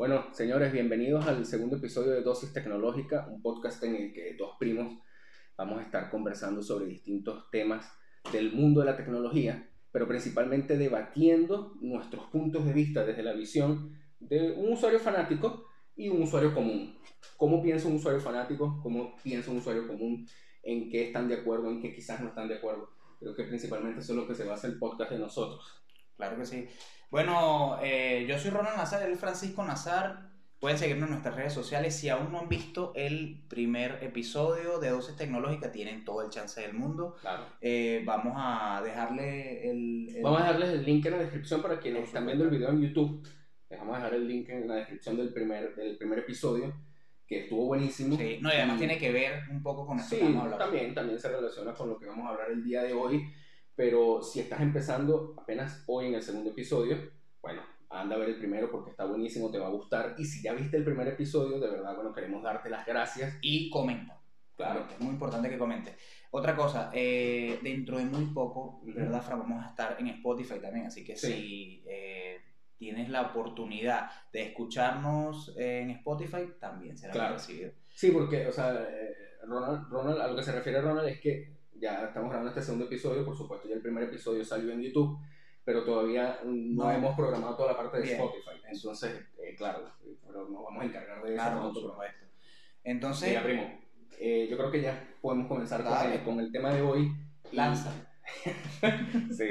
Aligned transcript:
Bueno, 0.00 0.24
señores, 0.32 0.72
bienvenidos 0.72 1.26
al 1.26 1.44
segundo 1.44 1.76
episodio 1.76 2.12
de 2.12 2.22
Dosis 2.22 2.54
Tecnológica, 2.54 3.28
un 3.30 3.42
podcast 3.42 3.84
en 3.84 3.96
el 3.96 4.14
que 4.14 4.34
dos 4.34 4.56
primos 4.58 4.98
vamos 5.58 5.78
a 5.78 5.82
estar 5.82 6.08
conversando 6.08 6.62
sobre 6.62 6.86
distintos 6.86 7.50
temas 7.50 7.86
del 8.32 8.50
mundo 8.50 8.80
de 8.80 8.86
la 8.86 8.96
tecnología, 8.96 9.68
pero 9.92 10.08
principalmente 10.08 10.78
debatiendo 10.78 11.74
nuestros 11.82 12.24
puntos 12.28 12.64
de 12.64 12.72
vista 12.72 13.04
desde 13.04 13.22
la 13.22 13.34
visión 13.34 13.94
de 14.20 14.52
un 14.52 14.72
usuario 14.72 15.00
fanático 15.00 15.66
y 15.94 16.08
un 16.08 16.22
usuario 16.22 16.54
común. 16.54 16.98
¿Cómo 17.36 17.62
piensa 17.62 17.86
un 17.86 17.96
usuario 17.96 18.22
fanático? 18.22 18.80
¿Cómo 18.82 19.16
piensa 19.22 19.50
un 19.50 19.58
usuario 19.58 19.86
común? 19.86 20.26
¿En 20.62 20.88
qué 20.88 21.08
están 21.08 21.28
de 21.28 21.34
acuerdo? 21.34 21.68
¿En 21.68 21.82
qué 21.82 21.94
quizás 21.94 22.22
no 22.22 22.28
están 22.28 22.48
de 22.48 22.54
acuerdo? 22.54 22.88
Creo 23.18 23.36
que 23.36 23.44
principalmente 23.44 24.00
eso 24.00 24.14
es 24.14 24.18
lo 24.18 24.26
que 24.26 24.34
se 24.34 24.44
basa 24.44 24.66
el 24.66 24.78
podcast 24.78 25.10
de 25.10 25.18
nosotros. 25.18 25.62
Claro 26.16 26.38
que 26.38 26.46
sí. 26.46 26.66
Bueno, 27.10 27.78
eh, 27.82 28.24
yo 28.28 28.38
soy 28.38 28.50
Ronald 28.50 28.76
Nazar, 28.76 29.02
él 29.02 29.12
es 29.12 29.18
Francisco 29.20 29.64
Nazar. 29.64 30.30
Pueden 30.60 30.76
seguirnos 30.76 31.06
en 31.06 31.12
nuestras 31.12 31.34
redes 31.36 31.54
sociales. 31.54 31.96
Si 31.96 32.10
aún 32.10 32.30
no 32.30 32.40
han 32.40 32.48
visto 32.48 32.92
el 32.94 33.42
primer 33.48 33.98
episodio 34.04 34.78
de 34.78 34.90
Dosis 34.90 35.16
Tecnológica, 35.16 35.72
tienen 35.72 36.04
todo 36.04 36.22
el 36.22 36.28
chance 36.30 36.60
del 36.60 36.74
mundo. 36.74 37.16
Claro. 37.22 37.44
Eh, 37.62 38.02
vamos 38.04 38.34
a 38.36 38.82
dejarle 38.84 39.70
el, 39.70 40.10
el- 40.16 40.22
Vamos 40.22 40.40
a 40.40 40.44
dejarles 40.44 40.68
el 40.70 40.84
link 40.84 41.06
en 41.06 41.12
la 41.12 41.18
descripción 41.18 41.62
para 41.62 41.80
quienes 41.80 42.04
están 42.04 42.26
viendo 42.26 42.44
el 42.44 42.50
video 42.50 42.68
en 42.70 42.82
YouTube. 42.82 43.26
Les 43.70 43.78
vamos 43.78 43.94
a 43.94 43.98
dejar 44.00 44.14
el 44.14 44.28
link 44.28 44.48
en 44.50 44.68
la 44.68 44.74
descripción 44.76 45.16
del 45.16 45.32
primer, 45.32 45.74
del 45.74 45.96
primer 45.96 46.18
episodio, 46.18 46.74
que 47.26 47.44
estuvo 47.44 47.64
buenísimo. 47.66 48.16
Sí, 48.18 48.38
no, 48.42 48.50
y 48.50 48.56
además 48.56 48.78
tiene 48.78 48.98
que 48.98 49.10
ver 49.12 49.44
un 49.50 49.62
poco 49.62 49.86
con 49.86 49.98
esto 49.98 50.10
Sí, 50.10 50.18
que 50.18 50.24
vamos 50.26 50.40
a 50.40 50.44
hablar. 50.44 50.58
también, 50.58 50.94
también 50.94 51.18
se 51.18 51.28
relaciona 51.30 51.72
con 51.72 51.88
lo 51.88 51.98
que 51.98 52.04
vamos 52.06 52.26
a 52.26 52.30
hablar 52.30 52.50
el 52.50 52.62
día 52.62 52.82
de 52.82 52.92
hoy. 52.92 53.32
Pero 53.76 54.22
si 54.22 54.40
estás 54.40 54.60
empezando 54.60 55.34
apenas 55.40 55.84
hoy 55.86 56.06
en 56.08 56.14
el 56.14 56.22
segundo 56.22 56.50
episodio, 56.50 56.96
bueno, 57.40 57.62
anda 57.88 58.16
a 58.16 58.18
ver 58.18 58.30
el 58.30 58.38
primero 58.38 58.70
porque 58.70 58.90
está 58.90 59.04
buenísimo, 59.04 59.50
te 59.50 59.58
va 59.58 59.66
a 59.68 59.70
gustar. 59.70 60.14
Y 60.18 60.24
si 60.24 60.42
ya 60.42 60.52
viste 60.52 60.76
el 60.76 60.84
primer 60.84 61.08
episodio, 61.08 61.58
de 61.58 61.70
verdad, 61.70 61.94
bueno, 61.94 62.12
queremos 62.12 62.42
darte 62.42 62.68
las 62.70 62.84
gracias. 62.86 63.38
Y 63.40 63.70
comenta. 63.70 64.20
Claro. 64.56 64.86
Es 64.90 65.00
muy 65.00 65.12
importante 65.14 65.48
que 65.48 65.56
comente. 65.56 65.96
Otra 66.32 66.54
cosa, 66.54 66.90
eh, 66.92 67.58
dentro 67.62 67.96
de 67.96 68.04
muy 68.04 68.26
poco. 68.26 68.82
¿verdad, 68.84 69.22
Fran? 69.22 69.38
Vamos 69.40 69.64
a 69.64 69.70
estar 69.70 69.96
en 69.98 70.08
Spotify 70.08 70.60
también, 70.60 70.86
así 70.86 71.02
que 71.02 71.16
Sí. 71.16 71.32
si 71.32 71.84
eh, 71.88 72.38
tienes 72.76 73.08
la 73.08 73.22
oportunidad 73.22 74.10
de 74.32 74.42
escucharnos 74.42 75.54
en 75.56 75.90
Spotify, 75.90 76.52
también 76.60 76.98
será 76.98 77.12
Claro. 77.12 77.34
recibido. 77.34 77.72
Sí, 77.88 78.10
porque, 78.10 78.46
o 78.46 78.52
sea, 78.52 78.74
eh, 78.82 79.14
Ronald, 79.46 79.88
Ronald, 79.90 80.20
a 80.20 80.28
lo 80.28 80.36
que 80.36 80.42
se 80.42 80.52
refiere 80.52 80.80
Ronald 80.82 81.08
es 81.08 81.20
que 81.20 81.59
ya 81.80 82.04
estamos 82.06 82.28
grabando 82.30 82.50
este 82.50 82.62
segundo 82.62 82.84
episodio, 82.86 83.24
por 83.24 83.36
supuesto, 83.36 83.68
ya 83.68 83.74
el 83.74 83.82
primer 83.82 84.04
episodio 84.04 84.44
salió 84.44 84.72
en 84.72 84.82
YouTube, 84.82 85.18
pero 85.64 85.84
todavía 85.84 86.38
no, 86.44 86.84
No. 86.84 86.90
hemos 86.92 87.16
programado 87.16 87.56
toda 87.56 87.72
la 87.72 87.76
parte 87.78 87.98
de 87.98 88.02
Bien. 88.04 88.16
Spotify. 88.16 88.50
Entonces, 88.70 89.20
eh, 89.42 89.54
claro, 89.56 89.90
pero 90.26 90.48
nos 90.48 90.62
vamos 90.64 90.82
a 90.82 90.86
encargar 90.86 91.22
de 91.22 91.28
eso. 91.34 91.34
Claro, 91.42 91.56
por 91.56 91.66
nosotros. 91.68 91.92
supuesto. 91.92 92.26
Entonces, 92.84 93.28
Mira, 93.30 93.42
primo, 93.44 93.80
eh, 94.18 94.48
yo 94.50 94.56
creo 94.56 94.70
que 94.70 94.82
ya 94.82 95.08
podemos 95.20 95.48
comenzar 95.48 95.82
con 95.84 96.12
el, 96.12 96.22
con 96.22 96.40
el 96.40 96.52
tema 96.52 96.72
de 96.74 96.82
hoy. 96.82 97.10
Lanza. 97.52 97.92
Sí, 99.32 99.44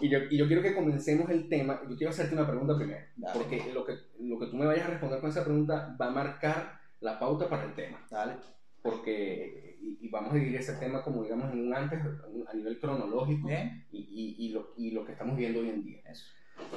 y 0.00 0.08
yo, 0.10 0.18
y 0.30 0.36
yo 0.36 0.46
quiero 0.46 0.60
que 0.62 0.74
comencemos 0.74 1.30
el 1.30 1.48
tema. 1.48 1.80
Yo 1.88 1.96
quiero 1.96 2.10
hacerte 2.10 2.34
una 2.34 2.46
pregunta 2.46 2.76
primero, 2.76 3.00
Dale. 3.16 3.38
porque 3.38 3.72
lo 3.72 3.84
que, 3.84 3.96
lo 4.20 4.38
que 4.38 4.46
tú 4.46 4.56
me 4.56 4.66
vayas 4.66 4.86
a 4.86 4.90
responder 4.90 5.20
con 5.20 5.30
esa 5.30 5.42
pregunta 5.44 5.96
va 5.98 6.06
a 6.08 6.10
marcar 6.10 6.78
la 7.00 7.18
pauta 7.18 7.48
para 7.48 7.64
el 7.64 7.74
tema. 7.74 8.06
Dale. 8.10 8.34
Porque, 8.82 9.75
y, 9.80 9.98
y 10.00 10.08
vamos 10.08 10.32
a 10.32 10.34
dividir 10.36 10.56
ese 10.56 10.74
tema 10.74 11.02
como 11.02 11.22
digamos 11.22 11.52
en 11.52 11.66
un 11.66 11.74
antes, 11.74 12.00
a 12.48 12.54
nivel 12.54 12.78
cronológico, 12.80 13.48
y, 13.92 13.98
y, 13.98 14.46
y 14.46 14.48
lo, 14.52 14.72
y 14.76 14.90
lo 14.92 15.04
que 15.04 15.12
estamos 15.12 15.36
viendo 15.36 15.60
hoy 15.60 15.70
en 15.70 15.84
día. 15.84 16.00
Eso. 16.04 16.24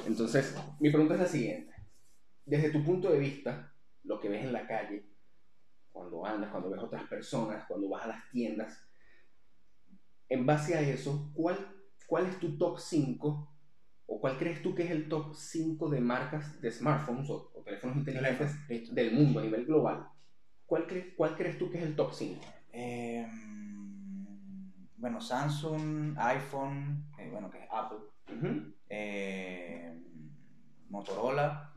Entonces, 0.07 0.55
mi 0.79 0.89
pregunta 0.89 1.13
es 1.15 1.19
la 1.21 1.27
siguiente. 1.27 1.73
Desde 2.45 2.69
tu 2.71 2.83
punto 2.83 3.11
de 3.11 3.19
vista, 3.19 3.73
lo 4.03 4.19
que 4.19 4.29
ves 4.29 4.43
en 4.43 4.53
la 4.53 4.67
calle, 4.67 5.05
cuando 5.91 6.25
andas, 6.25 6.49
cuando 6.51 6.69
ves 6.69 6.81
otras 6.81 7.03
personas, 7.05 7.65
cuando 7.67 7.89
vas 7.89 8.03
a 8.05 8.07
las 8.07 8.29
tiendas, 8.31 8.85
en 10.29 10.45
base 10.45 10.75
a 10.75 10.81
eso, 10.81 11.31
¿cuál, 11.33 11.57
cuál 12.07 12.25
es 12.27 12.39
tu 12.39 12.57
top 12.57 12.79
5 12.79 13.51
o 14.05 14.19
cuál 14.19 14.37
crees 14.37 14.61
tú 14.61 14.73
que 14.75 14.83
es 14.83 14.91
el 14.91 15.07
top 15.09 15.33
5 15.35 15.89
de 15.89 15.99
marcas 16.01 16.59
de 16.61 16.71
smartphones 16.71 17.29
o, 17.29 17.51
o 17.55 17.61
teléfonos 17.63 17.97
inteligentes 17.97 18.51
del 18.93 19.13
mundo 19.13 19.39
a 19.39 19.43
nivel 19.43 19.65
global? 19.65 20.07
¿Cuál, 20.65 20.87
cre- 20.87 21.15
¿Cuál 21.15 21.35
crees 21.35 21.57
tú 21.57 21.69
que 21.71 21.77
es 21.79 21.83
el 21.83 21.95
top 21.95 22.13
5? 22.13 22.41
Eh, 22.71 23.27
bueno, 24.97 25.21
Samsung, 25.21 26.17
iPhone, 26.17 27.05
eh, 27.17 27.29
bueno, 27.31 27.49
que 27.49 27.59
es 27.63 27.67
Apple, 27.71 27.99
eh, 28.89 29.97
Motorola, 30.89 31.73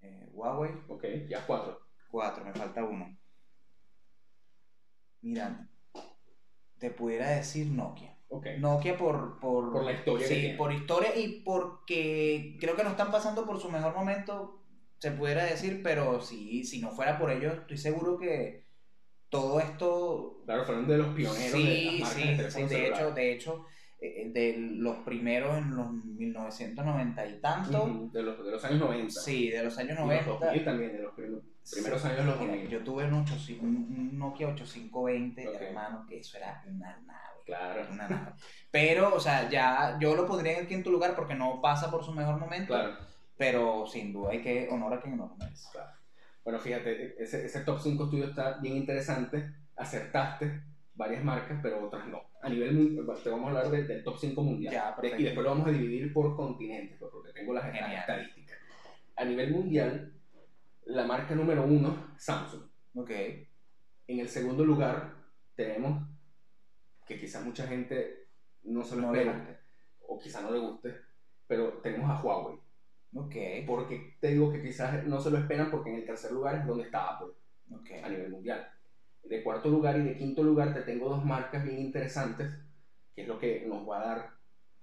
eh, 0.00 0.28
Huawei, 0.32 0.72
Ok, 0.88 1.04
ya 1.28 1.44
cuatro. 1.46 1.80
cuatro, 2.10 2.44
me 2.44 2.52
falta 2.52 2.84
uno. 2.84 3.16
Mira, 5.22 5.68
te 6.78 6.90
pudiera 6.90 7.30
decir 7.30 7.68
Nokia. 7.68 8.16
Ok. 8.28 8.46
Nokia 8.58 8.96
por, 8.96 9.38
por, 9.40 9.72
Por 9.72 9.84
la 9.84 9.92
historia 9.92 10.26
Sí, 10.26 10.54
por 10.56 10.72
historia 10.72 11.14
y 11.16 11.42
porque 11.42 12.56
creo 12.60 12.74
que 12.74 12.82
no 12.82 12.90
están 12.90 13.10
pasando 13.12 13.44
por 13.46 13.60
su 13.60 13.68
mejor 13.70 13.94
momento, 13.94 14.61
se 15.02 15.10
pudiera 15.10 15.44
decir, 15.44 15.82
pero 15.82 16.20
sí, 16.20 16.64
si 16.64 16.80
no 16.80 16.92
fuera 16.92 17.18
por 17.18 17.30
ellos, 17.32 17.54
estoy 17.58 17.76
seguro 17.76 18.18
que 18.18 18.66
todo 19.28 19.58
esto 19.60 20.42
Claro, 20.44 20.64
fueron 20.64 20.86
de 20.86 20.98
los 20.98 21.08
pioneros 21.14 21.52
de 21.52 21.82
las 21.84 21.94
Sí, 21.96 22.04
sí, 22.04 22.24
de 22.36 22.50
sí, 22.50 22.62
de 22.68 22.88
hecho, 22.88 23.10
de 23.12 23.32
hecho, 23.32 23.64
eh, 24.00 24.30
de 24.32 24.56
los 24.58 24.96
primeros 24.98 25.58
en 25.58 25.74
los 25.76 25.92
1990 25.92 27.26
y 27.26 27.40
tanto, 27.40 27.84
Ujú, 27.84 28.10
de, 28.12 28.22
los, 28.22 28.44
de 28.44 28.50
los 28.52 28.64
años 28.64 28.80
90. 28.80 29.20
sí, 29.20 29.50
de 29.50 29.62
los 29.64 29.78
años 29.78 29.90
Y 29.90 29.94
los 29.94 30.06
90. 30.06 30.30
2000 30.40 30.64
también, 30.64 30.92
de 30.92 31.02
los 31.02 31.14
prim- 31.14 31.40
primeros 31.70 32.04
años 32.04 32.18
de 32.18 32.24
los 32.24 32.38
Mira, 32.40 32.52
2000. 32.52 32.70
yo 32.70 32.84
tuve 32.84 33.04
un, 33.04 33.14
85 33.14 33.64
un 33.64 34.18
Nokia 34.18 34.48
8520, 34.48 35.48
Ok. 35.48 35.62
hermano, 35.62 36.06
que 36.08 36.18
eso 36.18 36.36
era 36.36 36.62
una 36.68 36.96
nave. 37.00 37.40
Claro, 37.44 37.86
Una 37.90 38.08
nave. 38.08 38.32
Pero, 38.70 39.14
o 39.14 39.20
sea, 39.20 39.48
ya 39.50 39.98
yo 40.00 40.14
lo 40.14 40.26
pondría 40.26 40.52
en 40.54 40.60
el 40.60 40.68
quinto 40.68 40.90
lugar 40.90 41.14
porque 41.16 41.34
no 41.34 41.60
pasa 41.60 41.90
por 41.90 42.04
su 42.04 42.12
mejor 42.12 42.38
momento. 42.38 42.72
claro, 42.72 42.96
Pero 43.42 43.84
sin 43.88 44.12
duda 44.12 44.30
hay 44.30 44.40
que 44.40 44.68
honor 44.70 44.94
a 44.94 45.00
quien 45.00 45.14
honor 45.14 45.36
merece. 45.36 45.68
claro. 45.72 45.90
Bueno, 46.44 46.60
fíjate, 46.60 47.20
ese, 47.20 47.44
ese 47.44 47.60
top 47.64 47.80
5 47.80 48.08
tuyo 48.08 48.26
está 48.26 48.58
bien 48.58 48.76
interesante. 48.76 49.52
Acertaste 49.74 50.62
varias 50.94 51.24
marcas, 51.24 51.58
pero 51.60 51.84
otras 51.86 52.06
no. 52.06 52.20
A 52.40 52.48
nivel 52.48 53.04
te 53.24 53.30
vamos 53.30 53.46
a 53.46 53.48
hablar 53.48 53.70
de- 53.72 53.82
del 53.84 54.04
top 54.04 54.16
5 54.16 54.42
mundial. 54.44 54.72
Ya, 54.72 54.96
De- 55.02 55.20
y 55.20 55.24
después 55.24 55.42
lo 55.42 55.50
vamos 55.50 55.66
a 55.66 55.72
dividir 55.72 56.12
por 56.12 56.36
continentes, 56.36 56.96
pues, 57.00 57.10
porque 57.10 57.32
tengo 57.32 57.52
las 57.52 57.64
Genial. 57.64 57.94
estadísticas. 57.94 58.58
A 59.16 59.24
nivel 59.24 59.50
mundial, 59.50 60.12
la 60.84 61.04
marca 61.04 61.34
número 61.34 61.64
uno, 61.64 62.14
Samsung. 62.18 62.62
Ok. 62.94 63.10
En 64.06 64.20
el 64.20 64.28
segundo 64.28 64.64
lugar, 64.64 65.14
tenemos 65.56 66.00
que 67.06 67.18
quizás 67.18 67.44
mucha 67.44 67.66
gente 67.66 68.26
no 68.64 68.84
se 68.84 68.94
lo 68.94 69.02
No 69.02 69.14
espera, 69.14 69.60
o 70.06 70.16
quizás 70.20 70.42
no 70.44 70.52
le 70.52 70.58
guste, 70.60 70.94
pero 71.48 71.72
tenemos 71.82 72.08
a 72.08 72.20
Huawei. 72.22 72.58
Ok. 73.14 73.34
Porque 73.66 74.16
te 74.20 74.28
digo 74.28 74.52
que 74.52 74.62
quizás 74.62 75.04
no 75.06 75.20
se 75.20 75.30
lo 75.30 75.38
esperan 75.38 75.70
porque 75.70 75.90
en 75.90 75.96
el 75.96 76.06
tercer 76.06 76.32
lugar 76.32 76.56
es 76.56 76.66
donde 76.66 76.84
está 76.84 77.14
Apple 77.14 77.32
Ok. 77.70 77.90
a 78.02 78.08
nivel 78.08 78.30
mundial. 78.30 78.66
De 79.24 79.42
cuarto 79.42 79.68
lugar 79.68 79.96
y 79.98 80.02
de 80.02 80.16
quinto 80.16 80.42
lugar 80.42 80.74
te 80.74 80.82
tengo 80.82 81.08
dos 81.08 81.24
marcas 81.24 81.62
bien 81.64 81.78
interesantes, 81.78 82.52
que 83.14 83.22
es 83.22 83.28
lo 83.28 83.38
que 83.38 83.64
nos 83.66 83.88
va 83.88 84.00
a 84.02 84.06
dar 84.06 84.30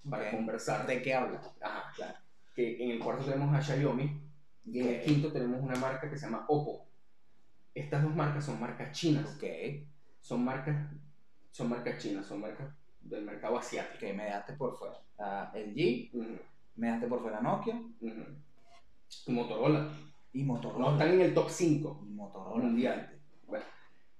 para 0.08 0.24
Ok. 0.28 0.30
conversar. 0.30 0.86
¿De 0.86 1.02
qué 1.02 1.14
habla? 1.14 1.42
Ajá, 1.60 1.92
claro. 1.94 2.18
Que 2.54 2.82
en 2.82 2.90
el 2.90 2.98
cuarto 3.00 3.24
tenemos 3.24 3.54
a 3.54 3.60
Xiaomi 3.62 4.20
y 4.64 4.80
en 4.80 4.88
el 4.88 4.96
Ok. 5.00 5.04
quinto 5.04 5.32
tenemos 5.32 5.60
una 5.60 5.76
marca 5.76 6.08
que 6.08 6.16
se 6.16 6.26
llama 6.26 6.44
Oppo. 6.48 6.86
Estas 7.74 8.02
dos 8.02 8.14
marcas 8.14 8.44
son 8.44 8.58
marcas 8.60 8.92
chinas. 8.92 9.36
Ok. 9.36 9.44
Son 10.20 10.44
marcas, 10.44 10.90
son 11.50 11.68
marcas 11.68 11.98
chinas, 11.98 12.26
son 12.26 12.40
marcas 12.40 12.72
del 13.00 13.24
mercado 13.24 13.58
asiático. 13.58 13.98
Que 13.98 14.12
me 14.12 14.24
dejaste 14.24 14.54
por 14.54 14.76
fuera. 14.76 15.00
Ah, 15.18 15.50
LG, 15.54 16.10
Ujú, 16.12 16.38
me 16.80 16.86
dejaste 16.88 17.06
por 17.08 17.20
fuera 17.22 17.40
Nokia. 17.40 17.80
Y 18.00 19.32
Motorola. 19.32 19.92
y 20.32 20.44
Motorola. 20.44 20.84
No 20.86 20.92
están 20.92 21.08
en 21.14 21.20
el 21.20 21.34
top 21.34 21.48
5. 21.50 22.04
Y 22.08 22.12
Motorola. 22.14 22.64
Mundial. 22.64 23.18
Bueno, 23.46 23.64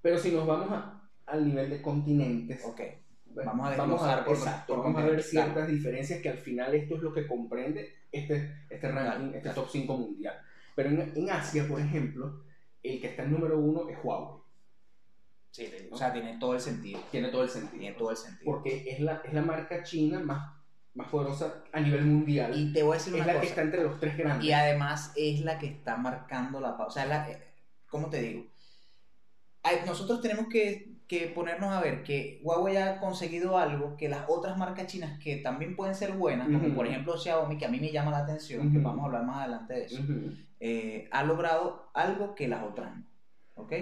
pero 0.02 0.18
si 0.18 0.30
nos 0.32 0.46
vamos 0.46 0.70
a- 0.72 1.08
al 1.26 1.46
nivel 1.46 1.70
de 1.70 1.80
continentes, 1.80 2.64
Ok. 2.64 2.80
bueno, 3.26 3.50
Vamos 3.52 3.66
a 3.72 3.76
vamos 3.76 4.02
a, 4.02 4.06
desglosar 4.06 4.24
por- 4.24 4.36
exacto, 4.36 4.74
por 4.74 4.84
vamos 4.84 5.02
a 5.02 5.06
ver 5.06 5.22
ciertas 5.22 5.68
diferencias 5.68 6.20
que 6.20 6.28
al 6.28 6.38
final 6.38 6.74
esto 6.74 6.96
es 6.96 7.02
lo 7.02 7.12
que 7.12 7.26
comprende 7.26 7.94
este, 8.12 8.64
este 8.68 8.88
ranking, 8.90 9.10
Claro, 9.30 9.36
este 9.36 9.40
claro. 9.42 9.62
top 9.62 9.70
5 9.70 9.96
mundial. 9.96 10.34
Pero 10.74 10.88
en, 10.90 11.12
en 11.16 11.30
Asia, 11.30 11.66
por 11.68 11.80
ejemplo, 11.80 12.42
el 12.82 13.00
que 13.00 13.06
está 13.08 13.22
en 13.22 13.32
número 13.32 13.58
uno 13.58 13.88
es 13.88 13.96
Huawei. 14.02 14.40
Sí, 15.52 15.68
o 15.90 15.96
sea, 15.96 16.12
tiene 16.12 16.38
todo 16.38 16.54
el 16.54 16.60
sentido. 16.60 17.00
Tiene 17.10 17.28
todo 17.28 17.42
el 17.42 17.48
sentido. 17.48 17.78
Tiene 17.80 17.96
todo 17.96 18.10
el 18.10 18.16
sentido. 18.16 18.44
Porque 18.52 18.84
es 18.88 19.00
la, 19.00 19.20
es 19.24 19.32
la 19.32 19.42
marca 19.42 19.82
china 19.82 20.20
más, 20.20 20.52
más 20.94 21.08
poderosa 21.08 21.62
a 21.72 21.80
nivel 21.80 22.04
mundial. 22.04 22.52
Y 22.58 22.72
te 22.72 22.82
voy 22.82 22.92
a 22.94 22.98
decir 22.98 23.14
es 23.14 23.20
una 23.20 23.26
la 23.26 23.32
cosa. 23.34 23.42
que 23.42 23.48
está 23.48 23.62
entre 23.62 23.82
los 23.84 24.00
tres 24.00 24.16
grandes. 24.16 24.46
Y 24.46 24.52
además 24.52 25.12
es 25.16 25.40
la 25.40 25.58
que 25.58 25.66
está 25.66 25.96
marcando 25.96 26.60
la 26.60 26.76
pausa. 26.76 26.86
O 26.86 26.90
sea, 26.90 27.06
la, 27.06 27.30
eh, 27.30 27.42
¿cómo 27.88 28.08
te 28.10 28.20
digo? 28.20 28.46
Nosotros 29.86 30.20
tenemos 30.20 30.46
que, 30.48 30.96
que 31.06 31.26
ponernos 31.28 31.70
a 31.70 31.80
ver 31.80 32.02
que 32.02 32.40
Huawei 32.42 32.76
ha 32.78 32.98
conseguido 32.98 33.58
algo 33.58 33.96
que 33.96 34.08
las 34.08 34.24
otras 34.28 34.56
marcas 34.56 34.86
chinas 34.86 35.18
que 35.22 35.36
también 35.36 35.76
pueden 35.76 35.94
ser 35.94 36.12
buenas, 36.12 36.46
como 36.48 36.66
Ujú. 36.66 36.74
por 36.74 36.86
ejemplo 36.86 37.16
Xiaomi, 37.18 37.58
que 37.58 37.66
a 37.66 37.68
mí 37.68 37.78
me 37.78 37.92
llama 37.92 38.10
la 38.10 38.18
atención, 38.18 38.72
que 38.72 38.78
Ujú. 38.78 38.86
vamos 38.86 39.02
a 39.02 39.06
hablar 39.06 39.24
más 39.24 39.36
adelante 39.42 39.74
de 39.74 39.84
eso, 39.84 40.00
Ujú. 40.02 40.32
eh, 40.60 41.08
ha 41.12 41.22
logrado 41.24 41.90
algo 41.94 42.34
que 42.34 42.48
las 42.48 42.64
otras 42.64 42.96
no. 42.96 43.04
¿Ok? 43.54 43.72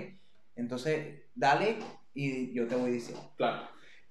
Entonces, 0.56 1.22
dale 1.34 1.78
y 2.12 2.52
yo 2.52 2.66
te 2.66 2.75
voy 2.75 2.90
diciendo. 2.90 3.22
Claro. 3.37 3.62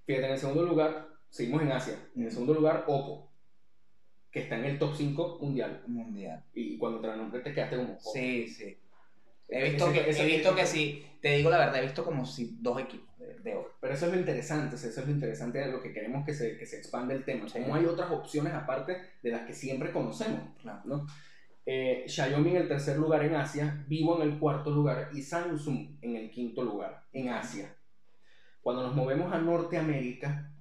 Fíjate, 0.06 0.26
en 0.28 0.32
el 0.32 0.40
segundo 0.40 0.64
lugar, 0.64 1.08
seguimos 1.30 1.62
en 1.62 1.72
Asia. 1.72 1.96
En 2.16 2.22
el 2.22 2.28
Ujú. 2.28 2.34
segundo 2.34 2.54
lugar, 2.56 2.84
Oppo, 2.88 3.30
que 4.32 4.42
está 4.42 4.58
en 4.58 4.66
el 4.66 4.80
top 4.80 4.94
5 4.96 5.40
mundial. 5.42 5.84
Mundial. 5.88 6.44
Y 6.54 6.78
cuando 6.78 7.00
te 7.00 7.08
la 7.08 7.16
nombré 7.16 7.40
te 7.42 7.54
quedaste 7.54 7.78
como... 7.78 7.94
oh. 7.94 8.12
Sí, 8.14 8.48
sí. 8.48 8.78
He 9.50 9.60
Ese- 9.62 9.70
visto, 9.72 9.94
que, 9.94 10.10
ese- 10.10 10.24
he 10.24 10.26
visto 10.38 10.56
que 10.56 10.66
sí, 10.66 11.06
te 11.22 11.38
digo 11.38 11.50
la 11.50 11.60
verdad, 11.60 11.78
he 11.80 11.84
visto 11.86 12.04
como 12.04 12.26
si 12.26 12.58
dos 12.60 12.82
equipos 12.82 13.18
de, 13.18 13.40
de 13.40 13.56
oro. 13.56 13.72
Pero 13.80 13.94
eso 13.94 14.06
es 14.08 14.12
lo 14.14 14.20
interesante, 14.20 14.76
eso 14.76 14.88
es 14.88 15.06
lo 15.06 15.12
interesante 15.12 15.60
de 15.60 15.72
lo 15.72 15.82
que 15.82 15.94
queremos 15.94 16.26
que 16.26 16.34
se, 16.34 16.58
que 16.58 16.66
se 16.66 16.78
expande 16.78 17.14
el 17.16 17.24
tema. 17.24 17.48
Sí. 17.48 17.60
Como 17.60 17.74
hay 17.76 17.86
otras 17.86 18.12
opciones 18.12 18.54
aparte 18.54 18.98
de 19.24 19.32
las 19.32 19.42
que 19.48 19.54
siempre 19.54 19.92
conocemos, 19.94 20.42
Claro. 20.62 20.82
¿no? 20.84 21.08
Eh, 21.66 22.06
Xiaomi 22.08 22.52
en 22.52 22.58
el 22.58 22.68
tercer 22.68 22.98
lugar 22.98 23.24
en 23.26 23.36
Asia, 23.36 23.84
Vivo 23.88 24.22
en 24.22 24.30
el 24.30 24.38
cuarto 24.40 24.70
lugar 24.70 25.10
y 25.14 25.22
Samsung 25.22 25.98
en 26.02 26.16
el 26.18 26.30
quinto 26.30 26.64
lugar 26.64 27.04
en 27.14 27.30
Asia. 27.30 27.74
Cuando 28.62 28.84
nos 28.84 28.96
movemos 28.96 29.32
a 29.34 29.40
Norteamérica, 29.40 30.52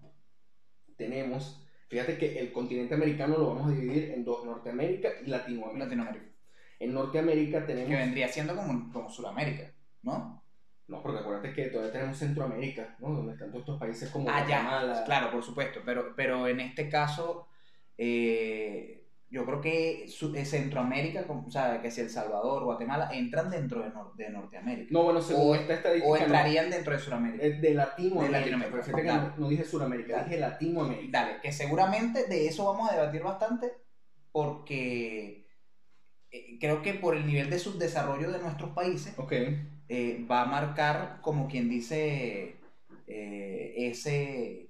tenemos, 0.96 1.62
fíjate 1.88 2.18
que 2.18 2.38
el 2.38 2.52
continente 2.52 2.94
americano 2.94 3.36
lo 3.38 3.48
vamos 3.54 3.66
a 3.68 3.74
dividir 3.74 4.10
en 4.12 4.24
dos, 4.24 4.44
Norteamérica 4.44 5.08
y 5.24 5.28
Latinoamérica. 5.28 5.84
Latinoamérica. 5.84 6.26
En 6.78 6.92
Norteamérica 6.94 7.60
Que 7.60 7.66
tenemos... 7.74 7.90
vendría 7.90 8.28
siendo 8.28 8.54
como, 8.56 8.92
como 8.92 9.08
Sudamérica, 9.10 9.72
¿no? 10.02 10.42
No, 10.88 11.02
porque 11.02 11.18
acuérdate 11.18 11.52
que 11.52 11.66
todavía 11.66 11.92
tenemos 11.92 12.16
Centroamérica, 12.16 12.94
¿no? 13.00 13.08
Donde 13.10 13.32
están 13.32 13.48
todos 13.50 13.62
estos 13.62 13.78
países 13.80 14.08
como 14.10 14.28
Ah, 14.30 14.46
ya, 14.46 14.62
Guatemala. 14.62 15.04
claro, 15.04 15.30
por 15.32 15.42
supuesto, 15.42 15.80
pero, 15.84 16.14
pero 16.14 16.46
en 16.46 16.60
este 16.60 16.88
caso, 16.88 17.48
eh, 17.98 18.95
yo 19.28 19.44
creo 19.44 19.60
que 19.60 20.04
eh, 20.04 20.44
Centroamérica, 20.44 21.24
o 21.28 21.50
sea, 21.50 21.82
que 21.82 21.90
si 21.90 22.00
El 22.00 22.10
Salvador, 22.10 22.64
Guatemala, 22.64 23.10
entran 23.12 23.50
dentro 23.50 23.82
de, 23.82 23.90
Nor- 23.90 24.14
de 24.14 24.30
Norteamérica. 24.30 24.88
No, 24.92 25.02
bueno, 25.02 25.20
según 25.20 25.50
O- 25.50 25.54
esta 25.54 25.74
estadística, 25.74 26.08
o 26.12 26.16
no. 26.16 26.22
entrarían 26.22 26.70
dentro 26.70 26.92
de 26.92 26.98
Sudamérica. 27.00 27.44
Es 27.44 27.60
de 27.60 27.74
Latinoamérica. 27.74 28.38
De 28.38 28.40
Latinoamérica. 28.40 28.82
Fíjate 28.84 29.02
que 29.02 29.08
Dale. 29.08 29.28
no, 29.28 29.34
no 29.36 29.48
dije 29.48 29.64
Suramérica, 29.64 30.12
Dale. 30.16 30.24
dije 30.28 30.40
Latinoamérica. 30.40 31.20
Dale, 31.20 31.40
que 31.40 31.52
seguramente 31.52 32.26
de 32.28 32.46
eso 32.46 32.64
vamos 32.66 32.90
a 32.90 32.94
debatir 32.94 33.22
bastante 33.22 33.72
porque 34.32 35.46
eh, 36.30 36.58
creo 36.60 36.82
que 36.82 36.94
por 36.94 37.16
el 37.16 37.26
nivel 37.26 37.50
de 37.50 37.58
subdesarrollo 37.58 38.30
de 38.30 38.38
nuestros 38.38 38.70
países 38.70 39.18
Ok. 39.18 39.32
eh, 39.88 40.26
va 40.30 40.42
a 40.42 40.46
marcar 40.46 41.18
como 41.20 41.48
quien 41.48 41.68
dice 41.68 42.56
eh, 43.06 43.74
ese, 43.76 44.65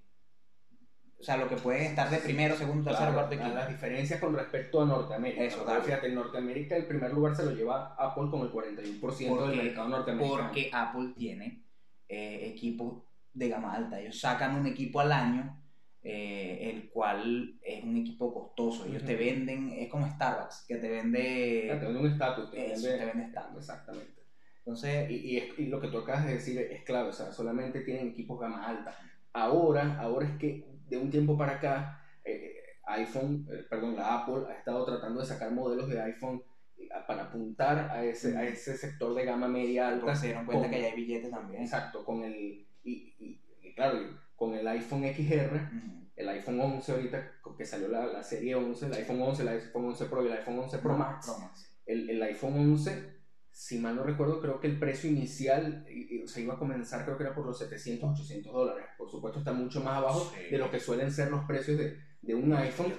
o 1.19 1.23
sea, 1.23 1.37
lo 1.39 1.49
que 1.49 1.57
pueden 1.57 1.83
estar 1.83 2.11
de 2.11 2.19
primero, 2.19 2.55
segundo, 2.57 2.85
tercero, 2.85 3.13
Claro, 3.13 3.15
cuarto 3.15 3.35
y 3.35 3.39
quinto. 3.39 3.55
las 3.55 3.69
diferencias 3.69 4.21
con 4.21 4.35
respecto 4.37 4.83
a 4.83 4.85
Norteamérica. 4.87 5.45
Eso, 5.45 5.65
dale. 5.65 5.83
Fíjate, 5.83 6.09
en 6.09 6.15
Norteamérica 6.15 6.77
el 6.77 6.85
primer 6.87 7.13
lugar 7.13 7.35
se 7.35 7.45
lo 7.45 7.53
lleva 7.53 7.95
Apple 7.99 8.29
con 8.31 8.43
el 8.43 8.51
41% 8.51 9.01
Porque- 9.01 9.49
del 9.57 9.65
mercado 9.65 9.89
norteamericano. 9.89 10.43
Porque 10.45 10.71
Apple 10.73 11.13
tiene 11.17 11.63
eh, 12.09 12.53
equipos 12.55 13.03
de 13.33 13.49
gama 13.49 13.75
alta. 13.75 13.99
Ellos 13.99 14.21
sacan 14.21 14.57
un 14.57 14.67
equipo 14.67 15.01
al 15.01 15.11
año, 15.11 15.61
eh, 16.03 16.71
el 16.73 16.89
cual 16.91 17.59
es 17.63 17.83
un 17.83 17.97
equipo 17.97 18.33
costoso. 18.33 18.85
Ellos 18.87 19.03
te 19.05 19.17
venden, 19.17 19.73
es 19.73 19.89
como 19.89 20.07
Starbucks, 20.09 20.67
que 20.69 20.77
te 20.77 20.89
vende... 20.89 21.71
Ah, 21.73 21.81
te 21.81 21.85
vende 21.87 22.01
un 22.01 22.07
estatus, 22.13 22.51
te 22.51 22.73
Eso, 22.73 22.87
vende... 22.87 22.99
te 22.99 23.07
vende 23.07 23.25
estatus. 23.25 23.57
Exactamente. 23.59 24.23
Entonces, 24.59 25.11
Y, 25.11 25.15
y 25.17 25.37
es- 25.39 25.59
y 25.59 25.67
lo 25.67 25.81
que 25.81 25.89
tú 25.89 25.99
acabas 25.99 26.27
de 26.27 26.35
decir 26.35 26.59
es 26.61 26.83
clave, 26.85 27.09
o 27.09 27.13
sea, 27.13 27.33
solamente 27.33 27.81
tienen 27.81 28.09
equipos 28.09 28.39
gama 28.39 28.65
alta. 28.67 28.97
Ahora, 29.33 29.99
ahora 29.99 30.27
es 30.29 30.37
que 30.39 30.65
de 30.89 30.97
un 30.99 31.11
tiempo 31.11 31.37
para 31.37 31.53
acá, 31.57 32.03
eh, 32.25 32.55
iPhone, 32.87 33.47
eh, 33.51 33.65
perdón, 33.69 33.97
la 33.97 34.23
Apple 34.23 34.45
ha 34.49 34.55
estado 34.55 34.85
tratando 34.85 35.21
de 35.21 35.27
sacar 35.27 35.51
modelos 35.51 35.89
de 35.89 36.01
iPhone 36.01 36.43
eh, 36.79 36.89
para 37.07 37.25
apuntar 37.25 37.91
a 37.91 38.05
ese, 38.05 38.37
a 38.37 38.45
ese 38.45 38.77
sector 38.77 39.15
de 39.15 39.25
gama 39.25 39.49
media 39.49 39.89
alta. 39.89 40.01
porque 40.05 40.17
se 40.19 40.27
dieron 40.27 40.47
cuenta 40.47 40.65
con- 40.65 40.71
que 40.73 40.81
ya 40.83 40.89
hay 40.89 40.95
billetes 40.97 41.31
también. 41.31 41.63
Exacto, 41.63 42.05
con 42.05 42.23
el, 42.25 42.67
y, 42.85 43.15
y- 43.19 43.41
y 43.63 43.75
claro, 43.75 43.99
con 44.37 44.55
el 44.55 44.67
iPhone 44.69 45.03
XR, 45.05 45.55
Ujú. 45.57 46.09
el 46.17 46.29
iPhone 46.29 46.61
11 46.61 46.93
ahorita, 46.93 47.33
que 47.57 47.65
salió 47.65 47.89
la, 47.89 48.07
la 48.07 48.23
serie 48.23 48.55
11, 48.55 48.87
el 48.87 48.93
iPhone 48.95 49.21
11, 49.23 49.43
el 49.43 49.49
iPhone 49.49 49.87
11 49.87 50.05
Pro 50.07 50.23
y 50.23 50.27
el 50.27 50.33
iPhone 50.35 50.59
11 50.61 50.79
Pro 50.79 50.97
Max. 50.97 51.27
Pro 51.27 51.39
Max. 51.39 51.73
El, 51.87 52.11
el 52.11 52.23
iPhone 52.23 52.59
11, 52.59 53.16
si 53.59 53.79
mal 53.79 53.97
no 53.97 54.03
recuerdo, 54.03 54.39
creo 54.39 54.61
que 54.61 54.67
el 54.67 54.79
precio 54.79 55.09
inicial 55.11 55.87
se 56.27 56.43
iba 56.43 56.55
a 56.55 56.59
comenzar, 56.59 57.07
creo 57.07 57.17
que 57.17 57.25
era 57.25 57.35
por 57.35 57.47
los 57.47 57.59
700, 57.59 58.11
800 58.11 58.53
dólares. 58.53 58.85
Por 58.99 59.11
supuesto, 59.11 59.39
está 59.39 59.53
mucho 59.55 59.81
más 59.83 59.97
abajo 59.97 60.31
Sí. 60.35 60.51
de 60.51 60.59
lo 60.59 60.71
que 60.71 60.79
suelen 60.79 61.11
ser 61.11 61.31
los 61.31 61.43
precios 61.47 61.79
de, 61.79 61.97
de 62.21 62.35
un 62.35 62.53
iPhone, 62.53 62.93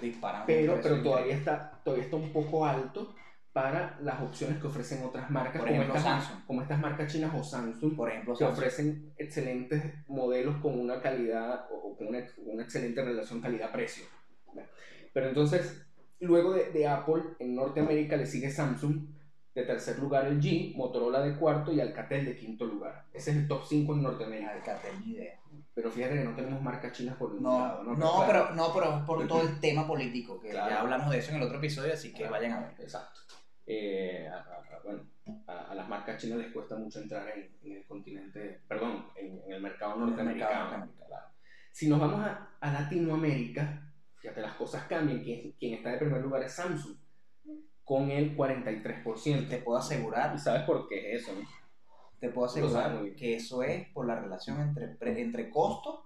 pero, 0.48 0.80
pero 0.82 1.04
todavía, 1.04 1.36
está, 1.36 1.80
todavía 1.86 2.06
está 2.06 2.16
un 2.16 2.34
poco 2.34 2.66
alto 2.66 3.14
para 3.54 4.00
las 4.02 4.20
opciones 4.22 4.60
que 4.60 4.66
ofrecen 4.66 5.04
otras 5.04 5.30
marcas, 5.30 5.58
Por 5.62 5.68
como, 5.68 5.82
ejemplo, 5.82 5.96
estas, 5.96 6.24
Samsung. 6.26 6.46
como 6.48 6.62
estas 6.64 6.80
marcas 6.80 7.12
chinas 7.14 7.32
o 7.36 7.44
Samsung, 7.44 7.96
Por 7.96 8.10
ejemplo, 8.10 8.34
que 8.34 8.40
Samsung. 8.40 8.58
ofrecen 8.58 9.14
excelentes 9.18 9.84
modelos 10.08 10.58
con 10.58 10.80
una 10.80 11.00
calidad 11.02 11.68
o 11.72 11.96
con 11.96 12.08
una, 12.08 12.26
una 12.46 12.64
excelente 12.64 13.04
relación 13.04 13.42
calidad-precio. 13.42 14.06
Pero 15.14 15.28
entonces, 15.28 15.86
luego 16.20 16.54
de, 16.54 16.72
de 16.72 16.88
Apple, 16.88 17.22
en 17.40 17.56
Norteamérica 17.56 18.16
le 18.18 18.26
sigue 18.26 18.50
Samsung, 18.50 19.08
de 19.58 19.64
tercer 19.64 19.98
lugar 19.98 20.28
el 20.28 20.40
G, 20.40 20.76
Motorola 20.76 21.20
de 21.22 21.36
cuarto 21.36 21.74
y 21.74 21.82
Alcatel 21.82 22.26
de 22.26 22.38
quinto 22.38 22.66
lugar. 22.66 23.06
Ese 23.12 23.32
es 23.32 23.38
el 23.38 23.48
top 23.48 23.64
5 23.68 23.92
en 23.96 24.04
Norteamérica. 24.04 24.52
Alcatel, 24.52 25.00
ni 25.04 25.14
idea. 25.14 25.40
Pero 25.74 25.90
fíjate 25.92 26.14
que 26.14 26.24
no 26.24 26.36
tenemos 26.36 26.62
marcas 26.62 26.92
chinas 26.92 27.16
por 27.16 27.30
ningún 27.34 27.52
No, 27.52 27.60
lado. 27.60 27.84
no, 27.84 27.96
Claro. 27.96 28.26
pero, 28.28 28.56
no, 28.56 28.72
pero 28.74 28.98
es 28.98 29.04
por 29.04 29.28
todo 29.28 29.42
el 29.42 29.60
tema 29.60 29.88
político, 29.88 30.40
que 30.40 30.50
Claro. 30.50 30.70
ya 30.70 30.82
hablamos 30.82 31.10
de 31.10 31.18
eso 31.18 31.32
en 31.32 31.38
el 31.38 31.44
otro 31.44 31.58
episodio, 31.58 31.92
así 31.94 32.12
que 32.12 32.18
Claro, 32.20 32.34
vayan 32.34 32.52
a 32.54 32.60
ver. 32.60 32.72
Exacto. 32.80 33.20
Eh, 33.66 34.28
a, 34.32 34.36
a- 34.36 34.76
a- 34.78 34.80
bueno, 34.84 35.04
a, 35.48 35.72
a 35.72 35.76
las 35.76 35.90
marcas 35.90 36.22
chinas 36.22 36.38
les 36.38 36.52
cuesta 36.54 36.76
mucho 36.76 37.00
entrar 37.00 37.28
en, 37.36 37.50
en 37.64 37.78
el 37.78 37.86
continente, 37.88 38.62
perdón, 38.68 39.08
en, 39.16 39.42
en 39.46 39.52
el 39.54 39.62
mercado 39.62 39.96
el 39.96 40.02
norteamericano. 40.02 40.70
mercado. 40.70 40.92
Si 41.72 41.90
nos 41.90 42.00
vamos 42.00 42.22
a, 42.22 42.50
a 42.60 42.72
Latinoamérica, 42.74 43.92
fíjate, 44.18 44.42
las 44.42 44.54
cosas 44.54 44.84
cambian. 44.88 45.24
Quien, 45.24 45.52
quien 45.54 45.74
está 45.76 45.92
de 45.92 45.98
primer 45.98 46.22
lugar 46.22 46.44
es 46.44 46.52
Samsung, 46.54 46.96
con 47.88 48.12
el 48.12 48.36
43%. 48.36 49.48
Te 49.48 49.58
puedo 49.60 49.80
asegurar, 49.80 50.36
¿Y 50.36 50.40
sabes 50.40 50.64
por 50.64 50.90
qué 50.90 51.16
es 51.16 51.24
eso? 51.24 51.32
no? 51.34 51.48
te 52.20 52.30
puedo 52.30 52.48
asegurar 52.48 53.00
que 53.16 53.36
eso 53.36 53.64
es 53.64 53.88
por 53.90 54.06
la 54.08 54.20
relación 54.20 54.60
entre, 54.60 55.22
entre 55.22 55.50
costo 55.50 56.04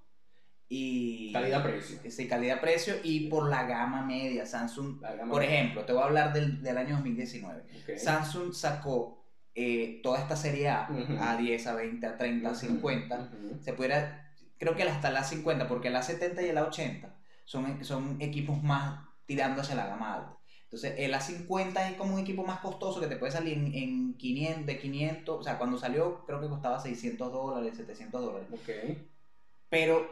y 0.70 1.34
Calidad-precio. 1.34 2.00
Sí, 2.12 2.28
calidad-precio 2.28 2.96
y 3.04 3.30
por 3.30 3.50
la 3.50 3.64
gama 3.66 4.06
media. 4.06 4.46
Samsung, 4.46 5.02
gama- 5.02 5.32
por 5.32 5.42
ejemplo, 5.44 5.84
te 5.86 5.94
voy 5.94 6.04
a 6.04 6.06
hablar 6.06 6.34
del, 6.34 6.62
del 6.62 6.78
año 6.78 6.96
2019. 6.98 7.62
Ok. 7.64 7.98
Samsung 7.98 8.54
sacó 8.54 9.26
eh, 9.56 10.02
toda 10.04 10.20
esta 10.20 10.36
serie 10.36 10.70
A, 10.70 10.88
Ujú. 10.92 11.18
a 11.20 11.36
10, 11.38 11.66
a 11.68 11.74
20, 11.76 12.06
a 12.06 12.18
30, 12.18 12.50
a 12.50 12.52
Ujú, 12.52 12.60
50. 12.60 13.16
ujú. 13.20 13.64
Se 13.64 13.74
pudiera, 13.74 14.32
creo 14.60 14.76
que 14.76 14.84
hasta 14.84 15.10
la 15.12 15.24
50, 15.24 15.68
porque 15.68 15.90
la 15.90 16.04
70 16.04 16.42
y 16.44 16.52
la 16.52 16.64
80 16.66 17.16
son, 17.46 17.84
son 17.84 18.18
equipos 18.22 18.62
más 18.62 19.00
tirando 19.26 19.62
hacia 19.62 19.76
la 19.76 19.88
gama 19.88 20.14
alta. 20.16 20.38
Entonces, 20.72 20.94
el 21.00 21.14
A50 21.14 21.90
es 21.92 21.98
como 21.98 22.14
un 22.14 22.22
equipo 22.22 22.44
más 22.46 22.60
costoso 22.62 23.02
que 23.02 23.08
te 23.08 23.18
puede 23.18 23.34
salir 23.34 23.58
en, 23.58 23.74
en 23.76 24.14
500, 24.14 24.66
de 24.66 24.80
500, 24.80 25.40
o 25.42 25.44
sea, 25.44 25.58
cuando 25.58 25.78
salió 25.78 26.24
creo 26.26 26.40
que 26.40 26.48
costaba 26.48 26.80
600 26.80 27.30
dólares, 27.30 27.76
700 27.76 28.22
dólares. 28.22 28.48
Ok. 28.54 28.98
Pero 29.70 30.10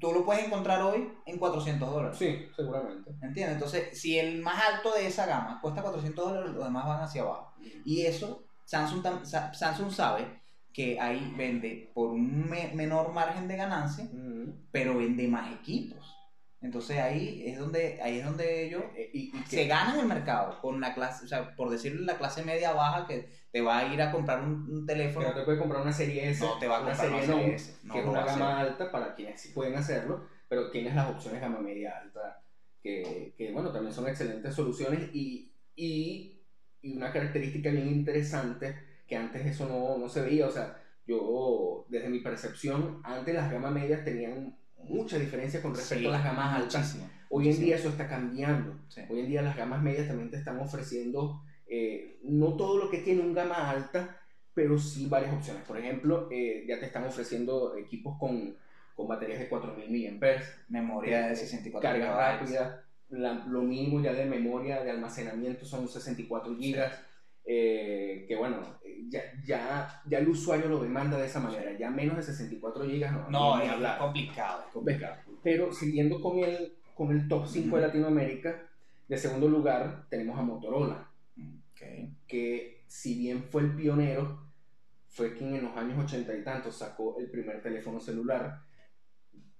tú 0.00 0.12
lo 0.12 0.24
puedes 0.24 0.46
encontrar 0.46 0.80
hoy 0.82 1.12
en 1.26 1.38
400 1.38 1.90
dólares. 1.90 2.16
Sí, 2.18 2.48
seguramente. 2.56 3.10
¿Entiendes? 3.22 3.54
Entonces, 3.56 4.00
si 4.00 4.18
el 4.18 4.40
más 4.40 4.58
alto 4.74 4.94
de 4.94 5.06
esa 5.06 5.26
gama 5.26 5.60
cuesta 5.60 5.82
400 5.82 6.24
dólares, 6.30 6.52
los 6.52 6.64
demás 6.64 6.86
van 6.86 7.02
hacia 7.02 7.22
abajo. 7.22 7.52
Y 7.84 8.06
eso, 8.06 8.44
Samsung, 8.64 9.04
Samsung 9.52 9.90
sabe 9.90 10.40
que 10.72 10.98
ahí 11.00 11.34
vende 11.36 11.90
por 11.94 12.10
un 12.10 12.48
me- 12.48 12.72
menor 12.74 13.12
margen 13.12 13.46
de 13.48 13.56
ganancia, 13.56 14.04
Ujú. 14.04 14.54
pero 14.70 14.96
vende 14.96 15.26
más 15.28 15.52
equipos. 15.52 16.14
Entonces 16.60 16.98
ahí 16.98 17.44
es 17.46 17.56
donde, 17.58 18.00
ahí 18.02 18.18
es 18.18 18.24
donde 18.24 18.66
ellos 18.66 18.82
Eh, 18.96 19.10
y, 19.12 19.36
y 19.36 19.42
que- 19.44 19.56
se 19.56 19.66
ganan 19.66 20.00
el 20.00 20.06
mercado 20.06 20.60
con 20.60 20.80
la 20.80 20.92
clase, 20.92 21.24
o 21.24 21.28
sea, 21.28 21.54
por 21.54 21.70
decirlo, 21.70 22.04
la 22.04 22.18
clase 22.18 22.44
media 22.44 22.72
baja 22.72 23.06
que 23.06 23.28
te 23.52 23.60
va 23.60 23.78
a 23.78 23.92
ir 23.94 24.02
a 24.02 24.10
comprar 24.10 24.42
un, 24.42 24.68
un 24.68 24.84
teléfono. 24.86 25.26
Pero 25.26 25.38
te 25.38 25.44
puede 25.44 25.58
comprar 25.58 25.82
una 25.82 25.92
serie 25.92 26.28
S, 26.30 26.44
No 26.44 26.58
te 26.58 26.66
va 26.66 26.78
a 26.78 26.80
una 26.82 26.90
comprar 26.90 27.08
serie 27.08 27.24
una 27.24 27.26
serie 27.26 27.46
no, 27.48 27.54
S, 27.54 27.78
no 27.84 27.92
que 27.94 28.00
es 28.00 28.06
una 28.06 28.24
gama 28.24 28.60
alta 28.60 28.90
para 28.90 29.14
quienes 29.14 29.40
sí 29.40 29.50
pueden 29.50 29.76
hacerlo, 29.76 30.26
pero 30.48 30.70
tienes 30.70 30.94
las 30.94 31.08
opciones 31.10 31.40
gama 31.40 31.60
media 31.60 31.96
alta, 31.96 32.42
que, 32.82 33.34
que, 33.36 33.52
bueno, 33.52 33.70
también 33.72 33.94
son 33.94 34.08
excelentes 34.08 34.52
soluciones 34.54 35.10
y, 35.14 35.52
y, 35.76 36.42
y 36.82 36.96
una 36.96 37.12
característica 37.12 37.70
bien 37.70 37.88
interesante 37.88 38.74
que 39.06 39.16
antes 39.16 39.46
eso 39.46 39.66
no, 39.68 39.96
no 39.96 40.08
se 40.08 40.22
veía, 40.22 40.46
o 40.46 40.50
sea, 40.50 40.76
yo, 41.06 41.86
desde 41.88 42.08
mi 42.10 42.18
percepción, 42.20 43.00
antes 43.04 43.34
las 43.34 43.50
gamas 43.50 43.72
medias 43.72 44.04
tenían 44.04 44.58
mucha 44.84 45.18
diferencia 45.18 45.60
con 45.62 45.74
respecto 45.74 46.02
Sí, 46.02 46.08
a 46.08 46.10
las 46.12 46.24
gamas 46.24 46.56
altas. 46.56 46.74
muchísimo, 46.82 47.10
Hoy 47.30 47.50
en 47.50 47.60
día 47.60 47.76
eso 47.76 47.88
está 47.90 48.08
cambiando. 48.08 48.74
Sí. 48.88 49.02
Hoy 49.08 49.20
en 49.20 49.26
día 49.28 49.42
las 49.42 49.56
gamas 49.56 49.82
medias 49.82 50.08
también 50.08 50.30
te 50.30 50.36
están 50.38 50.58
ofreciendo 50.60 51.42
eh, 51.66 52.18
no 52.22 52.54
todo 52.56 52.78
lo 52.78 52.88
que 52.90 52.98
tiene 52.98 53.20
un 53.20 53.34
gama 53.34 53.68
alta, 53.70 54.16
pero 54.54 54.78
sí 54.78 55.06
varias 55.06 55.34
opciones. 55.34 55.62
Por 55.64 55.76
ejemplo, 55.78 56.28
eh, 56.30 56.64
ya 56.66 56.80
te 56.80 56.86
están 56.86 57.04
ofreciendo 57.04 57.76
equipos 57.76 58.16
con, 58.18 58.56
con 58.94 59.06
baterías 59.06 59.38
de 59.40 59.48
4000 59.48 60.18
mAh, 60.18 60.28
Memoria 60.68 61.26
de 61.26 61.32
eh, 61.34 61.36
64 61.36 61.90
carga 61.90 62.16
rápida, 62.38 62.84
la- 63.10 63.44
lo 63.46 63.60
mínimo 63.62 64.00
ya 64.00 64.14
de 64.14 64.24
memoria, 64.24 64.82
de 64.82 64.90
almacenamiento 64.90 65.66
son 65.66 65.86
64 65.88 66.56
gigas. 66.56 66.92
Eh, 67.50 68.26
que 68.28 68.36
bueno, 68.36 68.58
ya, 69.08 69.22
ya, 69.46 70.02
ya 70.06 70.18
el 70.18 70.28
usuario 70.28 70.68
lo 70.68 70.80
demanda 70.82 71.16
de 71.16 71.24
esa 71.24 71.40
manera, 71.40 71.72
ya 71.78 71.90
menos 71.90 72.18
de 72.18 72.22
64 72.22 72.84
gigas 72.84 73.10
no, 73.10 73.30
No, 73.30 73.58
es 73.62 73.70
hablar. 73.70 73.98
complicado, 73.98 74.64
es 74.66 74.72
complicado. 74.72 75.16
Pero 75.42 75.72
siguiendo 75.72 76.20
con 76.20 76.40
el, 76.40 76.76
con 76.94 77.10
el 77.10 77.26
top 77.26 77.46
5 77.46 77.76
de 77.76 77.82
Ujú. 77.82 77.86
Latinoamérica, 77.86 78.68
de 79.08 79.16
segundo 79.16 79.48
lugar 79.48 80.04
tenemos 80.10 80.38
a 80.38 80.42
Motorola, 80.42 81.10
Ok. 81.72 81.80
que 82.26 82.84
si 82.86 83.16
bien 83.18 83.44
fue 83.44 83.62
el 83.62 83.74
pionero, 83.74 84.46
fue 85.08 85.34
quien 85.34 85.54
en 85.54 85.64
los 85.64 85.76
años 85.76 86.04
80 86.04 86.34
y 86.34 86.44
tantos 86.44 86.76
sacó 86.76 87.18
el 87.18 87.30
primer 87.30 87.62
teléfono 87.62 87.98
celular. 87.98 88.60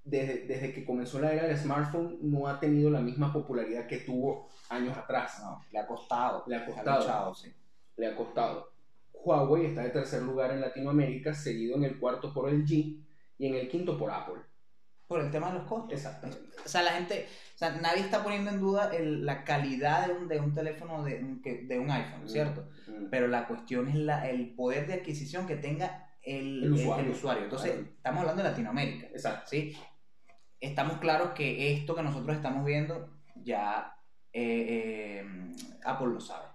Desde, 0.04 0.46
desde 0.46 0.72
que 0.74 0.84
comenzó 0.84 1.20
la 1.20 1.32
era 1.32 1.46
del 1.46 1.56
smartphone 1.56 2.18
no 2.22 2.48
ha 2.48 2.60
tenido 2.60 2.90
la 2.90 3.00
misma 3.00 3.32
popularidad 3.32 3.86
que 3.86 3.98
tuvo 3.98 4.48
años 4.68 4.96
atrás. 4.96 5.40
No, 5.42 5.62
le 5.72 5.78
ha 5.78 5.86
costado. 5.86 6.44
Le 6.46 6.56
ha 6.56 6.66
costado. 6.66 7.00
luchado, 7.00 7.34
sí. 7.34 7.52
Le 7.98 8.06
ha 8.06 8.16
costado. 8.16 8.72
Huawei 9.12 9.66
está 9.66 9.82
de 9.82 9.90
tercer 9.90 10.22
lugar 10.22 10.52
en 10.52 10.60
Latinoamérica, 10.62 11.34
seguido 11.34 11.76
en 11.76 11.84
el 11.84 11.98
cuarto 11.98 12.32
por 12.32 12.48
el 12.48 12.64
G 12.64 13.04
y 13.36 13.46
en 13.46 13.54
el 13.54 13.68
quinto 13.68 13.98
por 13.98 14.10
Apple. 14.10 14.40
Por 15.06 15.20
el 15.20 15.30
tema 15.30 15.48
de 15.48 15.58
los 15.58 15.64
costos. 15.66 15.92
Exactamente. 15.92 16.42
O 16.64 16.68
sea, 16.68 16.82
la 16.82 16.92
gente, 16.92 17.26
o 17.54 17.58
sea, 17.58 17.70
nadie 17.80 18.00
está 18.02 18.22
poniendo 18.22 18.50
en 18.50 18.60
duda 18.60 18.94
el- 18.94 19.24
la 19.26 19.42
calidad 19.44 20.06
de 20.06 20.12
un, 20.14 20.28
de 20.28 20.38
un 20.40 20.54
teléfono, 20.54 21.02
de 21.02 21.16
un, 21.22 21.42
que- 21.42 21.62
de 21.64 21.78
un 21.78 21.90
iPhone, 21.90 22.28
¿cierto? 22.28 22.68
Mm. 22.86 23.06
Pero 23.10 23.26
la 23.26 23.46
cuestión 23.48 23.88
es 23.88 23.94
la, 23.96 24.28
el 24.28 24.54
poder 24.54 24.86
de 24.86 24.94
adquisición 24.94 25.46
que 25.46 25.56
tenga 25.56 26.08
el, 26.22 26.58
El 26.58 26.64
el- 26.64 26.72
usuario. 26.74 27.04
el 27.06 27.10
usuario. 27.12 27.44
Entonces, 27.44 27.72
Claro. 27.72 27.88
estamos 27.96 28.20
hablando 28.20 28.42
de 28.42 28.48
Latinoamérica, 28.50 29.06
Exacto. 29.08 29.46
¿sí? 29.50 29.76
Estamos 30.60 30.98
claros 30.98 31.30
que 31.30 31.72
esto 31.72 31.94
que 31.94 32.02
nosotros 32.02 32.36
estamos 32.36 32.64
viendo, 32.64 33.10
ya 33.36 33.94
eh, 34.32 35.22
eh, 35.24 35.54
Apple 35.84 36.08
lo 36.08 36.20
sabe. 36.20 36.46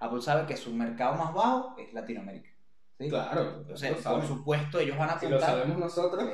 Apple 0.00 0.22
sabe 0.22 0.46
que 0.46 0.56
su 0.56 0.74
mercado 0.74 1.14
más 1.16 1.32
bajo 1.32 1.76
es 1.78 1.92
Latinoamérica. 1.92 2.50
¿sí? 2.98 3.08
Claro, 3.08 3.58
Entonces, 3.60 3.96
por 4.02 4.26
supuesto, 4.26 4.80
ellos 4.80 4.98
van 4.98 5.10
a 5.10 5.18
Si 5.18 5.26
apuntar... 5.26 5.50
lo 5.50 5.58
sabemos 5.58 5.78
nosotros. 5.78 6.28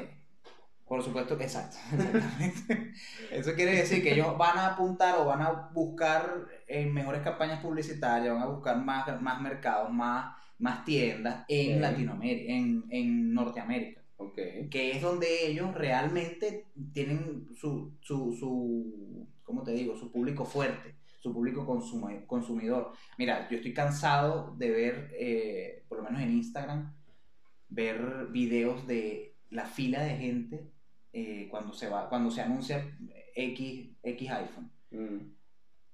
Por 0.87 1.03
supuesto 1.03 1.37
que 1.37 1.45
exacto, 1.45 1.77
exactamente. 1.93 2.93
Eso 3.33 3.55
quiere 3.55 3.73
decir 3.73 4.05
que 4.05 4.13
ellos 4.13 4.39
van 4.39 4.57
a 4.57 4.69
apuntar 4.69 5.17
o 5.19 5.25
van 5.25 5.43
a 5.43 5.69
buscar 5.73 6.47
eh, 6.69 6.87
mejores 6.87 7.23
campañas 7.23 7.61
publicitarias, 7.61 8.33
van 8.33 8.45
a 8.45 8.47
buscar 8.47 8.77
más, 8.85 9.21
más 9.21 9.41
mercados, 9.41 9.93
más, 9.93 10.37
más 10.59 10.85
tiendas 10.85 11.45
en. 11.49 11.81
Latinoamérica, 11.81 12.53
en, 12.53 12.85
en 12.91 13.35
Norteamérica, 13.35 14.01
ok. 14.17 14.37
que 14.71 14.93
es 14.93 15.03
donde 15.03 15.49
ellos 15.49 15.75
realmente 15.75 16.67
tienen 16.93 17.49
su, 17.57 17.97
su, 18.01 18.37
su 18.39 19.27
¿cómo 19.43 19.65
te 19.65 19.73
digo? 19.73 19.97
Su 19.97 20.13
público 20.13 20.45
fuerte, 20.45 20.95
su 21.27 21.33
público 21.35 21.67
consumidor. 22.27 22.93
Mira, 23.19 23.49
yo 23.51 23.57
estoy 23.57 23.75
cansado 23.75 24.55
de 24.57 24.71
ver, 24.71 25.11
eh, 25.19 25.85
por 25.89 25.99
lo 25.99 26.05
menos 26.05 26.21
en 26.23 26.31
Instagram, 26.33 26.95
ver 27.69 28.29
videos 28.31 28.87
de 28.87 29.35
la 29.51 29.67
fila 29.67 30.03
de 30.05 30.17
gente 30.17 30.71
eh, 31.13 31.49
cuando 31.51 31.73
se 31.73 31.89
va, 31.89 32.09
cuando 32.09 32.31
se 32.31 32.43
anuncia 32.43 32.97
X, 33.35 33.91
X 34.03 34.31
iPhone. 34.31 34.71
Mm. 34.93 35.33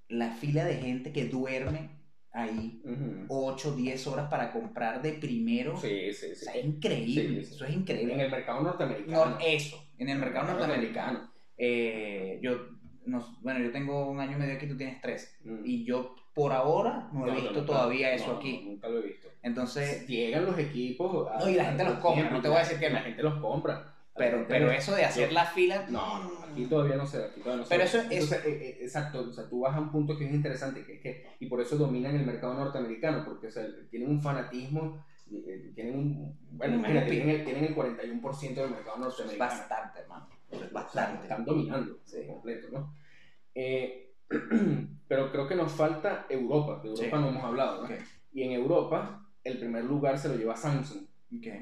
La 0.08 0.32
fila 0.32 0.64
de 0.66 0.74
gente 0.76 1.12
que 1.12 1.24
duerme 1.26 1.90
ahí 2.32 2.82
Ujú. 2.84 3.24
8, 3.28 3.74
10 3.76 4.06
horas 4.08 4.28
para 4.28 4.52
comprar 4.52 5.00
de 5.00 5.12
primero. 5.14 5.76
Sí, 5.78 6.12
sí, 6.12 6.26
O 6.32 6.34
sí. 6.34 6.44
sea, 6.44 6.54
es 6.54 6.64
increíble, 6.66 7.40
Sí, 7.40 7.44
sí. 7.46 7.54
eso 7.54 7.64
es 7.64 7.74
increíble. 7.74 8.14
En 8.14 8.20
el 8.20 8.30
mercado 8.30 8.60
norteamericano. 8.62 9.24
Nor- 9.24 9.38
eso, 9.46 9.82
en 9.96 10.08
el 10.10 10.18
mercado 10.18 10.52
norteamericano. 10.52 11.30
Eh, 11.56 12.38
yo, 12.42 12.68
nos- 13.06 13.40
bueno, 13.42 13.60
yo 13.60 13.70
tengo 13.72 14.08
un 14.08 14.20
año 14.20 14.36
y 14.36 14.40
medio 14.40 14.54
aquí, 14.54 14.66
tú 14.66 14.76
tienes 14.76 15.00
tres. 15.00 15.36
Mm. 15.44 15.62
Y 15.64 15.84
yo 15.84 16.14
por 16.34 16.52
ahora 16.52 17.08
no 17.12 17.26
he 17.26 17.30
No, 17.30 17.34
no, 17.36 17.40
visto 17.42 17.60
no, 17.60 17.64
todavía 17.66 18.08
no, 18.10 18.14
eso 18.16 18.36
aquí. 18.36 18.62
Nunca 18.66 18.88
lo 18.88 18.98
he 18.98 19.02
visto. 19.02 19.28
Entonces, 19.42 20.06
Llegan 20.06 20.46
los 20.46 20.58
equipos. 20.58 21.28
a- 21.30 21.38
No, 21.38 21.48
y 21.48 21.54
la 21.54 21.64
gente 21.66 21.84
los 21.84 21.98
compra, 21.98 22.30
no 22.30 22.40
te 22.40 22.48
voy 22.48 22.56
a 22.56 22.60
decir 22.60 22.78
que 22.78 22.90
la 22.90 23.00
gente 23.02 23.22
los 23.22 23.34
compra. 23.40 23.88
Pero, 24.14 24.44
pero 24.46 24.70
eso 24.70 24.94
de 24.94 25.04
hacer 25.06 25.28
yo- 25.30 25.34
la 25.34 25.46
fila. 25.46 25.86
No, 25.88 26.22
no, 26.22 26.30
aquí 26.44 26.66
todavía 26.66 26.96
no 26.96 27.06
se 27.06 27.18
da, 27.18 27.26
aquí 27.28 27.40
todavía 27.40 27.60
no 27.62 27.64
se 27.64 27.70
Pero 27.70 27.78
da. 27.80 27.86
eso 27.86 27.98
es- 28.10 28.32
eh, 28.32 28.38
eh, 28.44 28.78
exacto, 28.82 29.20
o 29.26 29.32
sea, 29.32 29.48
tú 29.48 29.60
vas 29.60 29.74
a 29.74 29.80
un 29.80 29.90
punto 29.90 30.18
que 30.18 30.26
es 30.26 30.32
interesante, 30.34 30.84
que 30.84 30.94
es 30.96 31.00
que, 31.00 31.26
y 31.40 31.46
por 31.46 31.62
eso 31.62 31.76
dominan 31.78 32.14
el 32.16 32.26
mercado 32.26 32.52
norteamericano, 32.52 33.24
porque 33.24 33.46
o 33.46 33.50
sea, 33.50 33.64
tienen 33.90 34.10
un 34.10 34.20
fanatismo, 34.20 35.02
tienen 35.74 35.98
un, 35.98 36.38
bueno, 36.52 36.76
imagínate, 36.76 37.10
tienen 37.10 37.30
el, 37.30 37.44
tienen 37.44 37.64
el 37.64 37.74
41% 37.76 38.54
del 38.54 38.70
mercado 38.70 38.94
es 38.96 39.00
norteamericano. 39.00 39.50
bastante, 39.50 40.00
hermano. 40.00 40.28
O 40.50 40.58
sea, 40.58 40.68
bastante. 40.72 41.22
están 41.22 41.44
dominando 41.44 41.98
Sí. 42.04 42.26
completo, 42.26 42.68
¿no? 42.70 42.94
Eh, 43.54 44.12
pero 45.08 45.30
creo 45.32 45.48
que 45.48 45.54
nos 45.54 45.72
falta 45.72 46.26
Europa, 46.28 46.80
de 46.82 46.88
Europa 46.90 47.16
Sí. 47.16 47.22
no 47.22 47.28
hemos 47.28 47.44
hablado. 47.44 47.88
Y 48.32 48.42
en 48.42 48.52
Europa, 48.52 49.26
el 49.44 49.58
primer 49.58 49.84
lugar 49.84 50.18
se 50.18 50.28
lo 50.28 50.36
lleva 50.36 50.56
Samsung, 50.56 51.04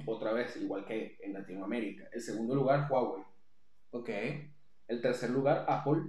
otra 0.06 0.32
vez, 0.32 0.56
igual 0.56 0.84
que 0.84 1.18
en 1.22 1.32
Latinoamérica. 1.32 2.08
El 2.12 2.20
segundo 2.20 2.54
lugar, 2.54 2.88
Huawei. 2.90 3.22
Ok. 3.92 4.08
El 4.88 5.00
tercer 5.00 5.30
lugar, 5.30 5.64
Apple, 5.68 6.02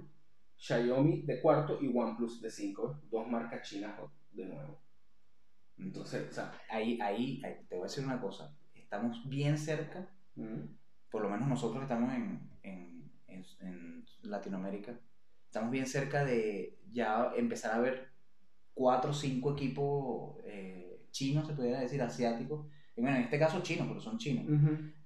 Xiaomi 0.56 1.22
de 1.22 1.40
cuarto 1.40 1.78
y 1.80 1.96
OnePlus 1.96 2.40
de 2.40 2.50
cinco. 2.50 3.00
Dos 3.10 3.26
marcas 3.28 3.68
chinas 3.68 3.94
de 4.32 4.46
nuevo. 4.46 4.78
Entonces, 5.82 6.28
o 6.30 6.32
sea, 6.32 6.52
Ahí, 6.70 6.98
ahí, 7.00 7.42
ahí, 7.44 7.56
te 7.68 7.74
voy 7.76 7.84
a 7.84 7.88
decir 7.88 8.04
una 8.04 8.20
cosa. 8.20 8.54
Estamos 8.74 9.28
bien 9.28 9.58
cerca, 9.58 10.06
por 11.10 11.22
lo 11.22 11.28
menos 11.28 11.48
nosotros 11.48 11.78
que 11.78 11.84
estamos 11.84 12.12
en, 12.14 12.48
en, 12.62 13.10
en, 13.26 13.44
en 13.60 14.04
Latinoamérica, 14.22 14.98
estamos 15.46 15.70
bien 15.70 15.86
cerca 15.86 16.24
de 16.24 16.78
ya 16.92 17.32
empezar 17.36 17.72
a 17.72 17.78
ver 17.80 18.10
cuatro 18.74 19.10
o 19.10 19.14
cinco 19.14 19.52
equipos 19.52 20.36
eh, 20.44 21.06
chinos, 21.10 21.46
se 21.46 21.54
pudiera 21.54 21.80
decir, 21.80 22.00
asiáticos. 22.02 22.66
Y 22.96 23.00
bueno, 23.00 23.16
en 23.16 23.24
este 23.24 23.38
caso 23.38 23.62
chinos, 23.62 23.86
porque 23.86 24.02
son 24.02 24.18
chinos. 24.18 24.44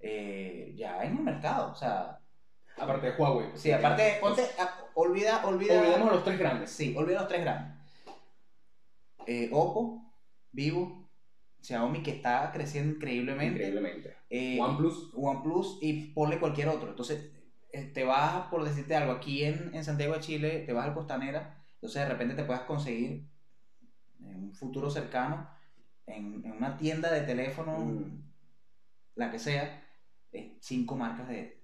eh, 0.01 0.73
ya 0.77 1.03
en 1.05 1.17
el 1.17 1.23
mercado. 1.23 1.73
O 1.73 1.75
sea, 1.75 2.19
aparte 2.77 3.11
de 3.11 3.17
Huawei. 3.17 3.49
sí, 3.55 3.71
aparte, 3.73 4.19
ponte, 4.21 4.43
a- 4.59 4.85
olvida, 4.95 5.45
olvida. 5.47 5.79
Olvidemos 5.81 6.11
a 6.11 6.15
los 6.15 6.25
tres 6.25 6.39
grandes. 6.39 6.71
Sí, 6.71 6.95
olvida 6.97 7.21
los 7.21 7.29
tres 7.29 7.41
grandes. 7.43 7.77
Eh, 9.27 9.49
Oppo, 9.53 10.06
Vivo, 10.57 11.09
Xiaomi, 11.61 12.03
que 12.03 12.11
está 12.13 12.51
creciendo 12.53 12.95
increíblemente. 12.97 13.59
Increíblemente. 13.69 14.17
eh, 14.31 14.59
OnePlus. 14.61 15.11
OnePlus 15.15 15.79
y 15.83 16.13
ponle 16.13 16.41
cualquier 16.41 16.69
otro. 16.69 16.91
Entonces, 16.91 17.31
eh, 17.73 17.85
te 17.95 18.05
vas, 18.05 18.49
por 18.49 18.65
decirte 18.65 18.97
algo, 18.97 19.13
aquí 19.13 19.45
en, 19.45 19.73
en 19.75 19.85
Santiago 19.85 20.15
de 20.15 20.21
Chile, 20.21 20.65
te 20.67 20.73
vas 20.73 20.87
al 20.87 20.95
Costanera, 20.95 21.63
entonces 21.75 22.03
de 22.03 22.09
repente 22.09 22.35
te 22.35 22.45
puedas 22.45 22.63
conseguir 22.63 23.29
en 24.21 24.37
un 24.45 24.55
futuro 24.55 24.91
cercano, 24.91 25.49
en, 26.07 26.43
en 26.45 26.53
una 26.53 26.77
tienda 26.77 27.13
de 27.13 27.21
teléfono, 27.23 27.79
Mm. 27.79 28.23
la 29.17 29.31
que 29.31 29.39
sea, 29.39 29.83
eh, 30.33 30.57
cinco 30.61 30.97
marcas 30.97 31.29
de 31.29 31.63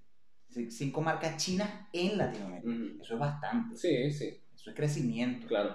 cinco 0.71 1.01
marcas 1.01 1.37
chinas 1.39 1.71
en 1.95 2.19
Latinoamérica. 2.19 3.03
Eso 3.03 3.15
es 3.15 3.21
bastante. 3.21 3.77
Sí, 3.77 4.11
sí, 4.13 4.39
Eso 4.55 4.71
es 4.71 4.77
crecimiento. 4.77 5.47
claro. 5.47 5.75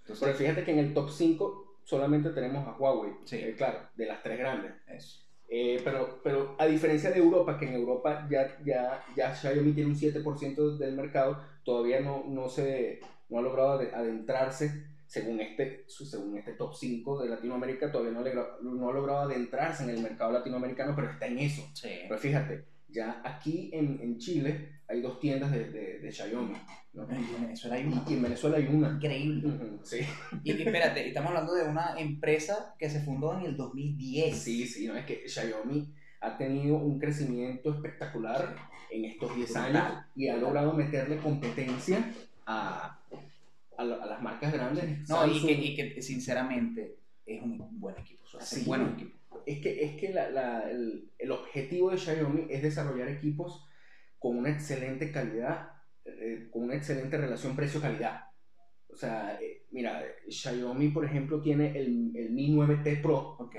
Entonces, 0.00 0.24
Pero 0.26 0.36
fíjate 0.38 0.64
que 0.64 0.72
en 0.72 0.78
el 0.80 0.94
top 0.94 1.10
5 1.10 1.69
solamente 1.90 2.30
tenemos 2.30 2.66
a 2.66 2.76
Huawei. 2.78 3.12
Sí. 3.24 3.36
eh, 3.36 3.54
claro, 3.56 3.80
de 3.96 4.06
las 4.06 4.22
tres 4.22 4.38
grandes. 4.38 4.72
eso. 4.86 5.26
Eh, 5.52 5.80
pero, 5.82 6.20
pero 6.22 6.54
a 6.58 6.66
diferencia 6.66 7.10
de 7.10 7.18
Europa, 7.18 7.58
que 7.58 7.66
en 7.66 7.74
Europa 7.74 8.28
ya, 8.30 8.56
ya, 8.64 9.04
ya 9.16 9.34
Xiaomi 9.34 9.72
tiene 9.72 9.90
un 9.90 9.96
7% 9.96 10.78
del 10.78 10.94
mercado, 10.94 11.42
todavía 11.64 11.98
no, 12.00 12.22
no, 12.28 12.48
se, 12.48 13.00
no 13.28 13.38
ha 13.38 13.42
logrado 13.42 13.80
ade- 13.80 13.92
adentrarse, 13.92 14.84
según 15.08 15.40
este, 15.40 15.84
según 15.88 16.38
este 16.38 16.52
top 16.52 16.72
5 16.76 17.20
de 17.24 17.30
Latinoamérica, 17.30 17.90
todavía 17.90 18.12
no, 18.12 18.22
logra- 18.24 18.58
no 18.62 18.88
ha 18.90 18.92
logrado 18.92 19.20
adentrarse 19.22 19.82
en 19.82 19.90
el 19.90 20.00
mercado 20.00 20.30
latinoamericano, 20.30 20.94
pero 20.94 21.10
está 21.10 21.26
en 21.26 21.40
eso. 21.40 21.62
Sí. 21.74 21.88
Pero 22.08 22.20
fíjate, 22.20 22.64
ya 22.92 23.20
aquí 23.24 23.70
en, 23.72 23.98
en 24.02 24.18
Chile 24.18 24.80
hay 24.88 25.00
dos 25.00 25.20
tiendas 25.20 25.50
de, 25.52 25.70
de, 25.70 25.98
de 26.00 26.12
Xiaomi. 26.12 26.54
¿no? 26.92 27.02
En 27.10 27.42
Venezuela 27.42 27.76
hay 27.76 27.84
una 27.86 28.04
Y 28.08 28.14
en 28.14 28.22
Venezuela 28.22 28.56
hay 28.56 28.66
una. 28.66 28.90
increíble. 28.90 29.52
Sí, 29.84 29.98
Y, 30.42 30.52
y 30.52 30.62
espérate, 30.62 31.06
estamos 31.08 31.28
hablando 31.28 31.54
de 31.54 31.64
una 31.68 31.94
empresa 31.98 32.74
que 32.78 32.90
se 32.90 33.00
fundó 33.00 33.38
en 33.38 33.46
el 33.46 33.56
2010. 33.56 34.36
sí, 34.36 34.66
sí, 34.66 34.86
no 34.88 34.96
es 34.96 35.04
que 35.06 35.28
Xiaomi 35.28 35.88
ha 36.22 36.36
tenido 36.36 36.76
un 36.76 36.98
crecimiento 36.98 37.72
espectacular 37.72 38.56
en 38.90 39.04
estos 39.04 39.34
10 39.36 39.48
Brutal. 39.52 39.76
años 39.76 40.04
y 40.16 40.28
ha 40.28 40.36
logrado 40.36 40.72
meterle 40.74 41.18
competencia 41.18 42.12
a, 42.46 42.98
a, 43.78 43.84
la- 43.84 43.96
a 44.02 44.06
las 44.06 44.20
marcas 44.22 44.52
grandes. 44.52 45.08
No, 45.08 45.26
y 45.26 45.40
que, 45.46 45.52
y 45.52 45.74
que 45.76 46.02
sinceramente 46.02 46.96
es 47.24 47.40
un 47.40 47.80
buen 47.80 47.96
equipo. 47.98 48.26
sea, 48.26 48.40
Sí. 48.40 48.64
Buenos 48.66 48.94
equipos. 48.94 49.19
Es 49.46 49.60
que, 49.60 49.84
es 49.84 49.96
que 50.00 50.12
la- 50.12 50.30
la- 50.30 50.70
el, 50.70 51.10
el 51.18 51.30
objetivo 51.32 51.90
de 51.90 51.98
Xiaomi 51.98 52.46
es 52.50 52.62
desarrollar 52.62 53.08
equipos 53.08 53.66
con 54.18 54.36
una 54.38 54.50
excelente 54.50 55.10
calidad, 55.12 55.70
eh, 56.04 56.48
con 56.52 56.64
una 56.64 56.74
excelente 56.76 57.16
relación 57.16 57.56
precio-calidad. 57.56 58.24
O 58.88 58.96
sea, 58.96 59.38
eh, 59.40 59.66
mira, 59.70 60.02
Xiaomi, 60.28 60.88
por 60.88 61.04
ejemplo, 61.04 61.40
tiene 61.40 61.78
el, 61.78 62.12
el 62.14 62.30
Mi 62.30 62.50
9T 62.54 63.00
Pro, 63.02 63.36
Ok. 63.38 63.54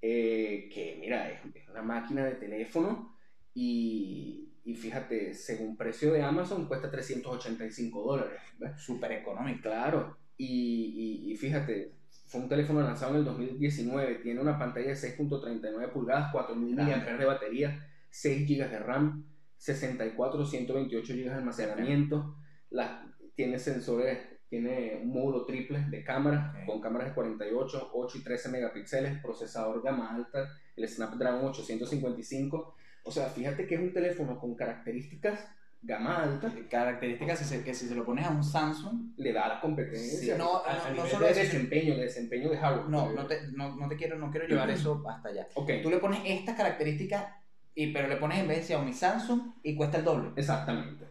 eh, 0.00 0.68
que 0.72 0.96
mira, 1.00 1.30
es, 1.30 1.40
es 1.54 1.68
una 1.68 1.82
máquina 1.82 2.24
de 2.24 2.36
teléfono 2.36 3.16
y, 3.52 4.54
y 4.64 4.74
fíjate, 4.76 5.34
según 5.34 5.76
precio 5.76 6.12
de 6.12 6.22
Amazon 6.22 6.66
cuesta 6.68 6.90
385 6.90 8.02
dólares. 8.02 8.40
Súper 8.76 9.12
económico. 9.12 9.62
Claro, 9.62 10.16
y, 10.36 11.24
y, 11.26 11.32
y 11.32 11.36
fíjate, 11.36 11.97
fue 12.28 12.40
un 12.42 12.48
teléfono 12.48 12.80
lanzado 12.82 13.12
en 13.12 13.18
el 13.20 13.24
2019, 13.24 14.16
tiene 14.16 14.40
una 14.40 14.58
pantalla 14.58 14.88
de 14.88 14.94
6.39 14.94 15.90
pulgadas, 15.92 16.30
4000 16.30 16.76
Grande. 16.76 16.96
mAh 16.96 17.16
de 17.18 17.24
batería, 17.24 17.86
6 18.10 18.46
GB 18.48 18.70
de 18.70 18.78
RAM, 18.78 19.24
64 19.56 20.44
128 20.44 21.12
GB 21.14 21.24
de 21.24 21.30
almacenamiento, 21.34 22.36
la- 22.70 23.04
tiene 23.34 23.58
sensores, 23.58 24.18
tiene 24.48 25.00
un 25.02 25.10
módulo 25.12 25.44
triple 25.44 25.84
de 25.90 26.02
cámaras, 26.04 26.54
con 26.66 26.80
cámaras 26.80 27.08
de 27.08 27.14
48, 27.14 27.90
8 27.92 28.18
y 28.18 28.22
13 28.24 28.48
megapíxeles, 28.50 29.20
procesador 29.22 29.82
gama 29.82 30.14
alta, 30.14 30.48
el 30.76 30.88
Snapdragon 30.88 31.46
855. 31.46 32.74
O 33.04 33.10
sea, 33.10 33.28
fíjate 33.28 33.66
que 33.66 33.74
es 33.76 33.80
un 33.80 33.92
teléfono 33.92 34.38
con 34.38 34.54
características 34.54 35.48
gama 35.82 36.22
alta, 36.24 36.52
Características 36.70 37.38
si 37.38 37.44
se- 37.44 37.64
que 37.64 37.72
si 37.72 37.86
se 37.88 37.94
lo 37.94 38.04
pones 38.04 38.26
a 38.26 38.30
un 38.30 38.42
Samsung, 38.42 39.12
le 39.16 39.32
da 39.32 39.48
la 39.48 39.60
competencia 39.60 40.34
Sí, 40.34 40.38
no, 40.38 40.56
a, 40.56 40.70
a 40.70 40.76
no- 40.76 40.84
no 40.84 40.92
nivel 40.94 41.10
solo 41.10 41.26
de 41.26 41.34
desempeño, 41.34 41.94
de 41.96 42.02
desempeño 42.02 42.50
de 42.50 42.56
hardware. 42.58 42.88
no, 42.88 43.12
no 43.12 43.26
te, 43.26 43.48
no, 43.52 43.76
no 43.76 43.88
te 43.88 43.96
quiero, 43.96 44.18
no 44.18 44.30
quiero 44.30 44.46
llevar 44.48 44.70
eso 44.70 45.02
hasta 45.08 45.28
allá. 45.28 45.46
Ok, 45.54 45.70
Tú 45.82 45.90
le 45.90 45.98
pones 45.98 46.20
estas 46.24 46.56
características, 46.56 47.26
y, 47.74 47.92
pero 47.92 48.08
le 48.08 48.16
pones 48.16 48.38
en 48.40 48.48
vez 48.48 48.58
de 48.58 48.64
Xiaomi 48.64 48.92
Samsung 48.92 49.40
y 49.62 49.74
cuesta 49.76 49.98
el 49.98 50.04
doble. 50.04 50.30
exactamente. 50.36 51.04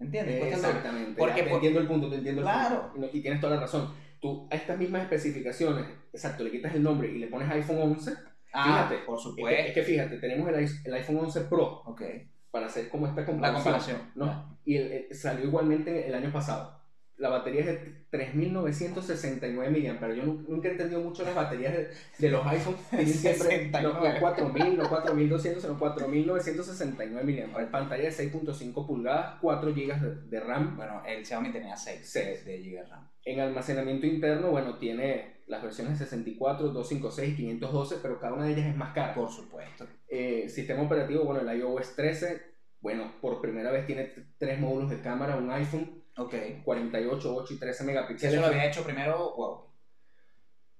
¿Entiendes? 0.00 0.38
Cuesta 0.38 0.56
el 0.56 0.62
doble. 0.62 0.76
Exactamente. 0.78 1.18
Porque 1.18 1.36
ya 1.38 1.44
te 1.44 1.50
por- 1.50 1.54
entiendo 1.56 1.80
el 1.80 1.86
punto, 1.86 2.10
te 2.10 2.16
entiendo 2.16 2.40
el 2.40 2.44
Claro. 2.46 2.92
punto. 2.92 3.10
Y, 3.12 3.18
y 3.18 3.22
tienes 3.22 3.40
toda 3.40 3.54
la 3.54 3.60
razón. 3.62 3.94
Tú 4.20 4.48
a 4.50 4.54
estas 4.56 4.76
mismas 4.78 5.02
especificaciones, 5.02 5.86
exacto, 6.12 6.42
le 6.42 6.50
quitas 6.50 6.74
el 6.74 6.82
nombre 6.82 7.08
y 7.08 7.18
le 7.18 7.28
pones 7.28 7.48
iPhone 7.50 7.78
11. 7.82 8.12
Ah, 8.52 8.88
Fíjate, 8.88 9.04
por 9.06 9.16
Es 9.18 9.22
que, 9.24 9.28
es 9.30 9.34
supuesto. 9.36 9.74
que 9.74 9.82
fíjate, 9.84 10.16
tenemos 10.18 10.48
el, 10.48 10.68
el 10.84 10.94
iPhone 10.94 11.18
11 11.18 11.40
Pro 11.42 11.82
Ok. 11.84 12.02
Para 12.50 12.66
hacer 12.66 12.88
como 12.88 13.06
esta 13.06 13.20
La 13.22 13.26
comparación. 13.26 13.62
comparación. 13.64 14.00
¿no? 14.14 14.58
Y 14.64 14.76
el- 14.76 14.92
el- 14.92 15.14
salió 15.14 15.44
igualmente 15.46 16.06
el 16.08 16.14
año 16.14 16.32
pasado. 16.32 16.76
La 17.16 17.28
batería 17.30 17.62
es 17.62 17.66
de 17.66 18.04
3.969 18.12 19.98
mAh. 20.00 20.14
Yo 20.14 20.22
nu- 20.24 20.44
nunca 20.48 20.68
he 20.68 20.72
entendido 20.72 21.00
mucho 21.00 21.24
las 21.24 21.34
baterías 21.34 21.72
de, 21.74 21.88
de 22.18 22.28
los 22.30 22.46
iPhones. 22.46 22.80
Tienen 22.90 23.08
siempre 23.08 23.48
69. 23.48 23.82
los, 23.82 24.20
los 24.20 24.22
4.000, 24.38 24.76
los 24.76 24.88
4.200, 24.88 25.62
los 25.66 25.78
4.969 25.78 27.46
mAh. 27.52 27.70
Pantalla 27.70 28.04
de 28.04 28.12
6.5 28.12 28.86
pulgadas, 28.86 29.38
4 29.40 29.74
GB 29.74 30.00
de, 30.00 30.14
de 30.28 30.40
RAM. 30.40 30.76
Bueno, 30.76 31.02
el 31.06 31.24
Xiaomi 31.26 31.50
tenía 31.50 31.76
6 31.76 32.00
Seis. 32.04 32.44
de 32.44 32.58
GB 32.62 32.74
de 32.76 32.84
RAM. 32.84 33.08
En 33.24 33.40
almacenamiento 33.40 34.06
interno, 34.06 34.50
bueno, 34.50 34.76
tiene 34.78 35.37
las 35.48 35.62
versiones 35.62 35.98
64, 35.98 36.68
256 36.68 37.32
y 37.32 37.36
512, 37.36 37.96
pero 38.02 38.20
cada 38.20 38.34
una 38.34 38.44
de 38.44 38.52
ellas 38.52 38.66
es 38.66 38.76
más 38.76 38.92
cara. 38.94 39.14
Por 39.14 39.30
supuesto. 39.30 39.86
Eh, 40.08 40.48
sistema 40.48 40.82
operativo, 40.82 41.24
bueno, 41.24 41.40
el 41.50 41.58
iOS 41.58 41.96
13, 41.96 42.42
bueno, 42.80 43.14
por 43.20 43.40
primera 43.40 43.70
vez 43.72 43.86
tiene 43.86 44.12
tres 44.38 44.60
módulos 44.60 44.90
de 44.90 45.00
cámara, 45.00 45.36
un 45.36 45.50
iPhone, 45.50 46.02
Ok. 46.16 46.34
48, 46.64 47.34
8 47.36 47.54
y 47.54 47.58
13 47.58 47.78
Si 47.80 47.86
megapíxeles. 47.86 48.32
eso 48.34 48.40
lo 48.42 48.48
había 48.48 48.66
hecho 48.66 48.82
primero, 48.84 49.34
wow. 49.36 49.68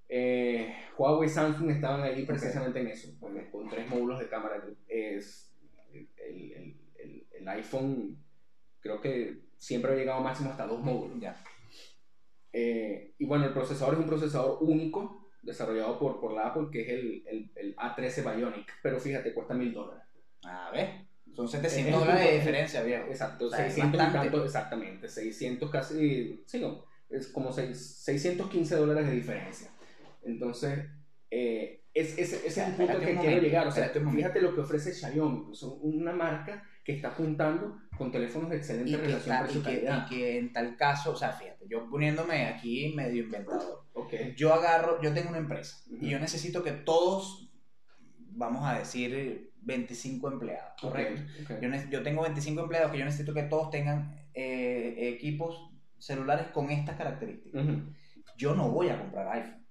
Eh, 0.09 0.75
Huawei 0.97 1.29
y 1.29 1.31
Samsung 1.31 1.71
estaban 1.71 2.03
ahí 2.03 2.25
precisamente 2.25 2.81
en 2.81 2.89
eso, 2.89 3.09
con, 3.21 3.39
con 3.51 3.69
tres 3.69 3.89
módulos 3.89 4.19
de 4.19 4.29
cámara. 4.29 4.63
Es, 4.89 5.55
el, 5.93 6.09
el- 6.27 6.77
el- 6.99 7.27
el 7.33 7.49
iPhone 7.49 8.19
creo 8.81 9.01
que 9.01 9.43
siempre 9.59 9.93
ha 9.93 9.97
llegado 9.97 10.21
máximo 10.23 10.51
hasta 10.51 10.67
dos 10.67 10.81
módulos. 10.83 11.21
Ya. 11.21 11.37
Eh, 12.53 13.15
y 13.19 13.25
bueno, 13.27 13.45
el 13.47 13.53
procesador 13.53 13.95
es 13.95 14.01
un 14.01 14.07
procesador 14.07 14.59
único 14.61 15.29
desarrollado 15.43 15.99
por, 15.99 16.21
por 16.21 16.33
la 16.33 16.49
Apple, 16.49 16.69
que 16.73 16.83
es 16.83 16.89
el, 16.89 17.23
el, 17.27 17.51
el 17.55 17.77
A13 17.77 18.37
Bionic, 18.37 18.73
pero 18.83 18.99
fíjate, 18.99 19.33
cuesta 19.35 19.55
mil 19.55 19.73
dólares. 19.73 20.03
A 20.45 20.71
ver. 20.71 21.07
Son 21.35 21.45
Es 21.45 21.53
700 21.53 21.95
un 21.95 22.01
dólares 22.01 22.27
de 22.31 22.37
diferencia, 22.39 22.83
viejo. 22.83 23.05
Exacto, 23.09 23.47
O 23.47 23.51
sea, 23.51 23.67
es 23.67 23.75
600 23.75 23.95
y 23.95 24.03
bastante. 24.03 24.29
tanto, 24.31 24.45
exactamente, 24.45 25.09
600 25.09 25.71
casi, 25.71 26.43
sí, 26.47 26.59
no, 26.59 26.85
es 27.11 27.29
como 27.29 27.53
seis- 27.53 27.79
615 28.03 28.75
dólares 28.77 29.07
de 29.07 29.13
diferencia. 29.15 29.69
Entonces, 30.25 30.87
eh, 31.31 31.83
es, 31.95 32.19
ese, 32.19 32.37
ese 32.47 32.47
es 32.49 32.59
el 32.59 32.75
punto 32.75 32.93
al 32.93 33.01
que 33.01 33.17
quiero 33.17 33.41
llegar. 33.43 33.67
O 33.69 33.71
sea, 33.71 33.89
fíjate 33.91 34.41
lo 34.41 34.55
que 34.55 34.63
ofrece 34.63 34.93
Xiaomi, 34.93 35.55
son 35.55 35.79
una 35.83 36.13
marca 36.13 36.65
que 36.89 36.95
está 36.95 37.09
apuntando 37.09 37.77
con 37.99 38.11
teléfonos 38.11 38.49
de 38.49 38.57
excelente 38.57 38.91
Y 38.93 38.95
que, 38.95 39.01
relación 39.03 39.21
está- 39.37 39.45
y, 39.45 39.47
que, 39.47 39.61
precio-calidad. 39.61 40.07
y 40.07 40.09
que 40.09 40.39
en 40.39 40.53
tal 40.55 40.75
caso, 40.75 41.13
o 41.13 41.17
sea, 41.17 41.33
fíjate, 41.33 41.67
yo 41.69 41.87
poniéndome 41.91 42.47
aquí 42.47 42.95
medio 42.97 43.25
inventador. 43.25 43.85
Ok, 43.93 44.15
Yo 44.39 44.55
agarro, 44.55 44.99
yo 45.03 45.13
tengo 45.13 45.29
una 45.29 45.37
empresa 45.37 45.77
y 46.01 46.09
yo 46.09 46.19
necesito 46.19 46.63
que 46.63 46.73
todos, 46.73 47.51
vamos 48.31 48.65
a 48.65 48.79
decir, 48.79 49.53
25 49.61 50.33
empleados, 50.33 50.81
¿correcto? 50.81 51.21
Yo, 51.61 51.69
yo 51.91 52.03
tengo 52.03 52.23
25 52.23 52.63
empleados 52.63 52.91
que 52.91 52.99
yo 53.01 53.05
necesito 53.05 53.35
que 53.35 53.43
todos 53.43 53.69
tengan 53.71 54.17
eh, 54.33 54.95
equipos 55.15 55.71
celulares 55.99 56.47
con 56.55 56.71
estas 56.71 56.97
características. 56.97 57.67
Yo 58.39 58.55
no 58.55 58.71
voy 58.71 58.89
a 58.89 58.99
comprar 58.99 59.29
iPhone. 59.37 59.67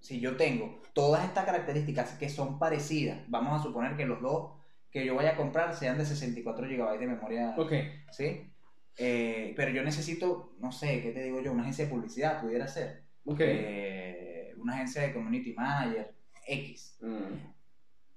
Si 0.00 0.20
yo 0.20 0.36
tengo 0.36 0.82
todas 0.92 1.24
estas 1.24 1.46
características 1.46 2.12
que 2.18 2.28
son 2.28 2.58
parecidas, 2.58 3.20
vamos 3.28 3.58
a 3.58 3.62
suponer 3.62 3.96
que 3.96 4.04
los 4.04 4.20
dos 4.20 4.57
que 4.90 5.04
yo 5.04 5.14
vaya 5.14 5.30
a 5.32 5.36
comprar 5.36 5.74
sean 5.76 5.98
de 5.98 6.04
64 6.06 6.66
GB 6.66 6.98
de 6.98 7.06
memoria, 7.06 7.54
Ok, 7.56 7.72
¿sí? 8.10 8.50
Eh, 8.96 9.52
pero 9.56 9.70
yo 9.70 9.82
necesito, 9.84 10.54
no 10.58 10.72
sé, 10.72 11.00
¿qué 11.02 11.12
te 11.12 11.22
digo 11.22 11.40
yo? 11.40 11.52
Una 11.52 11.62
agencia 11.62 11.84
de 11.84 11.90
publicidad 11.90 12.40
pudiera 12.40 12.66
ser. 12.66 13.04
ok. 13.24 13.40
Eh, 13.40 14.54
una 14.58 14.74
agencia 14.74 15.02
de 15.02 15.12
community 15.12 15.52
manager, 15.52 16.14
X. 16.46 16.96
Mm, 17.00 17.34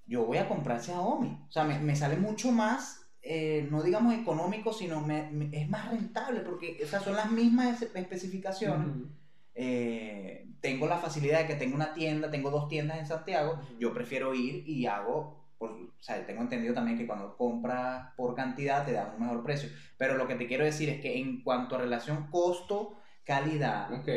Yo 0.07 0.25
voy 0.25 0.37
a 0.37 0.47
comprar 0.47 0.81
Xiaomi. 0.81 1.45
O 1.47 1.51
sea, 1.51 1.63
me, 1.63 1.79
me 1.79 1.95
sale 1.95 2.15
mucho 2.17 2.51
más, 2.51 3.07
eh, 3.21 3.67
no 3.69 3.83
digamos 3.83 4.13
económico, 4.15 4.73
sino 4.73 4.99
me- 5.01 5.29
me- 5.29 5.49
es 5.55 5.69
más 5.69 5.89
rentable 5.91 6.39
porque 6.41 6.79
o 6.83 6.87
sea, 6.87 6.99
son 6.99 7.15
las 7.15 7.29
mismas 7.31 7.79
espe- 7.81 7.99
especificaciones. 7.99 8.87
Eh, 9.53 10.47
tengo 10.61 10.87
la 10.87 10.97
facilidad 10.97 11.39
de 11.41 11.47
que 11.47 11.55
tengo 11.55 11.75
una 11.75 11.93
tienda, 11.93 12.31
tengo 12.31 12.49
dos 12.49 12.67
tiendas 12.67 12.97
en 12.99 13.05
Santiago. 13.05 13.59
Yo 13.79 13.93
prefiero 13.93 14.33
ir 14.33 14.67
y 14.67 14.85
hago, 14.85 15.40
por- 15.61 15.71
o 15.73 16.03
sea, 16.03 16.25
tengo 16.25 16.41
entendido 16.41 16.73
también 16.73 16.97
que 16.97 17.05
cuando 17.05 17.37
compras 17.37 18.13
por 18.17 18.33
cantidad 18.35 18.83
te 18.83 18.93
dan 18.93 19.13
un 19.15 19.21
mejor 19.21 19.43
precio. 19.43 19.69
Pero 19.95 20.17
lo 20.17 20.27
que 20.27 20.33
te 20.35 20.47
quiero 20.47 20.65
decir 20.65 20.89
es 20.89 20.99
que 20.99 21.19
en 21.19 21.43
cuanto 21.43 21.75
a 21.75 21.79
relación 21.79 22.31
costo-calidad, 22.31 23.93
Ok, 23.93 24.07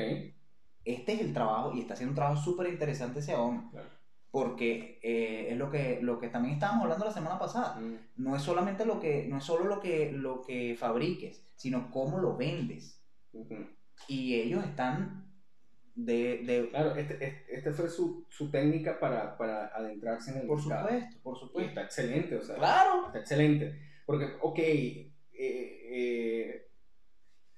este 0.87 1.13
es 1.13 1.21
el 1.21 1.35
trabajo 1.35 1.73
y 1.75 1.81
está 1.81 1.93
haciendo 1.95 2.13
un 2.13 2.17
trabajo 2.17 2.43
súper 2.43 2.69
interesante 2.69 3.21
Xiaomi. 3.21 3.71
claro. 3.71 3.89
Porque 4.31 4.99
eh, 5.03 5.49
es 5.51 5.57
lo 5.59 5.71
que, 5.71 6.01
lo 6.03 6.19
que 6.19 6.29
también 6.29 6.55
estábamos 6.55 6.85
hablando 6.85 7.05
la 7.05 7.13
semana 7.13 7.39
pasada. 7.39 7.77
Mm, 7.79 7.95
No 8.17 8.35
es 8.35 8.43
solamente 8.43 8.85
lo 8.87 8.99
que, 8.99 9.27
no 9.29 9.37
es 9.39 9.45
solo 9.45 9.65
lo 9.67 9.81
que, 9.81 10.11
lo 10.13 10.41
que 10.43 10.75
fabriques, 10.79 11.47
sino 11.57 11.91
cómo 11.91 12.19
lo 12.19 12.37
vendes. 12.37 13.01
ujú. 13.33 13.55
Y 14.09 14.35
ellos 14.35 14.65
están 14.65 15.24
de, 15.95 16.43
de 16.45 16.69
Claro, 16.71 16.97
este, 16.97 17.15
este, 17.25 17.57
esta 17.57 17.73
fue 17.73 17.89
su, 17.89 18.27
su 18.29 18.51
técnica 18.51 18.99
para, 18.99 19.37
para 19.39 19.67
adentrarse 19.69 20.33
en 20.33 20.39
el 20.43 20.47
por 20.47 20.59
mercado. 20.59 20.89
supuesto, 20.89 21.19
por 21.23 21.37
Y 21.37 21.41
supuesto. 21.41 21.69
está 21.69 21.83
excelente, 21.83 22.37
o 22.37 22.43
sea, 22.43 22.57
Claro. 22.57 23.07
está 23.07 23.19
excelente. 23.21 23.79
Porque, 24.07 24.27
ok, 24.41 24.59
eh, 24.59 25.11
eh, 25.33 26.67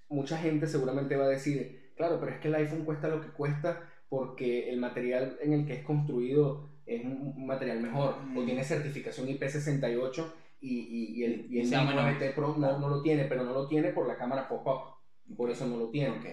mucha 0.08 0.36
gente 0.38 0.66
seguramente 0.66 1.16
va 1.16 1.24
a 1.24 1.28
decir, 1.28 1.92
claro, 1.96 2.18
pero 2.20 2.32
es 2.32 2.40
que 2.40 2.48
el 2.48 2.54
iPhone 2.56 2.84
cuesta 2.84 3.08
lo 3.08 3.20
que 3.20 3.28
cuesta 3.28 3.88
porque 4.08 4.70
el 4.70 4.78
material 4.78 5.36
en 5.42 5.52
el 5.52 5.66
que 5.66 5.74
es 5.74 5.82
construido 5.84 6.70
es 6.86 7.04
un, 7.04 7.46
material 7.46 7.80
mejor, 7.80 8.14
o 8.36 8.40
Mm. 8.42 8.46
tiene 8.46 8.62
certificación 8.62 9.26
IP68 9.26 10.32
y, 10.60 10.78
y, 10.78 11.14
y 11.20 11.24
el, 11.24 11.46
y 11.52 11.60
el. 11.60 11.66
9T 11.70 12.34
Pro 12.34 12.54
no, 12.56 12.78
no 12.78 12.88
lo 12.88 13.02
tiene, 13.02 13.24
pero 13.24 13.42
no 13.42 13.52
lo 13.52 13.66
tiene 13.66 13.88
por 13.92 14.06
la 14.06 14.16
cámara 14.16 14.48
pop-up, 14.48 14.94
por 15.36 15.50
eso 15.50 15.66
no 15.66 15.76
lo 15.78 15.88
tiene. 15.90 16.10
Ok. 16.18 16.26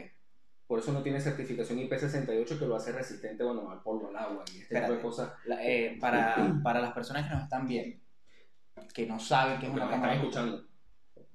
Por 0.68 0.80
eso 0.80 0.92
no 0.94 1.04
tiene 1.04 1.20
certificación 1.20 1.78
IP68 1.80 2.58
que 2.60 2.66
lo 2.66 2.76
hace 2.76 2.92
resistente 2.94 3.44
bueno, 3.44 3.70
al 3.70 3.82
polvo, 3.82 4.08
al 4.10 4.16
agua 4.18 4.44
y 4.48 4.60
este 4.60 4.60
tipo 4.60 4.64
Espérate. 4.76 4.94
de 4.94 5.02
cosas. 5.02 5.34
La- 5.46 5.64
eh, 5.64 5.98
para, 6.00 6.60
para 6.64 6.82
las 6.82 6.94
personas 6.94 7.28
que 7.28 7.34
nos 7.36 7.44
están 7.44 7.68
viendo, 7.68 7.98
que 8.94 9.06
no 9.06 9.20
saben 9.20 9.60
qué 9.60 9.68
es 9.68 9.72
una 9.72 9.82
nos 9.86 9.90
están 9.90 10.02
cámara 10.02 10.16
escuchando. 10.20 10.66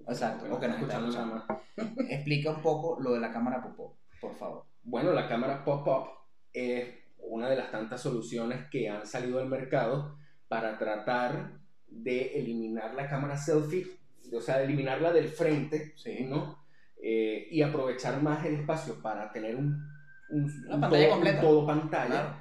Exacto, 0.08 0.46
o 0.54 0.58
que 0.60 0.68
nos 0.68 0.80
están 0.80 1.00
escuchando 1.04 1.36
nada 1.36 1.46
más. 1.76 1.88
explica 2.10 2.50
un 2.50 2.62
poco 2.62 2.98
lo 3.00 3.12
de 3.12 3.20
la 3.20 3.30
cámara 3.32 3.62
pop 3.62 3.94
por 4.20 4.34
favor. 4.36 4.64
Bueno, 4.82 5.12
la 5.12 5.28
cámara 5.28 5.64
pop-up 5.64 6.08
es 6.52 6.88
una 7.18 7.48
de 7.48 7.56
las 7.56 7.70
tantas 7.70 8.00
soluciones 8.00 8.66
que 8.70 8.88
han 8.88 9.06
salido 9.06 9.38
al 9.38 9.46
mercado 9.48 10.16
para 10.48 10.78
tratar 10.78 11.52
de 11.86 12.38
eliminar 12.40 12.94
la 12.94 13.06
cámara 13.08 13.36
selfie, 13.36 13.86
o 14.32 14.40
sea, 14.40 14.62
eliminarla 14.62 15.12
del 15.12 15.28
frente, 15.28 15.92
Sí. 15.96 16.24
¿no? 16.24 16.58
Eh, 17.00 17.48
y 17.50 17.62
aprovechar 17.62 18.20
más 18.22 18.44
el 18.44 18.54
espacio 18.56 19.00
para 19.00 19.30
tener 19.32 19.54
un, 19.56 19.80
un, 20.30 20.44
Una 20.66 20.74
un 20.74 20.80
pantalla 20.80 21.04
todo, 21.06 21.14
completa. 21.14 21.38
un 21.40 21.46
todo 21.46 21.66
pantalla. 21.66 22.06
Claro. 22.06 22.36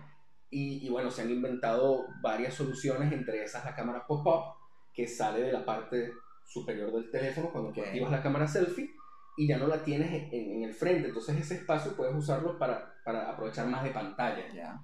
Y, 0.50 0.86
y 0.86 0.90
bueno, 0.90 1.12
se 1.12 1.22
han 1.24 1.30
inventado 1.32 2.08
varias 2.22 2.54
soluciones, 2.54 3.12
entre 3.12 3.44
esas 3.44 3.66
la 3.66 3.76
cámara 3.76 4.06
pop-up, 4.08 4.56
que 4.94 5.08
sale 5.08 5.42
de 5.42 5.52
la 5.52 5.66
parte 5.66 6.12
superior 6.46 6.92
del 6.94 7.12
teléfono 7.12 7.50
cuando 7.52 7.72
tú 7.72 7.82
Ok. 7.82 7.88
activas 7.88 8.12
la 8.12 8.24
cámara 8.24 8.48
selfie 8.48 8.90
y 9.36 9.48
ya 9.48 9.58
no 9.58 9.68
la 9.68 9.84
tienes 9.84 10.10
en, 10.32 10.52
en 10.52 10.64
el 10.64 10.74
frente. 10.74 11.10
Entonces 11.10 11.38
ese 11.38 11.56
espacio 11.56 11.96
puedes 11.96 12.16
usarlo 12.16 12.58
para, 12.58 12.94
para 13.04 13.30
aprovechar 13.30 13.68
más 13.68 13.84
de 13.84 13.92
pantalla. 13.92 14.44
Ya. 14.56 14.82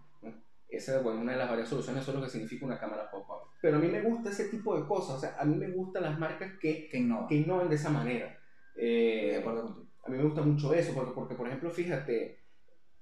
esa 0.69 0.97
es 0.97 1.03
bueno, 1.03 1.21
una 1.21 1.31
de 1.31 1.37
las 1.37 1.49
varias 1.49 1.69
soluciones, 1.69 2.03
eso 2.03 2.11
es 2.11 2.17
lo 2.17 2.23
que 2.23 2.29
significa 2.29 2.65
una 2.65 2.77
cámara 2.79 3.09
pop-up. 3.09 3.47
Pero 3.61 3.77
a 3.77 3.79
mí 3.79 3.87
me 3.87 4.01
gusta 4.01 4.29
ese 4.29 4.49
tipo 4.49 4.77
de 4.77 4.85
cosas, 4.85 5.15
o 5.15 5.19
sea, 5.19 5.37
a 5.39 5.45
mí 5.45 5.55
me 5.55 5.71
gustan 5.71 6.03
las 6.03 6.19
marcas 6.19 6.51
que, 6.59 6.89
Que 6.89 6.97
innovan. 6.97 7.27
que 7.27 7.35
innovan 7.35 7.69
de 7.69 7.75
esa 7.75 7.89
manera. 7.89 8.37
Eh, 8.75 9.15
Estoy 9.15 9.31
de 9.31 9.37
acuerdo 9.37 9.63
contigo. 9.65 9.87
a 10.05 10.09
mí 10.09 10.17
me 10.17 10.23
gusta 10.23 10.41
mucho 10.41 10.73
eso, 10.73 10.93
porque, 10.93 11.11
porque 11.13 11.35
por 11.35 11.47
ejemplo, 11.47 11.69
fíjate, 11.69 12.39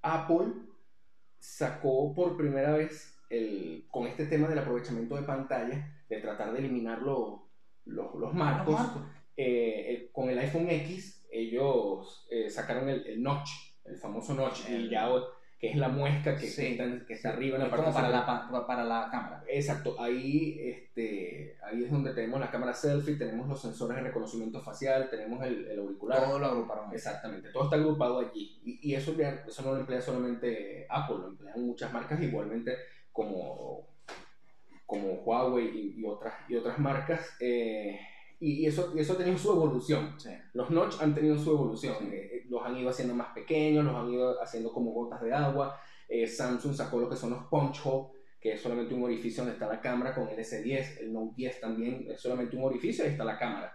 Apple 0.02 0.54
sacó 1.40 2.14
por 2.14 2.38
primera 2.38 2.74
vez 2.74 3.18
el, 3.30 3.86
con 3.90 4.08
este 4.08 4.26
tema 4.26 4.48
del 4.48 4.60
aprovechamiento 4.60 5.16
de 5.16 5.24
pantalla, 5.24 6.04
de 6.10 6.22
tratar 6.22 6.52
de 6.54 6.60
eliminar 6.60 7.02
lo- 7.02 7.48
lo- 7.86 8.16
los 8.18 8.34
marcos. 8.34 8.74
Los 8.74 8.84
marcos. 8.96 9.02
eh, 9.38 9.86
el- 9.90 10.12
con 10.12 10.30
el 10.30 10.38
iPhone 10.40 10.70
X, 10.70 11.26
ellos 11.32 12.28
eh, 12.30 12.50
sacaron 12.50 12.90
el, 12.90 13.08
el 13.08 13.24
notch, 13.24 13.50
el 13.86 13.98
famoso 13.98 14.34
notch, 14.34 14.70
y 14.70 14.74
El- 14.74 14.90
ya, 14.90 15.10
que 15.62 15.70
es 15.70 15.76
la 15.76 15.90
muesca 15.90 16.36
que, 16.36 16.48
Sí. 16.48 16.62
que 16.64 16.72
está, 16.72 16.84
en- 16.86 17.06
que 17.06 17.14
está 17.14 17.30
arriba 17.30 17.56
en 17.58 17.64
la 17.64 17.70
parte 17.70 17.84
como 17.86 17.94
para 17.96 18.10
la, 18.10 18.66
para 18.66 18.84
la 18.84 19.10
cámara. 19.12 19.44
Exacto, 19.48 19.96
ahí, 20.02 20.58
este, 20.60 21.56
ahí 21.64 21.84
es 21.84 21.92
donde 21.92 22.16
tenemos 22.16 22.40
la 22.40 22.50
cámara 22.50 22.74
selfie, 22.74 23.16
tenemos 23.16 23.48
los 23.48 23.62
sensores 23.62 23.96
de 23.98 24.04
reconocimiento 24.04 24.60
facial, 24.64 25.08
tenemos 25.12 25.44
el, 25.46 25.68
el 25.68 25.78
auricular. 25.80 26.24
Todo 26.24 26.40
lo 26.40 26.48
agruparon. 26.48 26.92
Exactamente, 26.92 27.50
todo 27.50 27.66
está 27.66 27.76
agrupado 27.76 28.20
allí. 28.20 28.60
Y, 28.66 28.90
y 28.90 28.96
eso, 28.96 29.16
eso 29.48 29.62
no 29.62 29.74
lo 29.74 29.80
emplea 29.82 30.02
solamente 30.02 30.88
Apple, 30.90 31.18
lo 31.20 31.28
emplean 31.28 31.64
muchas 31.64 31.94
marcas 31.94 32.20
igualmente 32.24 32.76
como, 33.12 33.88
como 34.88 35.14
Huawei 35.24 35.68
y, 35.68 36.00
y 36.02 36.06
otras, 36.06 36.34
y 36.50 36.56
otras 36.56 36.80
marcas. 36.80 37.38
eh, 37.40 38.00
y, 38.42 38.66
eso, 38.66 38.92
y 38.96 39.00
eso 39.00 39.14
ha 39.14 39.18
tenido 39.18 39.38
su 39.38 39.52
evolución. 39.52 40.16
Sí. 40.18 40.30
Los 40.54 40.70
notch 40.72 40.96
han 41.02 41.14
tenido 41.16 41.38
su 41.38 41.52
evolución. 41.52 41.96
Sí. 42.00 42.06
eh, 42.12 42.30
eh, 42.34 42.46
los 42.50 42.62
han 42.66 42.76
ido 42.76 42.90
haciendo 42.90 43.14
más 43.16 43.34
pequeños, 43.34 43.86
los 43.86 43.96
han 43.96 44.10
ido 44.12 44.42
haciendo 44.42 44.74
como 44.74 44.92
gotas 44.92 45.22
de 45.22 45.34
agua. 45.34 45.80
Eh, 46.10 46.28
Samsung 46.28 46.74
sacó 46.74 47.00
lo 47.00 47.10
que 47.10 47.16
son 47.16 47.30
los 47.30 47.44
punch 47.46 47.80
hole, 47.86 48.10
que 48.42 48.54
es 48.54 48.62
solamente 48.62 48.94
un 48.94 49.04
orificio 49.04 49.44
donde 49.44 49.54
está 49.54 49.68
la 49.68 49.80
cámara 49.80 50.14
con 50.14 50.28
el 50.28 50.38
S10. 50.38 51.00
El 51.00 51.14
Note 51.14 51.34
10 51.38 51.62
también 51.62 52.08
es 52.10 52.20
solamente 52.20 52.58
un 52.58 52.64
orificio 52.64 53.04
y 53.04 53.08
ahí 53.08 53.12
está 53.14 53.24
la 53.24 53.38
cámara. 53.40 53.74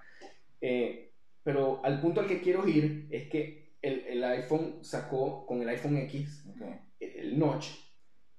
Eh, 0.61 1.13
pero 1.43 1.81
al 1.85 2.01
punto 2.01 2.21
al 2.21 2.27
que 2.27 2.41
quiero 2.41 2.67
ir 2.69 3.07
es 3.11 3.29
que 3.31 3.77
el, 3.81 4.01
el 4.09 4.25
iPhone 4.25 4.79
sacó 4.83 5.47
con 5.47 5.63
el 5.63 5.69
iPhone 5.69 5.97
X 5.99 6.45
Ok. 6.51 6.63
el 6.99 7.39
notch 7.39 7.69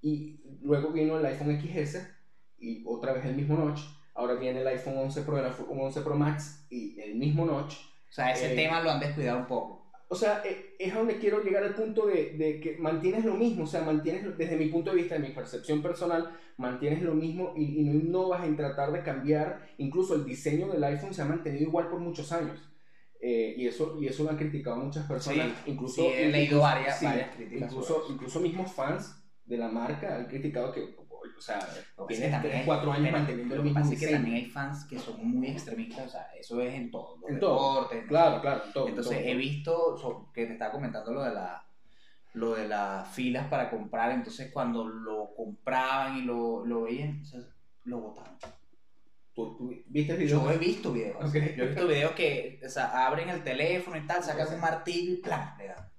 y 0.01 0.41
luego 0.61 0.89
vino 0.91 1.17
el 1.17 1.25
iPhone 1.25 1.59
XS 1.59 2.05
y 2.59 2.83
otra 2.85 3.13
vez 3.13 3.23
el 3.25 3.35
mismo 3.35 3.55
notch. 3.55 3.79
Ahora 4.17 4.33
viene 4.33 4.61
el 4.61 4.67
iPhone 4.67 4.97
11 4.97 5.21
Pro, 5.21 5.37
el 5.37 5.45
iPhone 5.45 5.67
11 5.79 6.01
Pro 6.01 6.15
Max 6.15 6.65
y 6.69 6.99
el 6.99 7.15
mismo 7.15 7.45
notch. 7.45 7.73
O 8.09 8.11
sea, 8.11 8.31
ese 8.31 8.53
Eh, 8.53 8.55
tema 8.55 8.81
lo 8.81 8.89
han 8.91 8.99
descuidado 8.99 9.39
un 9.39 9.45
poco. 9.47 9.91
O 10.09 10.15
sea, 10.15 10.41
eh, 10.45 10.75
es 10.79 10.93
a 10.93 10.97
donde 10.99 11.17
quiero 11.17 11.43
llegar 11.43 11.63
al 11.63 11.75
punto 11.75 12.07
de, 12.07 12.31
de 12.37 12.59
que 12.61 12.77
mantienes 12.79 13.25
lo 13.25 13.33
mismo, 13.35 13.65
o 13.65 13.67
sea, 13.67 13.81
mantienes, 13.83 14.37
desde 14.37 14.55
mi 14.55 14.67
punto 14.67 14.89
de 14.91 14.95
vista, 14.97 15.15
de 15.15 15.21
mi 15.27 15.33
percepción 15.35 15.81
personal, 15.81 16.31
mantienes 16.57 17.01
lo 17.01 17.13
mismo 17.13 17.53
y, 17.57 17.81
y 17.81 17.83
no 17.83 17.93
innovas 17.93 18.45
en 18.45 18.55
tratar 18.55 18.91
de 18.93 19.03
cambiar, 19.03 19.67
incluso 19.77 20.15
el 20.15 20.23
diseño 20.25 20.67
del 20.69 20.83
iPhone 20.85 21.13
se 21.13 21.21
ha 21.21 21.25
mantenido 21.25 21.63
igual 21.65 21.89
por 21.89 21.99
muchos 21.99 22.31
años. 22.31 22.57
Eh, 23.19 23.55
y, 23.57 23.67
eso, 23.67 23.97
y 23.99 24.07
eso 24.07 24.23
lo 24.23 24.29
han 24.29 24.37
criticado 24.37 24.77
muchas 24.77 25.05
personas, 25.07 25.47
Sí, 25.65 25.71
incluso... 25.71 26.01
sí, 26.03 26.07
he 26.07 26.29
leído 26.29 26.57
incluso- 26.57 26.61
varias- 26.61 26.99
sí, 26.99 27.05
varias 27.05 27.35
críticas 27.35 27.71
Incluso, 27.71 28.03
incluso 28.09 28.39
mismos 28.39 28.71
fans 28.71 29.23
de 29.43 29.57
la 29.57 29.67
marca 29.67 30.15
han 30.15 30.25
criticado 30.27 30.71
que, 30.71 30.95
o 31.37 31.41
sea, 31.41 31.59
Lo 31.97 32.07
que 32.07 32.15
también 32.15 32.41
3, 32.41 32.55
hay- 32.55 32.65
4 32.65 32.91
años 32.91 33.11
manteniendo 33.11 33.55
lo 33.55 33.61
el 33.61 33.67
que 33.67 33.73
mismo 33.73 33.81
pasa 33.81 33.93
es 33.93 33.99
que 33.99 34.07
también 34.11 34.35
hay 34.35 34.45
fans 34.45 34.85
que 34.85 34.99
son 34.99 35.27
muy 35.27 35.47
extremistas, 35.47 36.05
o 36.05 36.09
sea, 36.09 36.27
eso 36.39 36.61
es 36.61 36.73
en 36.73 36.91
todo, 36.91 37.17
los 37.17 37.29
En 37.31 37.39
todo. 37.39 37.89
Claro, 38.07 38.41
claro, 38.41 38.63
en 38.65 38.73
todo, 38.73 38.83
en 38.85 38.89
Entonces 38.89 39.17
he 39.25 39.35
visto 39.35 40.31
que 40.33 40.45
te 40.45 40.53
estaba 40.53 40.71
comentando 40.71 41.11
lo 41.11 41.23
de 41.23 41.33
la 41.33 41.63
lo 42.33 42.53
de 42.53 42.67
las 42.67 43.09
filas 43.09 43.47
para 43.47 43.67
comprar, 43.69 44.11
entonces 44.11 44.51
cuando 44.51 44.87
lo 44.87 45.33
compraban 45.35 46.17
y 46.17 46.21
lo, 46.21 46.63
lo 46.65 46.83
veían, 46.83 47.09
entonces 47.09 47.47
lo 47.85 47.99
botaban. 47.99 48.37
¿Tú, 49.33 49.55
tú 49.55 49.73
viste 49.87 50.13
el 50.13 50.19
video? 50.19 50.43
Yo 50.43 50.51
he 50.51 50.57
visto 50.57 50.91
videos, 50.93 51.33
yo 51.33 51.39
he 51.39 51.67
visto 51.67 51.87
videos 51.87 52.11
que 52.11 52.59
o 52.63 52.69
sea, 52.69 53.07
abren 53.07 53.29
el 53.29 53.43
teléfono 53.43 53.97
y 53.97 54.05
tal, 54.05 54.21
sacan 54.23 54.53
un 54.53 54.59
martillo 54.59 55.13
y 55.13 55.17
plan, 55.17 55.55
le 55.57 55.67
dan. 55.67 55.89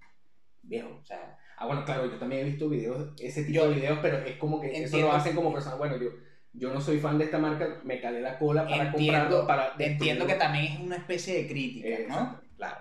Viejo, 0.62 0.98
o 1.00 1.04
sea, 1.04 1.36
Ah, 1.58 1.66
bueno, 1.66 1.84
claro, 1.84 2.06
yo 2.06 2.16
también 2.18 2.42
he 2.42 2.50
visto 2.50 2.68
videos, 2.68 3.12
ese 3.20 3.42
tipo 3.44 3.54
Yo- 3.56 3.68
de 3.68 3.74
videos, 3.76 3.98
pero 4.00 4.18
es 4.18 4.36
como 4.36 4.60
que 4.60 4.82
eso 4.84 4.98
lo 4.98 5.12
hacen 5.12 5.34
como 5.34 5.52
personas. 5.52 5.78
Bueno, 5.78 5.96
yo, 5.96 6.10
yo 6.52 6.72
no 6.72 6.80
soy 6.80 6.98
fan 7.00 7.18
de 7.18 7.24
esta 7.24 7.38
marca, 7.38 7.80
me 7.84 8.00
calé 8.00 8.20
la 8.20 8.38
cola 8.38 8.62
para 8.66 8.88
entiendo, 8.90 8.96
comprarlo. 9.40 9.46
Para 9.46 9.72
entiendo 9.78 10.26
que 10.26 10.34
también 10.34 10.64
es 10.72 10.80
una 10.80 10.96
especie 10.96 11.34
de 11.42 11.48
crítica, 11.48 11.88
¿no? 12.08 12.40
Claro. 12.56 12.76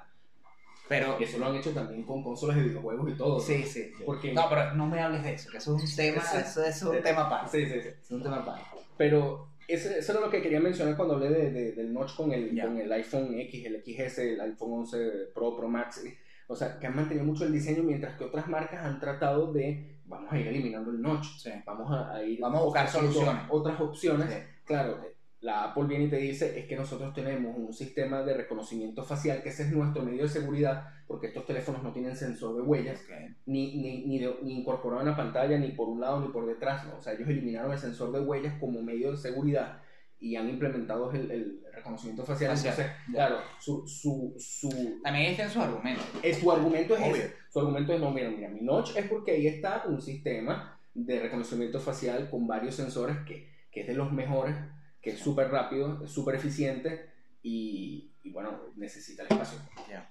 Pero 0.89 1.17
Y 1.19 1.23
eso 1.25 1.37
lo 1.37 1.47
han 1.47 1.55
hecho 1.55 1.71
también 1.71 2.03
con 2.03 2.23
consolas 2.23 2.55
de 2.55 2.63
videojuegos 2.63 3.11
y 3.11 3.13
todo. 3.17 3.39
Sí, 3.41 3.63
sí. 3.63 3.91
Porque, 4.05 4.31
No, 4.33 4.47
pero 4.47 4.73
no 4.73 4.85
me 4.87 5.01
hables 5.01 5.21
de 5.23 5.33
eso, 5.33 5.49
que 5.51 5.57
eso 5.57 5.75
es 5.75 5.83
un 5.83 5.95
tema, 5.97 6.21
Eso- 6.21 6.37
eso, 6.39 6.63
es 6.63 6.81
un 6.83 7.01
tema 7.03 7.21
aparte. 7.25 7.51
Sí, 7.65 7.65
sí, 7.73 7.81
sí. 7.81 7.89
Es 8.01 8.11
un 8.11 8.23
tema 8.23 8.37
aparte. 8.37 8.63
Pero 8.95 9.49
eso, 9.67 9.89
eso 9.89 10.11
era 10.13 10.21
lo 10.21 10.29
que 10.29 10.41
quería 10.41 10.61
mencionar 10.61 10.95
cuando 10.95 11.15
hablé 11.15 11.29
de, 11.29 11.51
de- 11.51 11.71
del 11.73 11.91
notch 11.93 12.15
con 12.15 12.31
el, 12.31 12.57
con 12.61 12.77
el 12.79 12.89
iPhone 12.93 13.37
X, 13.37 13.65
el 13.65 13.83
XS, 13.83 14.19
el 14.33 14.39
iPhone 14.39 14.71
11 14.79 14.97
Pro, 15.35 15.57
Pro 15.57 15.67
Max. 15.67 16.01
O 16.47 16.55
sea, 16.55 16.79
que 16.79 16.87
han 16.87 16.95
mantenido 16.95 17.25
mucho 17.25 17.45
el 17.45 17.51
diseño 17.51 17.83
mientras 17.83 18.17
que 18.17 18.23
otras 18.23 18.47
marcas 18.47 18.85
han 18.85 18.99
tratado 18.99 19.51
de, 19.51 19.99
vamos 20.05 20.31
a 20.31 20.39
ir 20.39 20.47
eliminando 20.47 20.91
el 20.91 21.01
notch. 21.01 21.25
Sí. 21.37 21.51
Vamos 21.65 21.91
a, 21.91 22.15
a 22.15 22.23
ir 22.23 22.39
Vamos 22.39 22.61
a 22.61 22.63
buscar 22.63 22.87
soluciones. 22.87 23.43
Otras 23.49 23.79
opciones. 23.81 24.29
Sí. 24.33 24.39
Claro, 24.65 24.97
la 25.41 25.65
Apple 25.65 25.83
viene 25.85 26.05
y 26.05 26.09
te 26.09 26.17
dice, 26.17 26.57
es 26.59 26.65
que 26.65 26.75
nosotros 26.75 27.13
tenemos 27.13 27.55
un 27.55 27.71
sistema 27.73 28.23
de 28.23 28.33
reconocimiento 28.33 29.03
facial, 29.03 29.43
que 29.43 29.49
ese 29.49 29.63
es 29.63 29.71
nuestro 29.71 30.01
medio 30.03 30.23
de 30.23 30.29
seguridad, 30.29 30.87
porque 31.07 31.27
estos 31.27 31.45
teléfonos 31.45 31.83
no 31.83 31.91
tienen 31.93 32.15
sensor 32.15 32.55
de 32.55 32.61
huellas, 32.63 33.01
Ok. 33.01 33.35
ni, 33.45 33.77
ni, 33.81 34.05
ni, 34.07 34.19
de- 34.19 34.35
ni 34.41 34.59
incorporado 34.59 35.01
en 35.01 35.09
la 35.09 35.15
pantalla, 35.15 35.57
ni 35.59 35.71
por 35.73 35.89
un 35.89 36.01
lado 36.01 36.21
ni 36.21 36.29
por 36.29 36.47
detrás, 36.47 36.85
¿no? 36.87 36.97
O 36.97 37.01
sea, 37.01 37.13
ellos 37.13 37.29
eliminaron 37.29 37.71
el 37.71 37.77
sensor 37.77 38.11
de 38.13 38.19
huellas 38.21 38.55
como 38.59 38.81
medio 38.81 39.11
de 39.11 39.17
seguridad 39.17 39.81
y 40.19 40.35
han 40.35 40.49
implementado 40.49 41.11
el, 41.11 41.29
el 41.31 41.61
reconocimiento 41.73 42.23
facial. 42.25 42.51
Facial, 42.51 42.73
Entonces, 42.73 42.95
ya. 43.07 43.13
claro, 43.13 43.37
su, 43.59 43.87
su, 43.87 44.35
su, 44.39 44.99
También 45.03 45.31
está 45.31 45.43
en 45.43 45.49
sus 45.49 45.61
argumentos. 45.61 46.05
eh, 46.23 46.33
su 46.33 46.51
argumento 46.51 46.95
es 46.97 47.15
ese. 47.15 47.33
Su 47.51 47.59
argumento 47.59 47.93
es, 47.93 47.99
no, 47.99 48.11
mira, 48.11 48.29
mira, 48.29 48.49
mi 48.49 48.61
notch 48.61 48.95
es 48.95 49.07
porque 49.07 49.31
ahí 49.31 49.47
está 49.47 49.83
un 49.87 50.01
sistema 50.01 50.79
de 50.93 51.19
reconocimiento 51.19 51.79
facial 51.79 52.29
con 52.29 52.47
varios 52.47 52.75
sensores 52.75 53.17
que, 53.27 53.47
que 53.71 53.81
es 53.81 53.87
de 53.87 53.93
los 53.93 54.11
mejores, 54.11 54.55
que 55.01 55.11
es 55.11 55.19
súper 55.19 55.49
rápido, 55.49 56.03
es 56.03 56.11
súper 56.11 56.35
eficiente 56.35 57.09
y, 57.43 58.11
y, 58.23 58.31
bueno, 58.31 58.59
necesita 58.75 59.23
el 59.23 59.29
espacio. 59.31 59.59
Ya. 59.89 60.09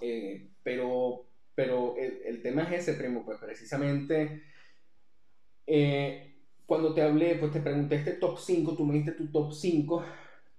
Eh, 0.00 0.48
pero 0.62 1.26
pero 1.54 1.96
el, 1.98 2.22
el 2.24 2.42
tema 2.42 2.62
es 2.64 2.88
ese, 2.88 2.94
primo, 2.94 3.24
pues 3.24 3.38
precisamente 3.38 4.42
eh, 5.66 6.31
cuando 6.72 6.94
te 6.94 7.02
hablé, 7.02 7.34
pues 7.34 7.52
te 7.52 7.60
pregunté 7.60 7.96
este 7.96 8.12
top 8.12 8.38
5, 8.38 8.74
tú 8.74 8.86
me 8.86 8.94
diste 8.94 9.12
tu 9.12 9.26
top 9.30 9.52
5 9.52 10.02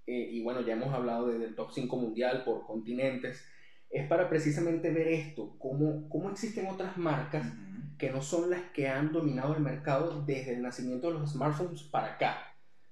eh, 0.06 0.28
y 0.30 0.44
bueno, 0.44 0.60
ya 0.60 0.74
hemos 0.74 0.94
hablado 0.94 1.26
de- 1.26 1.40
del 1.40 1.56
top 1.56 1.72
5 1.72 1.96
mundial 1.96 2.44
por 2.44 2.64
continentes, 2.68 3.44
es 3.90 4.06
para 4.06 4.28
precisamente 4.28 4.92
ver 4.92 5.08
esto, 5.08 5.56
cómo, 5.58 6.08
cómo 6.08 6.30
existen 6.30 6.68
otras 6.68 6.96
marcas 6.98 7.44
Ujú. 7.44 7.96
que 7.98 8.12
no 8.12 8.22
son 8.22 8.48
las 8.48 8.62
que 8.72 8.86
han 8.86 9.10
dominado 9.12 9.56
el 9.56 9.60
mercado 9.60 10.22
desde 10.24 10.54
el 10.54 10.62
nacimiento 10.62 11.08
de 11.12 11.18
los 11.18 11.32
smartphones 11.32 11.82
para 11.82 12.14
acá. 12.14 12.38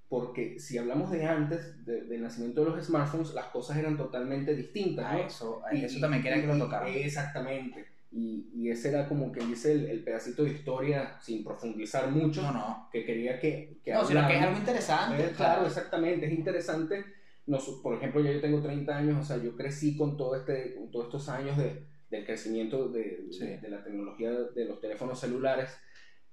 Porque 0.09 0.59
si 0.59 0.77
hablamos 0.77 1.13
de 1.13 1.25
antes, 1.25 1.85
de- 1.87 2.03
del 2.07 2.23
nacimiento 2.23 2.65
de 2.65 2.71
los 2.71 2.85
smartphones, 2.87 3.35
las 3.35 3.47
cosas 3.47 3.77
eran 3.77 3.97
totalmente 3.97 4.57
distintas. 4.57 5.07
A 5.07 5.13
¿no? 5.13 5.19
eso, 5.21 5.63
Y- 5.71 5.85
eso 5.85 6.01
también 6.01 6.25
quería 6.25 6.41
que 6.41 6.49
lo 6.49 6.59
tocaran. 6.59 6.89
Exactamente. 6.89 7.87
Y, 8.15 8.51
y 8.55 8.71
ese 8.71 8.91
era 8.91 9.09
como 9.09 9.33
que 9.33 9.41
dice 9.45 9.73
el, 9.73 9.87
el 9.87 10.05
pedacito 10.05 10.45
de 10.45 10.51
historia, 10.51 11.17
sin 11.21 11.43
profundizar 11.43 12.11
mucho, 12.11 12.43
No, 12.43 12.53
no. 12.53 12.89
que 12.93 13.05
quería 13.07 13.41
que... 13.41 13.81
que 13.83 13.93
No, 13.93 14.05
sino 14.05 14.27
que 14.29 14.37
es 14.37 14.43
algo 14.43 14.59
interesante. 14.59 15.25
Eh, 15.25 15.33
claro, 15.35 15.67
exactamente, 15.67 16.27
es 16.27 16.33
interesante. 16.33 17.05
Nos- 17.47 17.81
por 17.83 17.95
ejemplo, 17.97 18.21
ya 18.21 18.31
yo 18.33 18.41
tengo 18.43 18.61
30 18.61 18.95
años, 18.97 19.19
o 19.19 19.25
sea, 19.25 19.43
yo 19.43 19.57
crecí 19.57 19.97
con, 19.97 20.17
todo 20.19 20.37
este, 20.37 20.75
con 20.75 20.91
todos 20.91 21.07
estos 21.07 21.29
años 21.31 21.57
de, 21.57 21.87
del 22.11 22.27
crecimiento 22.27 22.89
de, 22.91 23.27
Sí. 23.31 23.47
de, 23.47 23.59
de 23.59 23.69
la 23.71 23.83
tecnología 23.83 24.31
de 24.31 24.65
los 24.67 24.79
teléfonos 24.81 25.19
celulares. 25.19 25.71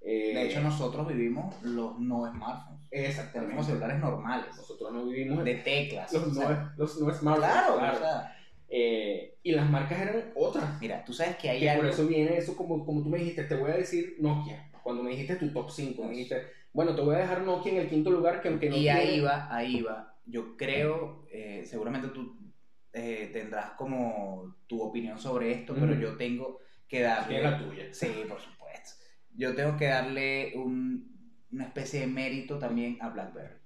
Eh, 0.01 0.33
De 0.35 0.47
hecho, 0.47 0.59
nosotros 0.61 1.07
vivimos 1.07 1.55
los 1.63 1.97
no 1.99 2.29
smartphones. 2.29 2.81
exactamente. 2.91 3.47
Tenemos 3.51 3.65
celulares 3.67 3.99
normales. 3.99 4.47
Nosotros 4.57 4.91
no 4.91 5.05
vivimos 5.05 5.43
De 5.45 5.55
teclas. 5.55 6.11
los, 6.11 6.23
o 6.23 6.33
sea, 6.33 6.49
no, 6.49 6.71
los 6.83 6.99
no 7.01 7.13
smartphones. 7.13 7.51
claro, 7.51 7.77
claro. 7.77 7.97
o 7.97 7.99
sea, 8.01 8.35
Eh, 8.71 9.37
y 9.43 9.51
las 9.51 9.69
marcas 9.69 9.99
eran 9.99 10.31
otras. 10.35 10.79
mira, 10.79 11.03
tú 11.03 11.13
sabes 11.13 11.37
que 11.37 11.49
hay 11.49 11.59
Que 11.59 11.71
por 11.75 11.85
eso 11.87 12.05
viene 12.07 12.37
eso, 12.37 12.55
como, 12.55 12.85
como 12.85 13.01
tú 13.01 13.09
me 13.09 13.17
dijiste, 13.17 13.43
te 13.43 13.55
voy 13.55 13.71
a 13.71 13.77
decir 13.77 14.15
Nokia. 14.19 14.69
Cuando 14.83 15.03
me 15.03 15.11
dijiste 15.11 15.35
tu 15.35 15.51
top 15.51 15.69
5, 15.71 16.03
me 16.03 16.11
dijiste, 16.11 16.43
bueno, 16.71 16.95
te 16.95 17.01
voy 17.01 17.15
a 17.15 17.19
dejar 17.19 17.41
Nokia 17.41 17.71
en 17.73 17.77
el 17.79 17.89
quinto 17.89 18.11
lugar, 18.11 18.41
que 18.41 18.47
aunque 18.49 18.69
no 18.69 18.77
Y 18.77 18.87
ahí 18.89 19.19
va, 19.19 19.47
ahí 19.55 19.81
va. 19.81 20.15
Yo 20.25 20.55
creo, 20.55 21.25
eh, 21.31 21.63
seguramente 21.65 22.09
tú 22.09 22.37
eh, 22.93 23.29
tendrás 23.33 23.71
como 23.71 24.55
tu 24.67 24.81
opinión 24.81 25.19
sobre 25.19 25.51
esto, 25.51 25.73
pero 25.73 25.93
yo 25.95 26.15
tengo 26.17 26.59
que 26.87 26.97
que 26.97 27.03
darle. 27.03 27.37
es 27.37 27.43
la 27.43 27.57
tuya. 27.57 27.83
Sí, 27.91 28.07
por 28.27 28.39
supuesto. 28.39 29.03
Yo 29.35 29.55
tengo 29.55 29.77
que 29.77 29.85
darle 29.85 30.53
un- 30.55 31.07
una 31.51 31.65
especie 31.65 32.01
de 32.01 32.07
mérito 32.07 32.57
también 32.59 32.97
a 33.01 33.09
BlackBerry. 33.09 33.58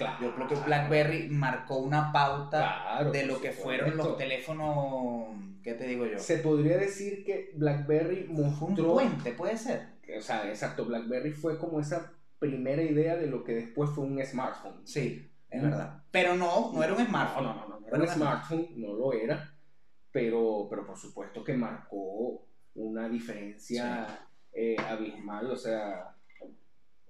Claro. 0.00 0.16
Yo 0.22 0.34
creo 0.34 0.48
que 0.48 0.54
BlackBerry 0.56 1.28
marcó 1.28 1.76
una 1.78 2.10
pauta 2.12 2.58
Claro, 2.58 3.10
de 3.12 3.26
lo 3.26 3.34
que 3.40 3.52
supuesto. 3.52 3.62
fueron 3.62 3.96
los 3.96 4.16
teléfonos. 4.16 5.26
¿Qué 5.62 5.74
te 5.74 5.84
digo 5.86 6.06
yo? 6.06 6.18
Se 6.18 6.38
podría 6.38 6.78
decir 6.78 7.22
que 7.24 7.52
BlackBerry 7.54 8.24
Fue 8.24 8.34
un 8.44 8.58
mostró. 8.60 8.92
puente, 8.94 9.32
puede 9.32 9.56
ser. 9.58 9.88
o 10.16 10.20
sea, 10.22 10.48
exacto, 10.48 10.86
BlackBerry 10.86 11.32
fue 11.32 11.58
como 11.58 11.80
esa 11.80 12.12
primera 12.38 12.82
idea 12.82 13.16
de 13.16 13.26
lo 13.26 13.44
que 13.44 13.52
después 13.54 13.90
fue 13.90 14.04
un 14.04 14.24
smartphone. 14.24 14.80
Sí, 14.86 15.30
es 15.50 15.62
verdad. 15.62 16.02
Pero 16.10 16.34
no, 16.34 16.72
no 16.72 16.82
era 16.82 16.94
un 16.94 17.06
smartphone. 17.06 17.44
No, 17.44 17.54
no, 17.54 17.68
no, 17.68 17.80
no 17.80 17.86
era 17.86 17.98
un 17.98 18.08
smartphone, 18.08 18.68
no 18.76 18.94
lo 18.94 19.12
era, 19.12 19.54
pero, 20.10 20.66
pero 20.70 20.86
por 20.86 20.96
supuesto 20.96 21.44
que 21.44 21.52
marcó 21.54 22.46
una 22.74 23.08
diferencia 23.08 24.26
eh, 24.52 24.76
abismal, 24.88 25.50
o 25.50 25.56
sea, 25.56 26.16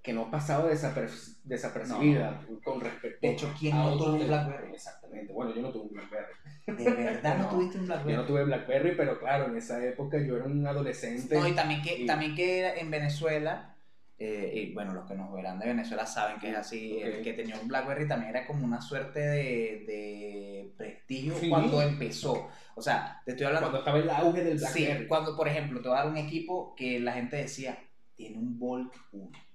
que 0.03 0.13
no 0.15 0.31
pasaba 0.31 0.69
desapercibida 0.69 2.41
con 2.65 2.81
respecto 2.81 3.19
De 3.21 3.33
hecho, 3.33 3.55
¿quién 3.59 3.77
no 3.77 3.97
tuvo 3.99 4.15
un 4.15 4.27
BlackBerry? 4.27 4.73
Exactamente, 4.73 5.33
bueno, 5.33 5.55
yo 5.55 5.61
no 5.61 5.71
tuve 5.71 5.83
un 5.83 5.91
BlackBerry. 5.91 6.33
¿De 6.67 6.91
verdad 6.91 7.39
no, 7.39 7.49
tuviste 7.49 7.79
un 7.79 7.87
BlackBerry? 7.87 8.13
Yo 8.13 8.21
no 8.21 8.27
tuve 8.27 8.45
BlackBerry, 8.45 8.97
pero 8.97 9.19
claro, 9.19 9.47
en 9.47 9.57
esa 9.57 9.85
época 9.85 10.19
yo 10.19 10.37
era 10.37 10.47
un 10.47 10.67
adolescente. 10.67 11.35
No, 11.35 11.47
y 11.47 11.53
también 11.53 11.83
que, 11.83 12.07
también 12.07 12.35
que 12.35 12.79
en 12.79 12.91
Venezuela, 12.91 13.77
eh, 14.19 14.53
y 14.55 14.73
bueno, 14.73 14.95
los 14.95 15.07
que 15.07 15.15
nos 15.15 15.31
verán 15.35 15.59
de 15.59 15.67
Venezuela 15.67 16.07
saben 16.07 16.41
que 16.41 16.49
es 16.49 16.57
así, 16.57 16.99
el 17.03 17.23
que 17.23 17.35
tenía 17.35 17.61
un 17.61 17.69
BlackBerry 17.69 18.09
también 18.09 18.31
era 18.31 18.47
como 18.47 18.65
una 18.65 18.81
suerte 18.81 19.21
de, 19.21 19.85
de 19.87 20.73
prestigio 20.79 21.35
cuando 21.51 21.83
empezó. 21.83 22.49
O 22.75 22.81
sea, 22.81 23.21
te 23.27 23.33
estoy 23.33 23.47
hablando... 23.47 23.71
Cuando 23.71 23.79
estaba 23.81 23.99
el 23.99 24.09
auge 24.09 24.45
del 24.45 24.57
BlackBerry. 24.57 25.03
Sí, 25.03 25.07
cuando, 25.07 25.37
por 25.37 25.47
ejemplo, 25.47 25.83
te 25.83 25.89
voy 25.89 25.99
a 25.99 26.01
dar 26.01 26.11
un 26.11 26.17
equipo 26.17 26.75
que 26.75 26.99
la 27.01 27.13
gente 27.13 27.37
decía, 27.37 27.79
tiene 28.17 28.39
un 28.39 28.59
Volt 28.59 28.95
1 29.13 29.50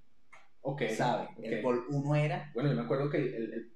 Ok. 0.68 0.82
¿Sabes? 0.90 1.30
El 1.44 1.62
Bolt 1.62 1.86
1 1.90 2.16
era. 2.16 2.52
Bueno, 2.56 2.70
yo 2.70 2.76
me 2.76 2.82
acuerdo 2.82 3.10
que 3.10 3.18
el, 3.18 3.54
el. 3.54 3.72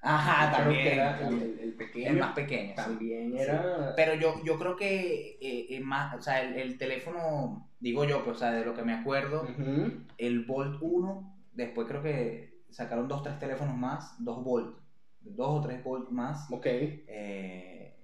Ajá, 0.00 0.56
también. 0.56 0.86
Era 0.86 1.28
el, 1.28 1.58
el, 1.60 1.74
pequeño. 1.74 2.08
El 2.08 2.16
más 2.16 2.32
pequeño. 2.32 2.74
También 2.74 3.36
era. 3.36 3.92
Pero 3.96 4.14
yo, 4.14 4.42
yo 4.42 4.58
creo 4.58 4.76
que 4.76 5.36
eh, 5.42 5.78
más, 5.80 6.16
o 6.16 6.22
sea, 6.22 6.42
el, 6.42 6.78
teléfono, 6.78 7.70
digo 7.80 8.06
yo, 8.06 8.24
pues, 8.24 8.36
o 8.36 8.40
sea, 8.40 8.52
de 8.52 8.64
lo 8.64 8.74
que 8.74 8.82
me 8.82 8.94
acuerdo, 8.94 9.46
el 10.16 10.44
Bolt 10.46 10.78
1, 10.80 11.36
después 11.52 11.86
creo 11.86 12.02
que 12.02 12.62
sacaron 12.70 13.06
dos, 13.06 13.22
tres 13.22 13.38
teléfonos 13.38 13.76
más, 13.76 14.14
dos 14.18 14.42
Bolt, 14.42 14.78
dos 15.20 15.58
o 15.58 15.60
tres 15.60 15.84
Bolt 15.84 16.08
más. 16.08 16.50
Ok. 16.50 16.66
Eh, 16.66 17.94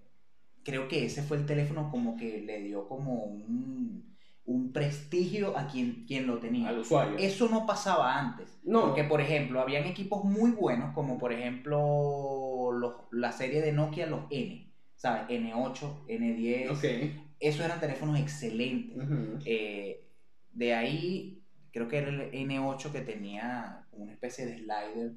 creo 0.62 0.86
que 0.86 1.06
ese 1.06 1.22
fue 1.22 1.38
el 1.38 1.46
teléfono 1.46 1.90
como 1.90 2.14
que 2.18 2.42
le 2.42 2.60
dio 2.60 2.86
como 2.88 3.24
un 3.24 4.15
un 4.46 4.72
prestigio 4.72 5.58
a 5.58 5.66
quien, 5.66 6.04
quien 6.06 6.26
lo 6.26 6.38
tenía. 6.38 6.68
Al 6.68 6.78
usuario. 6.78 7.18
Eso 7.18 7.48
no 7.48 7.66
pasaba 7.66 8.18
antes. 8.18 8.58
No. 8.64 8.86
Porque, 8.86 9.04
por 9.04 9.20
ejemplo, 9.20 9.60
habían 9.60 9.84
equipos 9.84 10.24
muy 10.24 10.52
buenos, 10.52 10.94
como 10.94 11.18
por 11.18 11.32
ejemplo 11.32 12.70
los, 12.72 12.94
la 13.10 13.32
serie 13.32 13.60
de 13.60 13.72
Nokia, 13.72 14.06
los 14.06 14.22
N, 14.30 14.72
¿sabes? 14.94 15.28
N8, 15.28 16.06
N10. 16.06 16.78
Okay. 16.78 17.22
Esos 17.40 17.64
eran 17.64 17.80
teléfonos 17.80 18.18
excelentes. 18.18 18.96
Eh, 19.44 20.04
de 20.52 20.74
ahí, 20.74 21.42
creo 21.72 21.88
que 21.88 21.98
era 21.98 22.08
el 22.08 22.30
N8 22.30 22.92
que 22.92 23.00
tenía 23.00 23.84
una 23.92 24.12
especie 24.12 24.46
de 24.46 24.58
slider, 24.58 25.12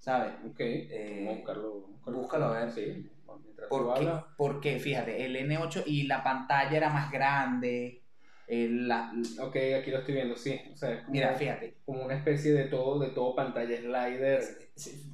¿sabes? 0.00 0.32
Ok. 0.50 0.60
Eh, 0.60 1.32
buscarlo, 1.36 1.86
búscalo 2.06 2.46
a 2.46 2.58
ver. 2.58 2.72
Sí. 2.72 3.10
Porque, 3.68 4.10
porque, 4.36 4.78
fíjate, 4.78 5.24
el 5.24 5.36
N8 5.36 5.84
y 5.86 6.02
la 6.02 6.22
pantalla 6.22 6.76
era 6.76 6.90
más 6.90 7.10
grande 7.10 8.03
la, 8.48 9.12
ok, 9.40 9.56
aquí 9.80 9.90
lo 9.90 9.98
estoy 9.98 10.14
viendo, 10.14 10.36
sí. 10.36 10.60
O 10.72 10.76
sea, 10.76 11.04
mira, 11.08 11.34
fíjate. 11.34 11.74
Como 11.84 12.04
una 12.04 12.14
especie 12.14 12.52
de 12.52 12.64
todo, 12.64 12.98
de 12.98 13.08
todo 13.08 13.34
pantalla 13.34 13.76
slider. 13.76 14.42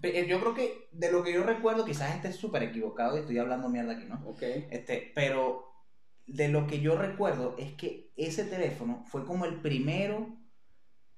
Eh, 0.02 0.26
yo 0.28 0.40
creo 0.40 0.54
que 0.54 0.88
de 0.92 1.12
lo 1.12 1.22
que 1.22 1.32
yo 1.32 1.42
recuerdo, 1.42 1.84
quizás 1.84 2.14
esté 2.14 2.32
súper 2.32 2.64
equivocado 2.64 3.16
y 3.16 3.20
estoy 3.20 3.38
hablando 3.38 3.68
mierda 3.68 3.92
aquí, 3.92 4.04
¿no? 4.04 4.22
Ok. 4.26 4.42
Este, 4.42 5.12
pero 5.14 5.66
de 6.26 6.48
lo 6.48 6.66
que 6.66 6.80
yo 6.80 6.96
recuerdo 6.96 7.56
es 7.58 7.72
que 7.74 8.10
ese 8.16 8.44
teléfono 8.44 9.04
fue 9.06 9.24
como 9.24 9.44
el 9.44 9.56
primero 9.60 10.28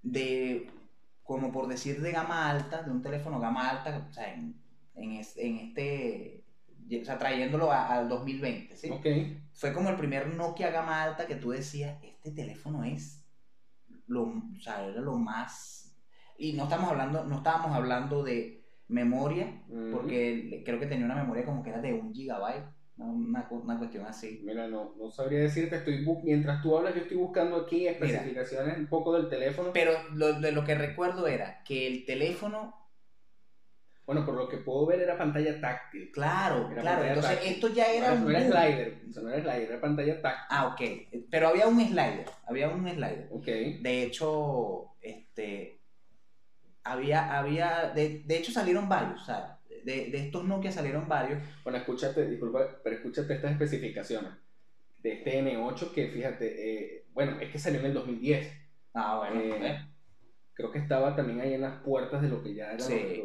de, 0.03 0.71
como 1.23 1.53
por 1.53 1.69
decir, 1.69 2.01
de 2.01 2.13
gama 2.13 2.51
alta, 2.51 2.83
de 2.83 2.91
un 2.91 3.03
teléfono 3.03 3.41
gama 3.41 3.71
alta, 3.71 4.07
o 4.09 4.13
sea, 4.13 4.35
en, 4.35 4.55
en, 4.95 5.21
en 5.37 5.59
este 5.59 6.42
o 7.01 7.05
sea, 7.05 7.19
trayéndolo 7.19 7.73
al 7.73 8.09
2020, 8.09 8.77
¿sí? 8.77 8.91
Fue 9.53 9.73
como 9.73 9.91
el 9.91 9.97
primer 9.97 10.35
Nokia 10.35 10.71
gama 10.71 11.03
alta 11.03 11.27
que 11.27 11.37
tú 11.37 11.51
decías, 11.51 11.99
este 12.03 12.31
teléfono 12.31 12.85
es 12.85 13.25
lo, 14.07 14.23
o 14.25 14.61
sea, 14.61 14.85
era 14.85 15.01
lo 15.01 15.17
más... 15.17 15.95
Y 16.39 16.55
no 16.55 16.65
estamos 16.65 16.91
hablando, 16.91 17.25
no 17.25 17.37
estábamos 17.37 17.73
hablando 17.73 18.23
de 18.23 18.65
memoria, 18.89 19.63
porque 19.93 20.63
creo 20.65 20.79
que 20.81 20.87
tenía 20.87 21.05
una 21.05 21.15
memoria 21.15 21.45
como 21.45 21.63
que 21.63 21.71
era 21.71 21.81
de 21.81 21.95
un 21.95 22.13
gigabyte, 22.13 22.65
una, 22.97 23.49
una 23.51 23.79
cuestión 23.79 24.07
así. 24.07 24.41
Mira, 24.45 24.69
no, 24.69 24.95
no 24.99 25.11
sabría 25.11 25.41
decirte, 25.41 25.77
estoy 25.77 26.05
mientras 26.23 26.63
tú 26.63 26.77
hablas, 26.77 26.95
yo 26.95 27.03
estoy 27.03 27.17
buscando 27.17 27.57
aquí 27.57 27.87
especificaciones 27.87 28.79
un 28.79 28.87
poco 28.87 29.15
del 29.15 29.29
teléfono. 29.29 29.71
Pero 29.73 29.93
lo, 30.15 30.41
de 30.41 30.53
lo 30.53 30.65
que 30.65 30.75
recuerdo 30.75 31.27
era 31.27 31.63
que 31.65 31.87
el 31.87 32.05
teléfono 32.05 32.82
bueno, 34.05 34.27
por 34.27 34.35
lo 34.35 34.49
que 34.49 34.59
puedo 34.59 34.87
ver 34.87 35.01
era 35.01 35.17
pantalla 35.17 35.61
táctil. 35.61 36.11
Claro, 36.13 36.69
claro. 36.75 37.05
Entonces 37.05 37.39
esto 37.45 37.69
ya 37.69 37.87
era 37.93 38.15
no, 38.15 38.27
un... 38.27 38.33
No 38.33 38.39
era 38.39 38.41
slider, 38.41 39.03
no 39.15 39.29
era 39.31 39.43
slider, 39.43 39.71
era 39.71 39.81
pantalla 39.81 40.21
táctil. 40.21 40.47
Ah, 40.51 40.67
ok. 40.67 40.81
Pero 41.31 41.49
había 41.49 41.69
un 41.69 41.81
slider, 41.81 42.27
había 42.47 42.69
un 42.69 42.89
slider. 42.89 43.29
Ok. 43.31 43.47
De 43.47 44.03
hecho, 44.03 44.95
este... 45.01 45.79
Había, 46.85 47.39
había... 47.39 47.93
De, 47.95 48.23
de 48.25 48.37
hecho 48.39 48.51
salieron 48.51 48.89
varios, 48.89 49.23
o 49.23 49.25
sea, 49.25 49.61
de, 49.85 50.11
de 50.11 50.19
estos 50.19 50.45
Nokia 50.45 50.73
salieron 50.73 51.09
varios. 51.09 51.41
Bueno, 51.63 51.79
escúchate, 51.79 52.27
disculpa, 52.29 52.81
pero 52.83 52.97
escúchate 52.97 53.35
estas 53.35 53.53
especificaciones. 53.53 54.33
De 54.99 55.13
este 55.13 55.43
N8 55.43 55.93
que, 55.93 56.09
fíjate, 56.09 56.47
eh, 56.97 57.07
bueno, 57.13 57.39
es 57.41 57.51
que 57.51 57.59
salió 57.59 57.81
en 57.81 57.87
el 57.87 57.95
2010. 57.95 58.53
Ah, 58.95 59.19
bueno. 59.19 59.41
Eh, 59.41 59.89
creo 60.55 60.71
que 60.71 60.79
estaba 60.79 61.15
también 61.15 61.41
ahí 61.41 61.55
en 61.55 61.63
las 61.63 61.83
puertas 61.83 62.21
de 62.21 62.29
lo 62.29 62.43
que 62.43 62.55
ya 62.55 62.73
era... 62.73 62.81
Sí. 62.81 63.23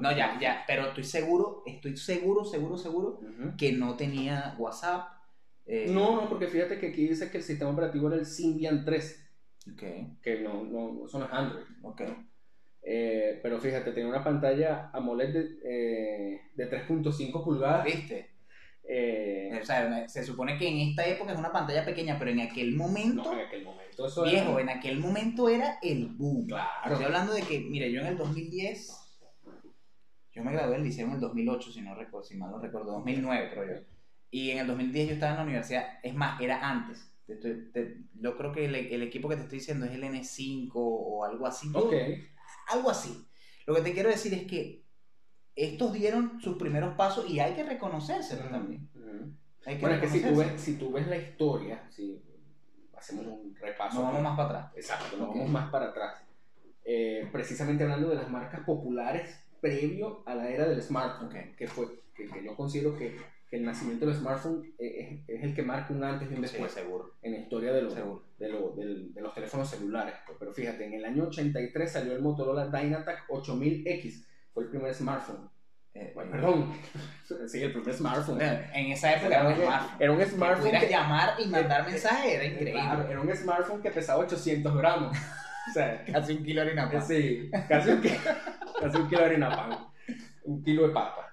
No, 0.00 0.10
ya, 0.16 0.38
ya, 0.40 0.64
pero 0.66 0.88
estoy 0.88 1.04
seguro, 1.04 1.62
estoy 1.66 1.96
seguro, 1.96 2.44
seguro, 2.44 2.76
seguro 2.76 3.20
que 3.58 3.72
no 3.72 3.96
tenía 3.96 4.54
WhatsApp. 4.58 5.08
Eh, 5.66 5.86
no, 5.88 6.16
no, 6.16 6.28
porque 6.28 6.48
fíjate 6.48 6.78
que 6.78 6.88
aquí 6.88 7.06
dice 7.06 7.30
que 7.30 7.38
el 7.38 7.44
sistema 7.44 7.70
operativo 7.70 8.08
era 8.08 8.16
el 8.16 8.26
Symbian 8.26 8.84
3. 8.84 9.30
Okay. 9.74 10.16
Que 10.22 10.40
no, 10.40 10.64
no, 10.64 11.06
son 11.08 11.22
los 11.22 11.32
Android. 11.32 11.64
Okay. 11.82 12.16
Eh, 12.82 13.38
pero 13.42 13.60
fíjate, 13.60 13.92
tenía 13.92 14.08
una 14.08 14.24
pantalla 14.24 14.90
AMOLED 14.92 15.32
de, 15.32 15.58
eh, 15.64 16.40
de 16.54 16.70
3.5 16.70 17.44
pulgadas. 17.44 17.84
¿Viste? 17.84 18.30
o 18.84 19.64
sea, 19.64 20.08
se 20.08 20.24
supone 20.24 20.58
que 20.58 20.68
en 20.68 20.88
esta 20.90 21.06
época 21.06 21.32
es 21.32 21.38
una 21.38 21.52
pantalla 21.52 21.84
pequeña, 21.84 22.18
pero 22.18 22.30
en 22.30 22.40
aquel 22.40 22.74
momento. 22.74 23.22
No, 23.22 23.32
en 23.32 23.46
aquel 23.46 23.64
momento 23.64 24.06
eso 24.06 24.24
Viejo, 24.24 24.58
en 24.58 24.68
aquel 24.68 24.98
momento 24.98 25.48
era 25.48 25.78
el 25.82 26.08
boom. 26.08 26.46
Claro. 26.48 26.90
Estoy 26.90 27.04
hablando 27.04 27.32
de 27.32 27.42
que, 27.42 27.60
mire, 27.60 27.92
yo 27.92 28.00
en 28.00 28.08
el 28.08 28.18
2010 28.18 29.01
yo 30.32 30.42
me 30.42 30.52
gradué 30.52 30.74
del 30.74 30.84
liceo 30.84 31.06
en 31.06 31.14
el 31.14 31.20
2008, 31.20 31.72
si, 31.72 31.80
no 31.82 31.94
recuerdo, 31.94 32.26
si 32.26 32.36
mal 32.36 32.50
no 32.50 32.58
recuerdo, 32.58 32.92
2009 32.92 33.50
creo 33.52 33.66
yo. 33.66 33.84
Y 34.30 34.50
en 34.50 34.58
el 34.58 34.66
2010 34.66 35.08
yo 35.08 35.14
estaba 35.14 35.32
en 35.32 35.38
la 35.38 35.44
universidad, 35.44 35.98
es 36.02 36.14
más, 36.14 36.40
era 36.40 36.68
antes. 36.68 37.12
yo 37.26 38.36
creo 38.36 38.52
que 38.52 38.64
el, 38.64 39.02
equipo 39.02 39.28
que 39.28 39.36
te 39.36 39.42
estoy 39.42 39.58
diciendo 39.58 39.84
es 39.84 39.92
el 39.92 40.04
N5 40.04 40.70
o 40.74 41.24
algo 41.24 41.46
así. 41.46 41.70
Ok. 41.74 41.92
Algo 42.68 42.90
así. 42.90 43.26
Lo 43.66 43.74
que 43.74 43.82
te 43.82 43.92
quiero 43.92 44.08
decir 44.08 44.32
es 44.32 44.46
que 44.46 44.82
estos 45.54 45.92
dieron 45.92 46.40
sus 46.40 46.56
primeros 46.56 46.94
pasos 46.94 47.28
y 47.28 47.38
hay 47.40 47.54
que 47.54 47.62
reconocérselos 47.62 48.50
también. 48.50 48.88
bueno, 48.94 49.90
es 49.96 50.00
que 50.00 50.08
si 50.08 50.22
tú, 50.22 50.36
ves, 50.36 50.60
si 50.60 50.78
tú 50.78 50.92
ves 50.92 51.06
la 51.08 51.16
historia, 51.18 51.86
si 51.90 52.22
hacemos 52.96 53.26
un 53.26 53.54
repaso. 53.56 53.96
Nos 53.96 54.04
vamos 54.04 54.22
más 54.22 54.36
para 54.36 54.48
atrás. 54.48 54.72
Exacto, 54.76 55.16
nos 55.18 55.28
vamos 55.28 55.50
más 55.50 55.70
para 55.70 55.86
atrás. 55.90 56.22
Eh, 56.84 57.28
precisamente 57.30 57.84
hablando 57.84 58.08
de 58.08 58.16
las 58.16 58.30
marcas 58.30 58.60
populares 58.60 59.41
previo 59.62 60.24
a 60.26 60.34
la 60.34 60.50
era 60.50 60.68
del 60.68 60.82
smartphone, 60.82 61.54
que, 61.56 61.66
fue, 61.68 61.86
que, 62.14 62.28
yo 62.44 62.54
considero 62.54 62.94
que, 62.98 63.16
el 63.52 63.66
nacimiento 63.66 64.06
del 64.06 64.14
smartphone 64.14 64.74
es, 64.78 65.20
es, 65.28 65.44
el 65.44 65.54
que 65.54 65.62
marca 65.62 65.92
un 65.92 66.02
antes 66.02 66.30
y 66.30 66.34
un 66.34 66.40
después 66.40 66.72
seguro. 66.72 67.16
en 67.20 67.32
la 67.32 67.38
historia 67.38 67.70
de 67.70 67.82
los, 67.82 67.94
de, 67.94 68.48
de, 68.48 69.20
los 69.20 69.34
teléfonos 69.34 69.68
celulares. 69.68 70.14
Pero 70.38 70.54
fíjate, 70.54 70.86
en 70.86 70.94
el 70.94 71.04
año 71.04 71.24
83 71.24 71.92
salió 71.92 72.14
el 72.14 72.22
Motorola 72.22 72.68
Dynatac 72.68 73.28
8000X, 73.28 74.24
fue 74.54 74.64
el 74.64 74.70
primer 74.70 74.94
smartphone. 74.94 75.50
Eh, 75.92 76.14
perdón, 76.14 76.72
sí, 77.46 77.62
el 77.62 77.74
primer 77.74 77.92
smartphone. 77.92 78.40
En 78.40 78.92
esa 78.92 79.16
época 79.16 79.40
era 79.40 79.48
un 79.48 79.54
smartphone. 79.54 80.02
Era 80.02 80.12
un 80.12 80.22
smartphone. 80.22 80.80
Que 80.80 80.88
llamar 80.88 81.34
y 81.38 81.46
mandar 81.48 81.86
mensajes, 81.86 82.32
era 82.32 82.44
increíble. 82.46 82.80
era 83.10 83.20
un 83.20 83.36
smartphone 83.36 83.82
que 83.82 83.90
pesaba 83.90 84.20
800 84.20 84.74
gramos. 84.74 85.14
O 85.68 85.72
sea, 85.72 86.04
casi 86.04 86.32
un 86.34 86.44
kilo 86.44 86.60
de 86.60 86.66
harina 86.68 86.90
pan. 86.90 87.02
Sí, 87.02 87.50
casi 87.68 87.90
un, 87.90 88.00
casi 88.80 88.96
un 88.96 89.08
kilo 89.08 89.20
de 89.20 89.26
harina 89.26 89.50
pan. 89.50 89.78
Un 90.44 90.62
kilo 90.62 90.88
de 90.88 90.94
papa. 90.94 91.28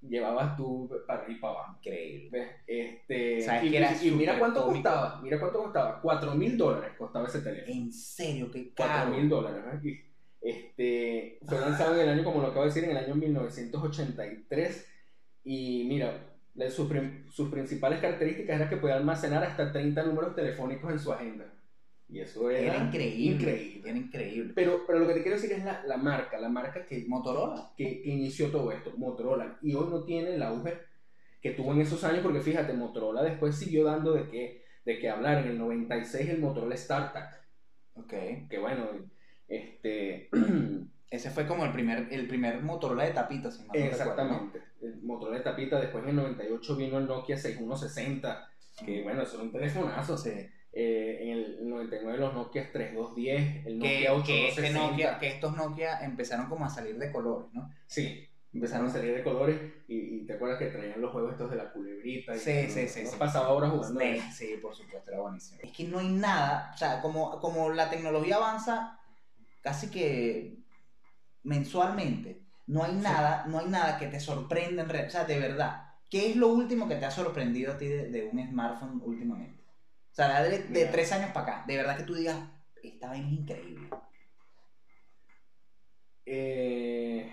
Llevabas 0.00 0.56
tú 0.56 0.90
para 1.06 1.22
arriba 1.22 1.36
y 1.36 1.40
para 1.40 1.52
abajo. 1.54 1.76
Increíble. 1.78 2.56
Este, 2.66 3.40
¿Sabes 3.42 4.02
y, 4.02 4.08
y, 4.08 4.10
mira 4.10 4.38
cuánto 4.38 4.66
costaba. 4.66 5.20
Mira 5.22 5.38
cuánto 5.38 5.62
costaba. 5.62 6.00
4 6.00 6.34
mil 6.34 6.58
dólares 6.58 6.92
costaba 6.98 7.26
ese 7.26 7.40
teléfono. 7.40 7.74
¿En 7.74 7.92
serio? 7.92 8.50
Qué 8.50 8.72
caro. 8.74 9.10
4 9.10 9.16
mil 9.16 9.28
dólares. 9.28 9.64
Este, 10.40 11.38
fue 11.46 11.58
lanzado 11.58 11.94
en 11.94 12.02
el 12.02 12.08
año, 12.10 12.24
como 12.24 12.42
lo 12.42 12.48
acabo 12.48 12.62
de 12.62 12.68
decir, 12.68 12.84
en 12.84 12.90
el 12.90 12.98
año 12.98 13.14
1983. 13.14 14.86
Y 15.44 15.84
mira, 15.88 16.34
sus, 16.70 16.90
sus 17.30 17.48
principales 17.50 18.00
características 18.00 18.60
era 18.60 18.68
que 18.68 18.76
podía 18.76 18.96
almacenar 18.96 19.42
hasta 19.42 19.72
30 19.72 20.02
números 20.02 20.34
telefónicos 20.34 20.92
en 20.92 20.98
su 20.98 21.12
agenda. 21.12 21.46
Y 22.08 22.20
eso 22.20 22.50
era, 22.50 22.74
Era 22.74 22.84
increíble. 22.84 23.34
increíble. 23.50 23.88
Era 23.90 23.98
increíble. 23.98 24.52
Pero, 24.54 24.84
pero 24.86 24.98
lo 25.00 25.08
que 25.08 25.14
te 25.14 25.22
quiero 25.22 25.36
decir 25.36 25.52
es 25.52 25.64
la, 25.64 25.82
la 25.84 25.96
marca, 25.96 26.38
la 26.38 26.48
marca 26.48 26.84
que, 26.86 27.04
Motorola. 27.08 27.72
que, 27.76 28.02
que 28.02 28.08
inició 28.10 28.50
todo 28.50 28.70
esto, 28.72 28.92
Motorola. 28.96 29.58
Y 29.62 29.74
hoy 29.74 29.88
no 29.90 30.04
tiene 30.04 30.34
el 30.34 30.42
auge 30.42 30.78
que 31.40 31.50
tuvo 31.52 31.72
en 31.72 31.80
esos 31.80 32.04
años, 32.04 32.20
porque 32.22 32.40
fíjate, 32.40 32.72
Motorola 32.74 33.22
después 33.22 33.56
siguió 33.56 33.84
dando 33.84 34.12
de 34.12 34.28
qué, 34.28 34.64
de 34.84 34.98
qué 34.98 35.08
hablar. 35.10 35.38
En 35.44 35.48
el 35.52 35.58
96 35.58 36.28
el 36.28 36.38
Motorola 36.40 36.76
StarTAC, 36.76 37.42
Ok. 37.94 38.12
que 38.50 38.58
bueno, 38.60 38.86
este... 39.48 40.28
Ese 41.10 41.30
fue 41.30 41.46
como 41.46 41.64
el 41.64 41.70
primer, 41.70 42.08
el 42.10 42.26
primer 42.26 42.60
Motorola 42.60 43.04
de 43.04 43.12
tapita, 43.12 43.48
si 43.48 43.62
mal 43.64 43.78
no. 43.78 43.84
Exactamente. 43.84 44.60
El 44.82 45.00
Motorola 45.02 45.38
de 45.38 45.44
tapita, 45.44 45.78
después 45.80 46.02
en 46.02 46.10
el 46.10 46.16
98 46.16 46.76
vino 46.76 46.98
el 46.98 47.06
Nokia 47.06 47.36
6160, 47.36 48.50
que 48.84 49.02
bueno, 49.02 49.22
eso 49.22 49.34
era 49.36 49.44
un 49.44 49.52
telefonazo. 49.52 50.16
Sí. 50.18 50.32
Eh, 50.76 51.18
en 51.22 51.28
el 51.30 51.68
99 51.68 52.18
los 52.18 52.34
Nokia 52.34 52.72
3210, 52.72 53.64
el 53.66 53.78
Nokia 53.78 54.10
que, 54.24 54.48
este 54.48 54.60
8260. 54.62 54.80
Nokia, 54.90 55.18
que 55.18 55.28
estos 55.28 55.56
Nokia 55.56 55.98
empezaron 56.00 56.48
como 56.48 56.64
a 56.64 56.68
salir 56.68 56.98
de 56.98 57.12
colores, 57.12 57.46
¿no? 57.52 57.70
Sí, 57.86 58.28
empezaron 58.52 58.88
a 58.88 58.90
salir 58.90 59.14
de 59.14 59.22
colores 59.22 59.56
y, 59.86 60.16
y 60.22 60.26
te 60.26 60.32
acuerdas 60.32 60.58
que 60.58 60.66
traían 60.66 61.00
los 61.00 61.12
juegos 61.12 61.32
estos 61.32 61.50
de 61.50 61.56
la 61.56 61.72
culebrita. 61.72 62.34
y 62.34 62.38
Sí, 62.40 62.50
no- 62.66 62.70
sí, 62.74 62.88
sí, 62.88 63.04
no 63.04 63.10
sí. 63.10 63.16
pasaba 63.18 63.50
horas 63.52 63.70
jugando. 63.70 64.00
Sí, 64.00 64.20
sí, 64.32 64.56
por 64.60 64.74
supuesto, 64.74 65.10
era 65.10 65.20
buenísimo. 65.20 65.60
Es 65.62 65.70
que 65.72 65.84
no 65.84 66.00
hay 66.00 66.08
nada, 66.08 66.72
o 66.74 66.76
sea, 66.76 67.00
como, 67.00 67.38
como 67.40 67.70
la 67.70 67.88
tecnología 67.88 68.36
avanza 68.36 68.98
casi 69.60 69.90
que 69.90 70.56
mensualmente, 71.44 72.40
no 72.66 72.82
hay 72.82 72.94
nada, 72.94 73.44
no 73.46 73.58
hay 73.58 73.66
nada 73.66 73.98
que 73.98 74.06
te 74.08 74.18
sorprenda 74.18 74.82
en 74.82 74.88
realidad, 74.88 75.08
o 75.08 75.12
sea, 75.12 75.24
de 75.24 75.38
verdad, 75.38 75.82
¿qué 76.10 76.30
es 76.30 76.36
lo 76.36 76.48
último 76.48 76.88
que 76.88 76.96
te 76.96 77.04
ha 77.04 77.10
sorprendido 77.10 77.72
a 77.72 77.78
ti 77.78 77.86
de, 77.86 78.08
de 78.10 78.24
un 78.24 78.44
smartphone 78.48 79.00
últimamente? 79.04 79.53
O 80.14 80.16
sea, 80.16 80.44
de, 80.44 80.58
de 80.58 80.68
Mira. 80.68 80.92
tres 80.92 81.10
años 81.10 81.32
para 81.32 81.44
acá, 81.44 81.64
de 81.66 81.76
verdad 81.76 81.96
que 81.96 82.04
tú 82.04 82.14
digas, 82.14 82.38
esta 82.80 83.08
vaina 83.08 83.26
es 83.26 83.32
increíble. 83.32 83.88
Eh, 86.24 87.32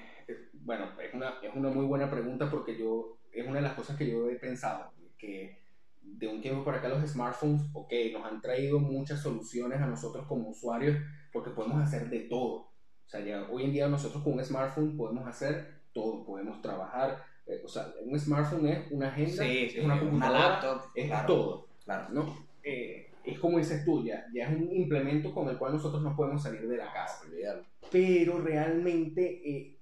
bueno, 0.54 1.00
es 1.00 1.14
una, 1.14 1.36
es 1.44 1.56
una 1.56 1.70
muy 1.70 1.86
buena 1.86 2.10
pregunta 2.10 2.50
porque 2.50 2.76
yo, 2.76 3.20
es 3.32 3.46
una 3.46 3.58
de 3.58 3.62
las 3.62 3.76
cosas 3.76 3.96
que 3.96 4.10
yo 4.10 4.28
he 4.32 4.36
pensado, 4.38 4.92
que 5.20 5.60
de 6.02 6.28
un 6.28 6.42
tiempo 6.42 6.66
para 6.66 6.80
acá 6.80 6.90
los 6.90 7.08
smartphones, 7.08 7.62
ok, 7.72 7.94
nos 8.14 8.26
han 8.26 8.42
traído 8.42 8.80
muchas 8.80 9.22
soluciones 9.22 9.80
a 9.80 9.86
nosotros 9.86 10.26
como 10.26 10.50
usuarios 10.50 10.98
porque 11.32 11.52
podemos 11.52 11.84
hacer 11.84 12.10
de 12.10 12.22
todo. 12.22 12.54
O 12.56 13.10
sea, 13.12 13.20
ya 13.20 13.44
hoy 13.52 13.66
en 13.66 13.74
día 13.74 13.88
nosotros 13.90 14.24
con 14.24 14.34
un 14.34 14.44
smartphone 14.44 14.98
podemos 14.98 15.28
hacer 15.28 15.84
todo, 15.94 16.26
podemos 16.26 16.60
trabajar, 16.64 17.24
eh, 17.46 17.62
o 17.64 17.68
sea, 17.68 17.94
un 18.04 18.20
smartphone 18.20 18.66
es 18.70 18.92
una 18.92 19.10
agenda, 19.10 19.46
es 19.46 19.86
una 19.86 20.00
computadora, 20.00 20.40
laptop, 20.50 20.82
es 20.96 21.06
claro, 21.06 21.28
todo, 21.28 21.68
claro. 21.86 22.08
¿no? 22.10 22.51
Eh, 22.72 23.08
es 23.24 23.40
como 23.40 23.58
dices 23.60 23.86
tú, 23.86 24.04
ya, 24.04 24.26
ya 24.34 24.48
es 24.48 24.58
un 24.58 24.72
implemento 24.72 25.34
con 25.34 25.48
el 25.50 25.58
cual 25.58 25.74
nosotros 25.74 26.02
no 26.02 26.16
podemos 26.16 26.42
salir 26.42 26.68
de 26.68 26.78
la 26.78 26.92
casa 26.92 27.24
Olvídalo. 27.28 27.66
pero 27.92 28.40
realmente 28.40 29.48
eh, 29.48 29.80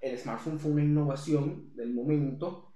el 0.00 0.18
smartphone 0.18 0.58
fue 0.58 0.72
una 0.72 0.84
innovación 0.84 1.74
del 1.74 1.92
momento, 1.92 2.72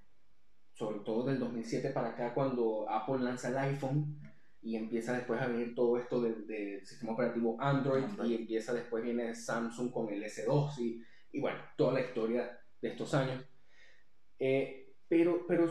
sobre 0.72 1.00
todo 1.00 1.26
del 1.26 1.38
2007 1.38 1.90
para 1.90 2.08
acá, 2.08 2.34
cuando 2.34 2.88
Apple 2.90 3.22
lanza 3.22 3.48
el 3.48 3.58
iPhone 3.58 4.18
y 4.62 4.76
empieza 4.76 5.12
después 5.12 5.40
a 5.40 5.46
venir 5.46 5.74
todo 5.74 5.98
esto 5.98 6.20
del, 6.22 6.46
del 6.46 6.84
sistema 6.86 7.12
operativo 7.12 7.56
Android, 7.60 8.04
Android. 8.04 8.30
y 8.30 8.34
empieza 8.34 8.72
después 8.72 9.04
viene 9.04 9.34
Samsung 9.34 9.92
con 9.92 10.12
el 10.12 10.24
S2 10.24 10.78
y, 10.78 11.02
y 11.32 11.40
bueno, 11.40 11.58
toda 11.76 11.92
la 11.92 12.00
historia 12.00 12.58
de 12.80 12.88
estos 12.88 13.14
años. 13.14 13.44
Eh, 14.38 14.94
pero, 15.06 15.46
pero, 15.46 15.70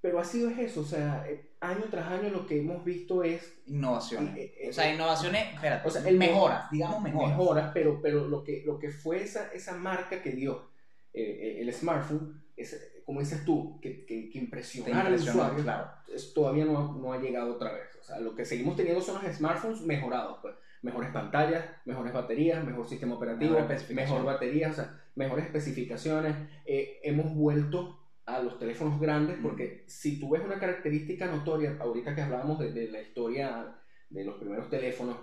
pero 0.00 0.18
ha 0.18 0.24
sido 0.24 0.50
eso, 0.50 0.80
o 0.80 0.84
sea, 0.84 1.24
eh, 1.28 1.55
año 1.70 1.84
tras 1.90 2.06
año 2.10 2.30
lo 2.30 2.46
que 2.46 2.58
hemos 2.60 2.84
visto 2.84 3.22
es 3.22 3.54
Innovaciones. 3.66 4.36
Eh, 4.36 4.54
eh, 4.60 4.70
o 4.70 4.72
sea, 4.72 4.92
innovaciones, 4.94 5.54
espérate, 5.54 5.88
o 5.88 5.90
sea, 5.90 6.08
el 6.08 6.16
mejoras, 6.16 6.70
digamos 6.70 7.02
mejoras. 7.02 7.28
mejoras, 7.30 7.70
pero, 7.74 8.00
pero 8.02 8.26
lo, 8.28 8.44
que, 8.44 8.62
lo 8.64 8.78
que 8.78 8.90
fue 8.90 9.22
esa, 9.22 9.52
esa 9.52 9.74
marca 9.76 10.22
que 10.22 10.30
dio 10.30 10.70
eh, 11.12 11.22
eh, 11.22 11.60
el 11.62 11.72
smartphone, 11.72 12.42
es, 12.56 12.92
como 13.04 13.20
dices 13.20 13.44
tú, 13.44 13.78
que, 13.80 14.04
que, 14.06 14.26
que 14.28 14.32
Te 14.32 14.38
impresionara 14.38 15.08
al 15.08 15.14
usuario, 15.14 15.62
claro. 15.62 15.88
es- 16.14 16.32
todavía 16.34 16.64
no, 16.64 16.78
ha- 16.78 16.96
no 16.98 17.12
ha 17.12 17.18
llegado 17.18 17.54
otra 17.54 17.72
vez. 17.72 17.88
O 18.00 18.04
sea, 18.04 18.18
lo 18.20 18.34
que 18.34 18.44
seguimos 18.44 18.76
teniendo 18.76 19.00
son 19.02 19.22
los 19.22 19.34
smartphones 19.36 19.80
mejorados, 19.82 20.38
pues. 20.42 20.54
Mejores 20.82 21.10
pantallas, 21.10 21.64
mejores 21.84 22.12
baterías, 22.12 22.62
mejor 22.64 22.86
sistema 22.88 23.14
operativo, 23.16 23.56
Mejor 23.90 24.24
batería, 24.24 24.70
o 24.70 24.74
sea, 24.74 25.00
mejores 25.16 25.46
especificaciones. 25.46 26.36
Eh, 26.64 27.00
hemos 27.02 27.34
vuelto 27.34 27.98
a 28.26 28.40
los 28.40 28.58
teléfonos 28.58 29.00
grandes 29.00 29.38
porque 29.40 29.84
si 29.86 30.18
tú 30.20 30.30
ves 30.30 30.42
una 30.44 30.58
característica 30.58 31.26
notoria, 31.26 31.76
ahorita 31.80 32.14
que 32.14 32.22
hablábamos 32.22 32.58
de, 32.58 32.72
de 32.72 32.88
la 32.90 33.00
historia 33.00 33.78
de 34.10 34.24
los 34.24 34.34
primeros 34.36 34.68
teléfonos, 34.68 35.16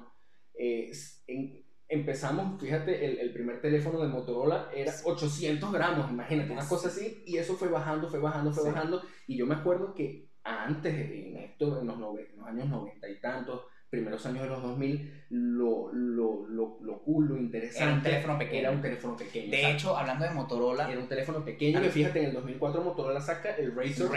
eh, 0.54 0.92
en- 1.28 1.64
empezamos, 1.90 2.60
fíjate, 2.60 3.06
el, 3.06 3.20
el 3.20 3.34
primer 3.34 3.62
teléfono 3.62 4.00
de 4.00 4.08
Motorola 4.08 4.70
era 4.74 4.92
800 5.04 5.72
gramos, 5.72 6.10
imagínate, 6.10 6.52
una 6.54 6.68
cosa 6.68 6.88
así, 6.88 7.24
y 7.28 7.38
eso 7.38 7.56
fue 7.56 7.68
bajando, 7.68 8.10
fue 8.10 8.20
bajando, 8.20 8.52
fue 8.52 8.64
Sí. 8.64 8.70
bajando, 8.70 9.04
y 9.28 9.38
yo 9.38 9.46
me 9.46 9.56
acuerdo 9.56 9.94
que 9.94 10.30
antes, 10.44 10.94
en 10.94 11.38
esto, 11.38 11.82
en 11.82 11.88
los, 11.88 11.98
en 11.98 12.38
los 12.38 12.48
años 12.48 12.68
90 12.70 13.08
y 13.10 13.20
tantos, 13.20 13.62
primeros 13.94 14.26
años 14.26 14.42
de 14.42 14.50
los 14.50 14.62
2000, 14.64 15.26
lo, 15.30 15.94
lo, 15.94 16.48
lo, 16.48 16.78
lo 16.82 17.04
cool, 17.04 17.28
lo 17.28 17.38
interesante, 17.38 17.84
Era 17.84 17.94
un 17.94 18.02
teléfono 18.02 18.38
pequeño. 18.40 18.60
era 18.60 18.72
un 18.72 18.82
teléfono 18.82 19.16
pequeño. 19.16 19.52
De 19.52 19.58
exacto. 19.58 19.78
hecho, 19.78 19.98
hablando 19.98 20.26
de 20.26 20.32
Motorola, 20.32 20.92
era 20.92 21.00
un 21.00 21.08
teléfono 21.08 21.46
pequeño, 21.46 21.80
que 21.80 21.90
fíjate, 21.90 22.20
en 22.22 22.26
el 22.26 22.34
2004 22.34 22.82
Motorola 22.84 23.22
saca 23.22 23.56
el 23.56 23.76
Razer. 23.76 24.08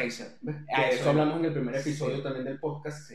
¿ves? 0.41 0.57
Ah, 0.75 0.89
eso 0.89 1.11
hablamos 1.11 1.39
en 1.41 1.45
el 1.45 1.53
primer 1.53 1.77
episodio 1.77 2.17
Sí. 2.17 2.23
también 2.23 2.47
del 2.47 2.59
podcast, 2.59 3.13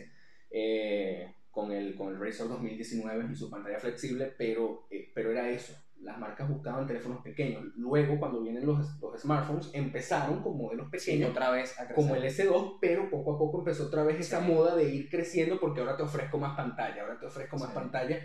eh, 0.52 1.34
con, 1.50 1.72
el, 1.72 1.96
con 1.96 2.14
el 2.14 2.20
Razr 2.20 2.48
2019 2.48 3.26
y 3.32 3.36
su 3.36 3.50
pantalla 3.50 3.80
flexible, 3.80 4.32
pero, 4.38 4.86
eh, 4.92 5.12
pero 5.16 5.32
era 5.32 5.50
eso. 5.50 5.74
Las 6.02 6.18
marcas 6.18 6.50
buscaban 6.50 6.88
teléfonos 6.88 7.22
pequeños. 7.22 7.64
Luego, 7.76 8.18
cuando 8.20 8.42
vienen 8.42 8.66
los, 8.66 9.00
los 9.00 9.22
smartphones, 9.22 9.70
empezaron 9.74 10.42
con 10.42 10.58
modelos 10.58 10.88
Sí, 10.88 10.92
pequeños, 10.92 11.30
otra 11.32 11.52
vez 11.52 11.80
a 11.80 11.88
como 11.94 12.16
el 12.16 12.24
S2, 12.24 12.78
pero 12.82 13.10
poco 13.10 13.36
a 13.36 13.38
poco 13.38 13.60
empezó 13.60 13.86
otra 13.88 14.04
vez 14.04 14.20
esa 14.20 14.42
Sí. 14.42 14.52
moda 14.52 14.76
de 14.76 14.94
ir 14.94 15.10
creciendo 15.10 15.60
porque 15.60 15.80
ahora 15.82 15.96
te 15.98 16.04
ofrezco 16.04 16.38
más 16.40 16.56
pantalla, 16.56 17.04
ahora 17.04 17.20
te 17.20 17.26
ofrezco 17.28 17.58
más 17.58 17.70
Sí. 17.70 17.76
pantalla. 17.76 18.20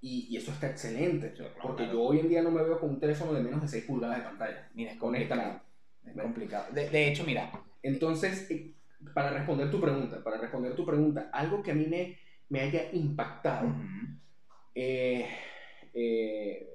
Y, 0.00 0.26
y 0.30 0.36
eso 0.36 0.50
está 0.50 0.66
excelente, 0.68 1.32
claro, 1.32 1.52
porque 1.62 1.84
claro. 1.84 1.92
yo 1.98 2.02
hoy 2.02 2.18
en 2.18 2.28
día 2.28 2.42
no 2.42 2.50
me 2.50 2.62
veo 2.62 2.78
con 2.80 2.90
un 2.90 3.00
teléfono 3.00 3.32
de 3.32 3.40
menos 3.40 3.62
de 3.62 3.68
6 3.68 3.84
pulgadas 3.84 4.16
de 4.18 4.24
pantalla. 4.24 4.68
Mira, 4.74 4.92
es 4.92 4.98
complicado. 4.98 5.60
Es 6.04 6.20
complicado. 6.20 6.66
De, 6.72 6.90
de 6.90 7.08
hecho, 7.08 7.22
mira, 7.24 7.50
Entonces, 7.82 8.50
eh, 8.50 8.74
para 9.14 9.30
responder 9.30 9.70
tu 9.70 9.80
pregunta, 9.80 10.22
para 10.22 10.38
responder 10.38 10.74
tu 10.74 10.84
pregunta, 10.84 11.30
algo 11.32 11.62
que 11.62 11.70
a 11.70 11.74
mí 11.74 11.86
me, 11.86 12.16
me 12.48 12.60
haya 12.60 12.90
impactado, 12.92 13.72
eh, 14.74 15.26
eh, 15.94 16.68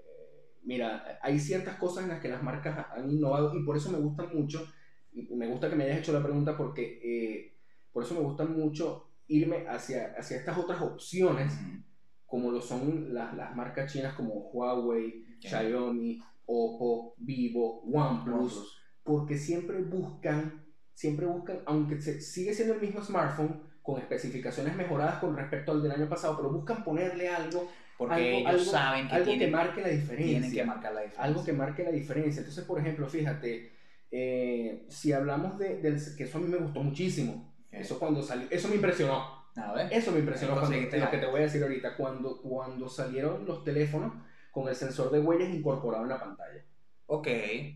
mira, 0.67 1.17
hay 1.21 1.39
ciertas 1.39 1.77
cosas 1.77 2.03
en 2.03 2.09
las 2.09 2.21
que 2.21 2.27
las 2.27 2.43
marcas 2.43 2.85
han 2.95 3.09
innovado 3.09 3.55
y 3.55 3.63
por 3.63 3.77
eso 3.77 3.89
me 3.89 3.97
gusta 3.99 4.23
mucho, 4.33 4.67
y 5.13 5.33
me 5.33 5.47
gusta 5.47 5.69
que 5.69 5.75
me 5.75 5.85
hayas 5.85 5.99
hecho 5.99 6.13
la 6.13 6.21
pregunta 6.21 6.55
porque 6.57 6.99
eh, 7.03 7.55
por 7.91 8.03
eso 8.03 8.13
me 8.13 8.19
gusta 8.19 8.43
mucho 8.43 9.07
irme 9.27 9.65
hacia, 9.67 10.13
hacia 10.17 10.37
estas 10.37 10.57
otras 10.57 10.81
opciones, 10.81 11.53
ujú. 11.53 11.81
como 12.25 12.51
lo 12.51 12.61
son 12.61 13.13
las, 13.13 13.33
las 13.35 13.55
marcas 13.55 13.91
chinas 13.91 14.13
como 14.13 14.51
Huawei, 14.51 15.23
Ok. 15.37 15.45
Xiaomi, 15.47 16.19
Oppo, 16.45 17.13
Vivo, 17.17 17.81
OnePlus, 17.83 18.35
OnePlus. 18.57 18.77
porque 19.03 19.37
siempre 19.37 19.81
buscan, 19.83 20.65
siempre 20.93 21.25
buscan, 21.25 21.59
aunque 21.65 22.01
se, 22.01 22.19
sigue 22.21 22.53
siendo 22.53 22.73
el 22.73 22.81
mismo 22.81 23.01
smartphone, 23.01 23.61
con 23.81 23.99
especificaciones 24.01 24.75
mejoradas 24.75 25.19
con 25.19 25.35
respecto 25.37 25.71
al 25.71 25.81
del 25.81 25.93
año 25.93 26.09
pasado, 26.09 26.35
pero 26.35 26.51
buscan 26.51 26.83
ponerle 26.83 27.29
algo, 27.29 27.69
Porque 27.97 28.13
algo, 28.13 28.49
ellos 28.49 28.61
algo- 28.61 28.71
saben 28.71 29.07
que, 29.07 29.13
algo 29.15 29.25
tienen, 29.25 29.47
que 29.47 29.51
marque 29.55 29.81
la 29.81 29.87
diferencia. 29.89 30.25
tienen 30.39 30.51
que 30.53 30.63
marcar 30.65 30.93
la 30.93 31.01
diferencia. 31.01 31.23
algo 31.23 31.43
que 31.45 31.53
marque 31.53 31.83
la 31.83 31.91
diferencia. 31.91 32.39
Entonces, 32.41 32.63
por 32.63 32.79
ejemplo, 32.79 33.07
fíjate, 33.07 33.71
eh, 34.11 34.85
si 34.89 35.11
hablamos 35.13 35.57
de, 35.57 35.81
del, 35.81 35.99
que 36.15 36.23
eso 36.23 36.37
a 36.37 36.41
mí 36.41 36.47
me 36.47 36.57
gustó 36.57 36.83
muchísimo, 36.83 37.53
Ok. 37.67 37.73
eso 37.73 37.99
cuando 37.99 38.21
salió, 38.21 38.47
eso 38.51 38.67
me 38.67 38.75
impresionó. 38.75 39.37
A 39.55 39.73
ver. 39.73 39.91
Eso 39.91 40.11
me 40.11 40.19
impresionó 40.19 40.53
cuando, 40.53 40.77
lo 40.77 41.09
que 41.09 41.17
te 41.17 41.25
voy 41.25 41.39
a 41.39 41.43
decir 41.43 41.63
ahorita, 41.63 41.97
cuando, 41.97 42.39
cuando 42.41 42.87
salieron 42.87 43.43
los 43.47 43.63
teléfonos 43.63 44.13
con 44.51 44.67
el 44.69 44.75
sensor 44.75 45.09
de 45.11 45.19
huellas 45.19 45.49
incorporado 45.49 46.03
en 46.03 46.09
la 46.09 46.19
pantalla. 46.19 46.61
Ok. 47.07 47.27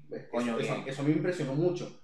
¿Ves? 0.09 0.27
Coño, 0.29 0.59
eso, 0.59 0.73
eso, 0.75 0.83
eso 0.85 1.03
me 1.03 1.09
impresionó 1.11 1.55
mucho. 1.55 1.99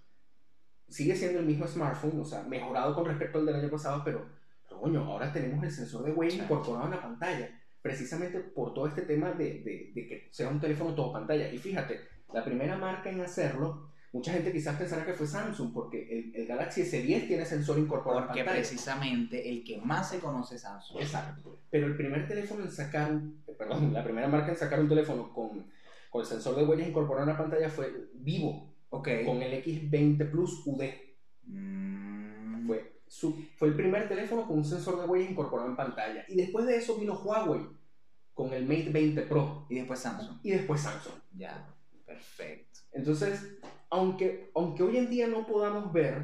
Sigue 0.89 1.15
siendo 1.15 1.39
el 1.39 1.45
mismo 1.45 1.67
smartphone, 1.67 2.19
o 2.19 2.25
sea, 2.25 2.41
mejorado 2.43 2.95
con 2.95 3.05
respecto 3.05 3.37
al 3.39 3.45
del 3.45 3.55
año 3.55 3.69
pasado, 3.69 4.01
pero, 4.05 4.25
pero 4.67 4.79
coño, 4.81 5.03
ahora 5.03 5.31
tenemos 5.33 5.63
el 5.63 5.71
sensor 5.71 6.03
de 6.05 6.11
huella 6.13 6.31
Sí. 6.37 6.41
incorporado 6.41 6.85
en 6.85 6.91
la 6.91 7.01
pantalla, 7.01 7.56
precisamente 7.87 8.39
por 8.39 8.73
todo 8.73 8.87
este 8.87 9.01
tema 9.03 9.31
de, 9.31 9.61
de- 9.61 9.91
de 9.95 10.07
que 10.07 10.27
sea 10.31 10.49
un 10.49 10.59
teléfono 10.59 10.93
todo 10.93 11.13
pantalla. 11.13 11.51
Y 11.51 11.57
fíjate, 11.57 11.99
la 12.33 12.43
primera 12.43 12.77
marca 12.77 13.09
en 13.09 13.21
hacerlo, 13.21 13.89
mucha 14.13 14.33
gente 14.33 14.51
quizás 14.51 14.77
pensará 14.77 15.05
que 15.05 15.13
fue 15.13 15.27
Samsung, 15.27 15.71
porque 15.73 16.07
el, 16.19 16.35
el 16.35 16.47
Galaxy 16.47 16.81
S10 16.81 17.27
tiene 17.27 17.45
sensor 17.45 17.77
incorporado 17.79 18.25
Porque 18.27 18.41
pantalla. 18.43 18.59
precisamente 18.59 19.49
el 19.49 19.63
que 19.63 19.77
más 19.79 20.09
se 20.09 20.19
conoce 20.19 20.55
es 20.55 20.61
Samsung. 20.61 21.01
Exacto. 21.01 21.59
Pero 21.69 21.87
el 21.87 21.95
primer 21.95 22.27
teléfono 22.27 22.63
en 22.63 22.71
sacar, 22.71 23.11
un- 23.11 23.43
perdón, 23.57 23.93
la 23.93 24.03
primera 24.03 24.27
marca 24.27 24.51
en 24.51 24.57
sacar 24.57 24.79
un 24.79 24.89
teléfono 24.89 25.31
con, 25.33 25.65
con 26.09 26.21
el 26.21 26.27
sensor 26.27 26.55
de 26.55 26.65
huellas 26.65 26.87
incorporado 26.89 27.25
en 27.27 27.33
la 27.33 27.37
pantalla 27.37 27.69
fue 27.69 28.09
Vivo, 28.13 28.73
Ok. 28.89 29.09
con 29.25 29.41
el 29.41 29.53
X20 29.63 30.29
Plus 30.31 30.63
UD. 30.65 30.83
Mm, 31.45 32.67
Fue 32.67 32.93
su- 33.07 33.45
fue 33.57 33.69
el 33.69 33.75
primer 33.75 34.07
teléfono 34.09 34.45
con 34.45 34.57
un 34.57 34.65
sensor 34.65 34.99
de 34.99 35.05
huellas 35.07 35.31
incorporado 35.31 35.69
en 35.69 35.75
pantalla. 35.77 36.25
Y 36.27 36.35
después 36.35 36.65
de 36.65 36.75
eso 36.77 36.97
vino 36.97 37.13
Huawei 37.13 37.61
con 38.37 38.53
el 38.53 38.65
Mate 38.67 38.89
20 38.91 39.23
Pro. 39.23 39.65
Y 39.67 39.75
después 39.75 39.99
Samsung. 39.99 40.37
Y 40.43 40.51
después 40.51 40.79
Samsung. 40.81 41.15
Ya, 41.35 41.67
perfecto. 42.05 42.81
Entonces, 42.91 43.57
aunque, 43.89 44.51
aunque 44.53 44.83
hoy 44.83 44.97
en 44.97 45.09
día 45.09 45.25
no 45.25 45.47
podamos 45.47 45.91
ver 45.91 46.23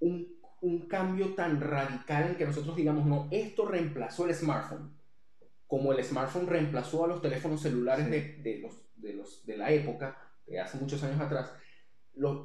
un, 0.00 0.36
un 0.60 0.88
cambio 0.88 1.34
tan 1.36 1.60
radical 1.60 2.30
en 2.30 2.34
que 2.34 2.44
nosotros 2.44 2.74
digamos, 2.74 3.06
no, 3.06 3.28
esto 3.30 3.66
reemplazó 3.66 4.26
el 4.26 4.34
smartphone, 4.34 4.92
como 5.68 5.92
el 5.92 6.02
smartphone 6.02 6.48
reemplazó 6.48 7.04
a 7.04 7.08
los 7.08 7.22
teléfonos 7.22 7.62
celulares 7.62 8.06
Sí. 8.06 8.10
de, 8.10 8.42
de 8.42 8.58
los, 8.58 8.72
de, 8.96 9.12
los, 9.14 9.46
de 9.46 9.56
la 9.56 9.70
época, 9.70 10.18
de 10.44 10.58
hace 10.58 10.76
muchos 10.76 11.00
años 11.04 11.20
atrás, 11.20 11.52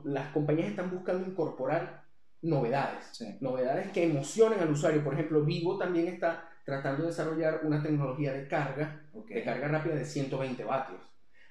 las 0.03 0.27
compañías 0.33 0.69
están 0.69 0.91
buscando 0.91 1.27
incorporar 1.27 2.03
novedades. 2.43 3.05
Sí. 3.13 3.37
Novedades 3.39 3.91
que 3.91 4.03
emocionen 4.03 4.59
al 4.59 4.69
usuario. 4.69 5.03
Por 5.03 5.15
ejemplo, 5.15 5.43
Vivo 5.43 5.79
también 5.79 6.07
está 6.09 6.47
tratando 6.63 7.03
de 7.03 7.09
desarrollar 7.09 7.61
una 7.63 7.81
tecnología 7.81 8.33
de 8.33 8.47
carga 8.47 9.05
Ok. 9.13 9.29
de 9.29 9.43
carga 9.43 9.67
rápida 9.67 9.95
de 9.95 10.05
120 10.05 10.63
vatios. 10.63 11.01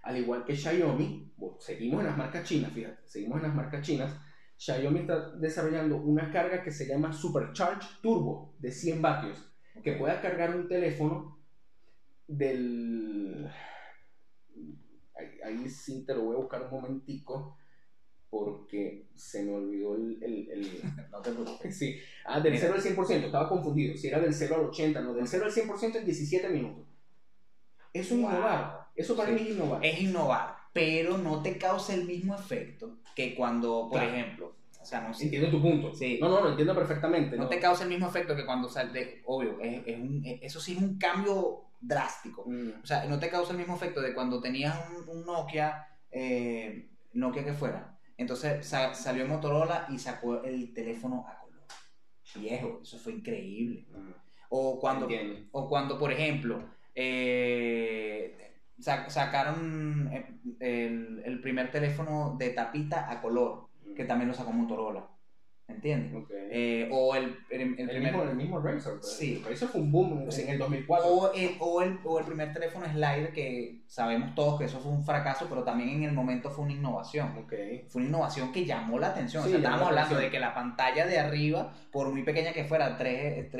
Al 0.02 0.16
igual 0.16 0.44
que 0.44 0.56
Xiaomi, 0.56 1.32
seguimos 1.60 2.00
en 2.00 2.06
las 2.06 2.16
marcas 2.16 2.44
chinas, 2.48 2.72
fíjate, 2.72 3.06
seguimos 3.06 3.36
en 3.38 3.44
las 3.44 3.54
marcas 3.54 3.86
chinas. 3.86 4.20
Xiaomi 4.56 5.00
está 5.00 5.30
desarrollando 5.36 5.96
una 5.96 6.30
carga 6.32 6.62
que 6.62 6.72
se 6.72 6.86
llama 6.86 7.12
Supercharge 7.12 7.88
Turbo 8.02 8.54
de 8.58 8.72
100 8.72 9.00
vatios, 9.00 9.52
que 9.82 9.92
pueda 9.92 10.20
cargar 10.20 10.56
un 10.56 10.68
teléfono 10.68 11.38
del... 12.26 13.50
Ahí, 15.14 15.40
ahí 15.44 15.68
sí 15.68 16.04
te 16.04 16.14
lo 16.14 16.24
voy 16.24 16.36
a 16.36 16.40
buscar 16.40 16.62
un 16.62 16.70
momentico 16.70 17.56
porque 18.36 19.04
se 19.14 19.42
me 19.42 19.52
olvidó 19.54 19.94
el... 19.94 20.18
el- 20.22 20.48
el- 20.50 20.82
No 21.12 21.20
te 21.20 21.32
preocupes. 21.32 21.76
Sí, 21.78 21.98
ah, 22.24 22.40
del 22.40 22.54
Mira. 22.54 22.64
0 22.72 22.74
al 22.76 22.96
100%, 22.96 23.24
estaba 23.26 23.46
confundido. 23.46 23.94
Si 23.94 24.08
era 24.08 24.20
del 24.20 24.32
0 24.32 24.54
al 24.54 24.60
80, 24.70 25.00
no, 25.02 25.12
del 25.12 25.28
0 25.28 25.44
al 25.44 25.52
100% 25.52 25.96
en 25.96 26.04
17 26.06 26.48
minutos. 26.48 26.86
Eso 27.92 28.14
es 28.14 28.20
Wow. 28.22 28.30
innovar. 28.30 28.86
Eso 28.96 29.14
para 29.14 29.28
Sí. 29.28 29.34
mí 29.34 29.40
es 29.42 29.48
innovar. 29.54 29.84
Es 29.84 30.00
innovar, 30.00 30.56
pero 30.72 31.18
no 31.18 31.42
te 31.42 31.58
causa 31.58 31.92
el 31.94 32.06
mismo 32.06 32.34
efecto 32.34 32.96
que 33.14 33.34
cuando, 33.34 33.88
por 33.90 34.00
Claro. 34.00 34.16
ejemplo, 34.16 34.54
o 34.80 34.84
sea, 34.86 35.02
no 35.02 35.12
Entiendo 35.20 35.50
tu 35.50 35.60
punto. 35.60 35.94
Sí. 35.94 36.18
No, 36.18 36.30
no, 36.30 36.40
lo 36.40 36.48
entiendo 36.52 36.74
perfectamente. 36.74 37.36
no 37.36 37.48
te 37.50 37.60
causa 37.60 37.82
el 37.84 37.90
mismo 37.90 38.08
efecto 38.08 38.34
que 38.34 38.46
cuando 38.46 38.66
sale, 38.70 39.20
obvio, 39.26 39.60
es, 39.60 39.82
es 39.86 39.98
un- 40.00 40.22
es- 40.24 40.40
eso 40.42 40.58
sí 40.58 40.72
es 40.72 40.78
un 40.78 40.96
cambio 40.98 41.64
drástico. 41.82 42.44
Mm, 42.46 42.80
O 42.82 42.86
sea, 42.86 43.04
no 43.04 43.18
te 43.18 43.28
causa 43.28 43.52
el 43.52 43.58
mismo 43.58 43.76
efecto 43.76 44.00
de 44.00 44.14
cuando 44.14 44.40
tenías 44.40 44.74
un, 44.88 45.18
un 45.18 45.26
Nokia, 45.26 45.86
eh, 46.10 46.88
Nokia 47.12 47.44
que 47.44 47.52
fuera. 47.52 47.98
Entonces 48.22 48.64
sa- 48.66 48.94
salió 48.94 49.26
Motorola 49.26 49.86
y 49.90 49.98
sacó 49.98 50.42
el 50.42 50.72
teléfono 50.72 51.26
a 51.28 51.38
color. 51.40 51.62
Viejo, 52.36 52.78
eso 52.82 52.96
fue 52.98 53.12
increíble. 53.14 53.86
mm, 53.90 54.10
O 54.50 54.78
cuando, 54.80 55.06
entiendo. 55.06 55.48
o 55.52 55.68
cuando 55.68 55.98
por 55.98 56.12
ejemplo, 56.12 56.70
eh, 56.94 58.54
sa- 58.78 59.10
sacaron 59.10 60.08
eh, 60.12 60.26
el, 60.60 61.22
el 61.24 61.40
primer 61.40 61.70
teléfono 61.70 62.36
de 62.38 62.50
tapita 62.50 63.10
a 63.10 63.20
color, 63.20 63.66
que 63.96 64.04
también 64.04 64.28
lo 64.28 64.34
sacó 64.34 64.52
Motorola. 64.52 65.08
¿Entiendes? 65.68 66.12
Ok. 66.14 66.30
Eh, 66.54 66.88
o 66.92 67.14
el, 67.14 67.36
el, 67.50 67.60
el 67.60 67.78
el, 67.78 67.88
primer... 67.88 68.02
mismo, 68.12 68.22
el 68.24 68.36
mismo 68.36 68.60
Razer. 68.60 68.94
pues. 69.00 69.12
Sí. 69.14 69.42
El 69.48 69.56
fue 69.56 69.80
un 69.80 69.90
boom 69.90 70.22
en, 70.24 70.32
Sí. 70.32 70.42
en 70.42 70.48
el 70.50 70.58
2004. 70.58 71.06
O 71.08 71.32
el, 71.32 71.56
o, 71.60 71.82
el, 71.82 71.98
o 72.04 72.18
el 72.18 72.24
primer 72.26 72.52
teléfono 72.52 72.84
Slider, 72.86 73.32
que 73.32 73.80
sabemos 73.86 74.34
todos 74.34 74.58
que 74.58 74.66
eso 74.66 74.80
fue 74.80 74.92
un 74.92 75.02
fracaso, 75.04 75.46
pero 75.48 75.62
también 75.64 75.88
en 75.90 76.02
el 76.02 76.12
momento 76.12 76.50
fue 76.50 76.64
una 76.64 76.74
innovación. 76.74 77.38
Ok. 77.38 77.54
Fue 77.88 78.00
una 78.02 78.08
innovación 78.10 78.52
que 78.52 78.66
llamó 78.66 78.98
la 78.98 79.08
atención. 79.08 79.42
Sí, 79.44 79.48
o 79.48 79.50
sea, 79.52 79.58
estábamos 79.60 79.92
la 79.94 80.02
hablando 80.02 80.16
de 80.22 80.30
que 80.30 80.40
la 80.40 80.52
pantalla 80.52 81.06
de 81.06 81.18
arriba, 81.18 81.72
por 81.90 82.10
muy 82.10 82.22
pequeña 82.22 82.52
que 82.52 82.64
fuera, 82.64 82.96
3, 82.98 83.50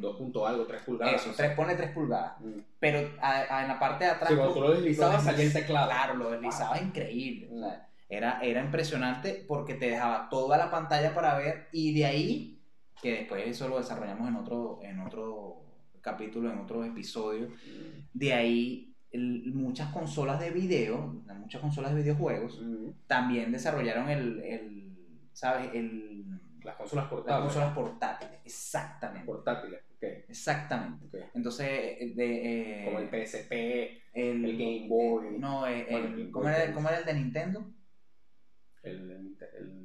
2 0.00 0.16
punto 0.16 0.46
algo, 0.46 0.64
3 0.66 0.82
pulgadas. 0.82 1.14
eso, 1.16 1.26
no 1.28 1.34
sé. 1.34 1.42
tres, 1.42 1.54
pone 1.56 1.74
3 1.74 1.90
pulgadas. 1.90 2.40
Mm. 2.40 2.60
Pero 2.80 3.10
a- 3.20 3.58
a- 3.58 3.62
en 3.62 3.68
la 3.68 3.78
parte 3.78 4.04
de 4.04 4.10
atrás... 4.10 4.30
Sí, 4.30 4.36
cuando 4.36 4.54
tú 4.54 4.60
lo 4.62 4.70
deslizabas, 4.72 5.22
desliz- 5.22 5.30
salía 5.30 5.44
el 5.44 5.52
teclado. 5.52 5.86
Claro, 5.90 6.14
lo 6.14 6.30
deslizaba 6.30 6.78
increíble. 6.80 7.48
o 7.50 7.54
Mm. 7.56 7.60
sea, 7.60 7.88
era, 8.16 8.40
era 8.42 8.62
impresionante 8.62 9.44
porque 9.48 9.74
te 9.74 9.90
dejaba 9.90 10.28
toda 10.28 10.58
la 10.58 10.70
pantalla 10.70 11.14
para 11.14 11.38
ver 11.38 11.68
y 11.72 11.94
de 11.94 12.04
ahí, 12.04 12.58
que 13.00 13.12
después 13.12 13.46
eso 13.46 13.68
lo 13.68 13.78
desarrollamos 13.78 14.28
en 14.28 14.36
otro, 14.36 14.80
en 14.82 15.00
otro 15.00 15.62
capítulo, 16.00 16.50
en 16.52 16.58
otro 16.58 16.84
episodio, 16.84 17.48
de 18.12 18.32
ahí 18.34 18.94
el- 19.12 19.52
muchas 19.54 19.88
consolas 19.92 20.38
de 20.40 20.50
video, 20.50 21.22
muchas 21.38 21.60
consolas 21.60 21.94
de 21.94 22.02
videojuegos, 22.02 22.60
Mm. 22.62 22.90
también 23.06 23.50
desarrollaron 23.52 24.08
el, 24.08 24.40
el 24.42 24.96
¿sabes? 25.32 25.70
El, 25.74 26.24
Las 26.62 26.76
consolas 26.76 27.04
las 27.06 27.10
portables. 27.12 27.44
consolas 27.44 27.74
portátiles. 27.74 28.40
Exactamente. 28.44 29.26
Portátiles. 29.26 29.80
Ok. 29.96 30.02
Exactamente. 30.28 31.06
ok. 31.06 31.24
Entonces, 31.34 31.66
eh, 31.68 32.12
de, 32.14 32.82
eh, 32.82 32.84
Como 32.84 32.98
el 33.00 33.08
PSP, 33.08 34.02
el, 34.12 34.44
el 34.44 34.52
Game 34.58 34.86
Boy. 34.88 35.38
No, 35.38 35.66
eh, 35.66 35.86
el- 35.88 35.96
el 35.96 36.10
Game 36.12 36.30
¿cómo, 36.30 36.44
Boy 36.44 36.54
era. 36.62 36.72
¿cómo 36.72 36.88
era 36.88 36.98
el 36.98 37.04
de 37.04 37.14
Nintendo? 37.14 37.64
El, 38.82 39.10
el, 39.10 39.36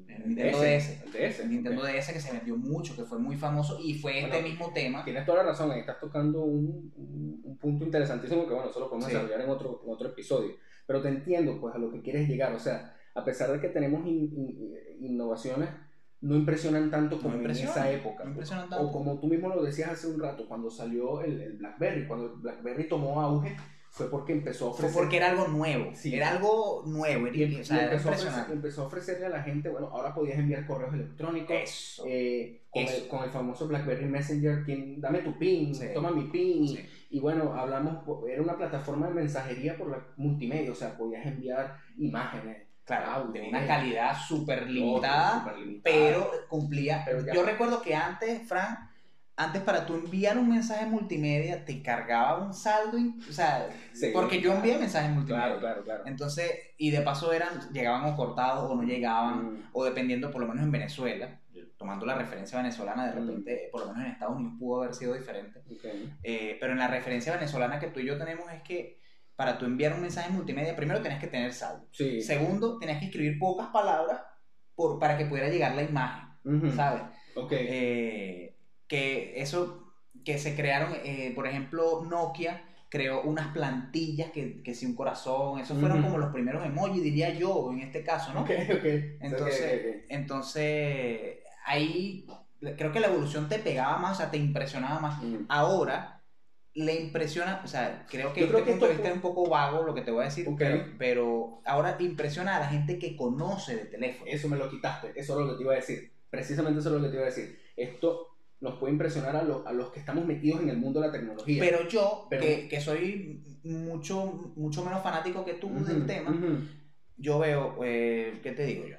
el, 0.07 0.27
Nintendo 0.27 0.57
DS. 0.59 1.03
El 1.05 1.11
DS. 1.11 1.39
El 1.41 1.49
Nintendo 1.51 1.81
ok. 1.81 1.87
DS 1.87 2.13
que 2.13 2.19
se 2.19 2.31
vendió 2.33 2.57
mucho, 2.57 2.95
que 2.95 3.03
fue 3.03 3.19
muy 3.19 3.35
famoso 3.37 3.79
y 3.81 3.93
fue 3.95 4.19
este 4.19 4.29
Bueno, 4.31 4.47
mismo 4.47 4.71
tema. 4.73 5.03
Tienes 5.03 5.25
toda 5.25 5.39
la 5.43 5.49
razón, 5.51 5.71
ahí 5.71 5.81
estás 5.81 5.99
tocando 5.99 6.41
un, 6.43 6.91
un, 6.95 7.41
un 7.43 7.57
punto 7.57 7.85
interesantísimo 7.85 8.47
que, 8.47 8.53
bueno, 8.53 8.69
eso 8.69 8.79
lo 8.79 8.89
podemos 8.89 9.07
Sí. 9.09 9.13
desarrollar 9.13 9.41
en 9.41 9.49
otro, 9.49 9.81
en 9.85 9.91
otro 9.93 10.09
episodio. 10.09 10.53
Pero 10.85 11.01
te 11.01 11.09
entiendo, 11.09 11.59
pues, 11.59 11.75
a 11.75 11.77
lo 11.77 11.91
que 11.91 12.01
quieres 12.01 12.27
llegar. 12.27 12.53
O 12.53 12.59
sea, 12.59 12.95
a 13.13 13.23
pesar 13.25 13.51
de 13.51 13.59
que 13.59 13.69
tenemos 13.69 14.05
in- 14.07 14.33
in- 14.35 14.75
innovaciones, 15.01 15.69
no 16.21 16.35
impresionan 16.35 16.89
tanto 16.89 17.17
como 17.19 17.35
en 17.35 17.41
impresionan, 17.41 17.77
esa 17.77 17.91
época. 17.91 18.23
no 18.23 18.31
impresionan 18.31 18.65
O 18.65 18.69
tanto. 18.69 18.91
como 18.91 19.19
tú 19.19 19.27
mismo 19.27 19.49
lo 19.49 19.61
decías 19.63 19.91
hace 19.91 20.07
un 20.07 20.19
rato, 20.19 20.47
cuando 20.47 20.69
salió 20.71 21.21
el, 21.21 21.39
el 21.41 21.53
BlackBerry, 21.57 22.07
cuando 22.07 22.33
el 22.33 22.39
BlackBerry 22.41 22.87
tomó 22.87 23.21
auge, 23.21 23.55
fue 23.97 24.09
porque 24.09 24.31
empezó 24.33 24.65
a 24.65 24.69
Fue 24.69 24.85
ofrecer... 24.85 25.01
porque 25.01 25.17
era 25.17 25.29
algo 25.31 25.47
nuevo. 25.47 25.91
Sí. 25.95 26.15
Era 26.15 26.29
algo 26.29 26.83
nuevo. 26.85 27.27
y, 27.27 27.43
em- 27.43 27.61
o 27.61 27.63
sea, 27.63 27.75
y 27.75 27.79
era 27.79 27.91
empezó, 27.97 28.09
a 28.29 28.47
empezó 28.51 28.85
ofrecerle 28.85 29.25
a 29.25 29.29
la 29.29 29.43
gente, 29.43 29.69
bueno, 29.69 29.87
ahora 29.91 30.13
podías 30.13 30.37
enviar 30.37 30.65
correos 30.65 30.93
electrónicos, 30.93 31.55
Eso. 31.55 32.03
eh, 32.07 32.61
con, 32.69 32.83
Eso. 32.83 32.95
el, 33.03 33.07
con 33.07 33.23
el 33.23 33.29
famoso 33.31 33.67
BlackBerry 33.67 34.05
Messenger, 34.05 34.63
quien, 34.63 35.01
dame 35.01 35.19
tu 35.19 35.37
PIN, 35.37 35.73
Sí. 35.75 35.87
toma 35.93 36.11
mi 36.11 36.25
PIN, 36.25 36.63
y, 36.63 36.67
Sí. 36.77 36.85
y 37.09 37.19
bueno, 37.19 37.53
hablamos, 37.53 38.03
era 38.29 38.41
una 38.41 38.55
plataforma 38.57 39.07
de 39.07 39.13
mensajería 39.15 39.75
por 39.77 39.89
la 39.89 39.99
multimedia, 40.17 40.71
o 40.71 40.75
sea, 40.75 40.95
podías 40.97 41.25
enviar 41.25 41.77
imágenes, 41.97 42.63
Claro, 42.85 43.27
de 43.33 43.41
una 43.41 43.67
calidad 43.67 44.15
súper 44.17 44.69
limitada, 44.69 45.53
pero 45.83 46.31
cumplía. 46.47 47.03
Pero 47.05 47.19
ya- 47.25 47.33
Yo 47.33 47.43
recuerdo 47.43 47.81
que 47.81 47.93
antes, 47.93 48.47
Fran, 48.47 48.77
antes 49.39 49.61
para 49.61 49.85
tú 49.85 49.93
enviar 49.93 50.37
un 50.37 50.49
mensaje 50.49 50.85
multimedia 50.87 51.63
te 51.63 51.81
cargaba 51.83 52.43
un 52.43 52.53
saldo, 52.53 52.97
o 53.29 53.31
sea, 53.31 53.69
Sí, 53.93 54.09
porque 54.13 54.41
yo 54.41 54.53
envié 54.53 54.77
mensajes 54.77 55.11
multimedia. 55.11 55.45
Claro, 55.45 55.59
claro, 55.59 55.83
claro. 55.83 56.03
Entonces, 56.07 56.51
y 56.77 56.89
de 56.89 57.01
paso 57.01 57.31
eran, 57.31 57.71
llegaban 57.71 58.11
o 58.11 58.15
cortados 58.15 58.69
o 58.69 58.75
no 58.75 58.83
llegaban, 58.83 59.53
Mm, 59.53 59.63
o 59.73 59.85
dependiendo, 59.85 60.31
por 60.31 60.41
lo 60.41 60.47
menos 60.47 60.63
en 60.63 60.71
Venezuela, 60.71 61.39
tomando 61.77 62.05
la 62.07 62.15
referencia 62.15 62.57
venezolana, 62.57 63.05
de 63.11 63.21
Mm. 63.21 63.27
repente, 63.27 63.69
por 63.71 63.81
lo 63.81 63.87
menos 63.93 64.05
en 64.05 64.11
Estados 64.13 64.35
Unidos 64.35 64.53
pudo 64.59 64.81
haber 64.81 64.95
sido 64.95 65.13
diferente. 65.13 65.61
Eh, 66.23 66.57
pero 66.59 66.73
en 66.73 66.79
la 66.79 66.87
referencia 66.87 67.33
venezolana 67.33 67.79
que 67.79 67.87
tú 67.87 67.99
y 67.99 68.05
yo 68.07 68.17
tenemos 68.17 68.51
es 68.51 68.63
que 68.63 68.99
para 69.35 69.59
tú 69.59 69.65
enviar 69.65 69.93
un 69.93 70.01
mensaje 70.01 70.31
multimedia, 70.31 70.75
primero 70.75 70.99
tenías 71.03 71.21
que 71.21 71.27
tener 71.27 71.53
saldo. 71.53 71.85
Sí. 71.91 72.21
Segundo, 72.21 72.79
tenías 72.79 72.97
que 72.97 73.05
escribir 73.05 73.37
pocas 73.37 73.67
palabras 73.67 74.19
por, 74.73 74.97
para 74.97 75.15
que 75.15 75.27
pudiera 75.27 75.47
llegar 75.47 75.75
la 75.75 75.83
imagen, 75.83 76.71
¿sabes? 76.75 77.03
Ok. 77.35 77.51
Eh, 77.51 78.56
que 78.87 79.41
eso, 79.41 79.93
que 80.23 80.37
se 80.37 80.55
crearon, 80.55 80.93
eh, 81.03 81.31
por 81.35 81.47
ejemplo, 81.47 82.03
Nokia 82.09 82.63
creó 82.89 83.21
unas 83.23 83.47
plantillas 83.49 84.31
que, 84.31 84.63
que 84.63 84.73
si 84.73 84.85
un 84.85 84.95
corazón, 84.95 85.59
esos 85.59 85.77
fueron 85.77 85.99
Ujú. 85.99 86.07
como 86.07 86.17
los 86.19 86.31
primeros 86.31 86.65
emojis, 86.65 87.03
diría 87.03 87.31
yo, 87.33 87.69
en 87.71 87.79
este 87.81 88.03
caso, 88.03 88.33
¿no? 88.33 88.41
ok, 88.41 88.49
ok. 88.49 88.85
Entonces, 89.19 89.61
Ok, 89.61 89.79
ok, 89.89 89.95
ok. 89.97 90.05
entonces 90.09 91.37
ahí 91.65 92.25
creo 92.77 92.91
que 92.91 92.99
la 92.99 93.07
evolución 93.07 93.49
te 93.49 93.59
pegaba 93.59 93.97
más, 93.97 94.13
o 94.13 94.21
sea, 94.21 94.31
te 94.31 94.37
impresionaba 94.37 94.99
más. 94.99 95.21
Mm. 95.21 95.45
Ahora 95.49 96.23
le 96.73 96.95
impresiona, 97.01 97.61
o 97.63 97.67
sea, 97.67 98.05
creo 98.09 98.31
que 98.33 98.41
Yo 98.41 98.47
creo 98.47 98.59
este 98.59 98.65
que 98.71 98.71
punto 98.71 98.85
esto- 98.85 98.95
vista 98.97 99.09
es 99.09 99.15
un 99.15 99.21
poco 99.21 99.49
vago 99.49 99.83
lo 99.83 99.93
que 99.93 100.01
te 100.01 100.11
voy 100.11 100.21
a 100.21 100.25
decir, 100.25 100.47
Ok. 100.47 100.57
pero, 100.59 100.85
pero 100.97 101.61
ahora 101.65 101.97
impresiona 101.99 102.55
a 102.55 102.59
la 102.59 102.67
gente 102.69 102.99
que 102.99 103.15
conoce 103.17 103.75
de 103.75 103.85
teléfono. 103.85 104.29
Eso 104.31 104.47
me 104.47 104.57
lo 104.57 104.69
quitaste, 104.69 105.11
eso 105.15 105.33
es 105.39 105.45
lo 105.45 105.51
que 105.51 105.57
te 105.57 105.63
iba 105.63 105.73
a 105.73 105.77
decir. 105.77 106.11
Precisamente 106.29 106.79
eso 106.79 106.89
es 106.89 106.95
lo 106.95 107.01
que 107.01 107.09
te 107.09 107.15
iba 107.15 107.23
a 107.23 107.29
decir. 107.29 107.59
Esto 107.75 108.36
nos 108.59 108.75
puede 108.79 108.93
impresionar 108.93 109.35
a, 109.35 109.43
los- 109.43 109.65
a 109.67 109.71
los 109.71 109.91
que 109.91 109.99
estamos 109.99 110.25
metidos 110.25 110.61
en 110.61 110.69
el 110.69 110.77
mundo 110.77 110.99
de 110.99 111.07
la 111.07 111.13
tecnología. 111.13 111.63
Pero 111.63 111.87
yo, 111.87 112.27
Pero- 112.29 112.41
que, 112.41 112.67
que 112.67 112.81
soy 112.81 113.43
mucho, 113.63 114.51
mucho 114.55 114.83
menos 114.83 115.03
fanático 115.03 115.45
que 115.45 115.53
tú 115.55 115.69
del 115.85 116.05
tema, 116.05 116.35
yo 117.17 117.39
veo, 117.39 117.77
eh, 117.83 118.39
¿qué 118.43 118.51
te 118.51 118.65
digo 118.65 118.87
yo? 118.87 118.97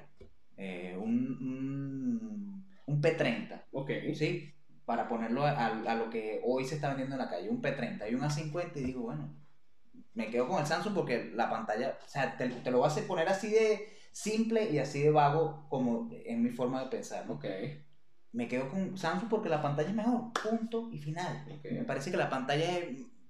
Eh, 0.57 0.95
un, 0.99 1.37
un, 1.41 2.65
un 2.85 3.01
P30, 3.01 3.63
Ok. 3.71 3.91
¿sí? 4.13 4.53
Para 4.85 5.07
ponerlo 5.07 5.45
a, 5.45 5.51
a 5.67 5.95
lo 5.95 6.09
que 6.09 6.41
hoy 6.43 6.65
se 6.65 6.75
está 6.75 6.89
vendiendo 6.89 7.15
en 7.15 7.21
la 7.21 7.29
calle, 7.29 7.49
un 7.49 7.61
P30 7.61 8.09
y 8.09 8.15
un 8.15 8.21
A50 8.21 8.77
y 8.77 8.83
digo, 8.83 9.01
bueno, 9.03 9.35
me 10.15 10.29
quedo 10.29 10.47
con 10.47 10.59
el 10.59 10.65
Samsung 10.65 10.93
porque 10.95 11.31
la 11.35 11.49
pantalla, 11.49 11.97
o 12.03 12.07
sea, 12.09 12.35
te, 12.37 12.49
te 12.49 12.71
lo 12.71 12.79
voy 12.79 12.89
a 12.89 13.07
poner 13.07 13.29
así 13.29 13.49
de 13.51 13.87
simple 14.11 14.69
y 14.71 14.79
así 14.79 15.01
de 15.01 15.11
vago 15.11 15.65
como 15.69 16.09
en 16.11 16.41
mi 16.43 16.49
forma 16.49 16.81
de 16.83 16.89
pensar, 16.89 17.27
¿no? 17.27 17.33
Ok. 17.33 17.45
Me 18.31 18.47
quedo 18.47 18.69
con 18.69 18.97
Samsung 18.97 19.29
porque 19.29 19.49
la 19.49 19.61
pantalla 19.61 19.89
es 19.89 19.95
mejor, 19.95 20.31
punto 20.49 20.89
y 20.91 20.97
final. 20.99 21.45
Me 21.71 21.83
parece 21.83 22.11
que 22.11 22.17
la 22.17 22.29
pantalla 22.29 22.67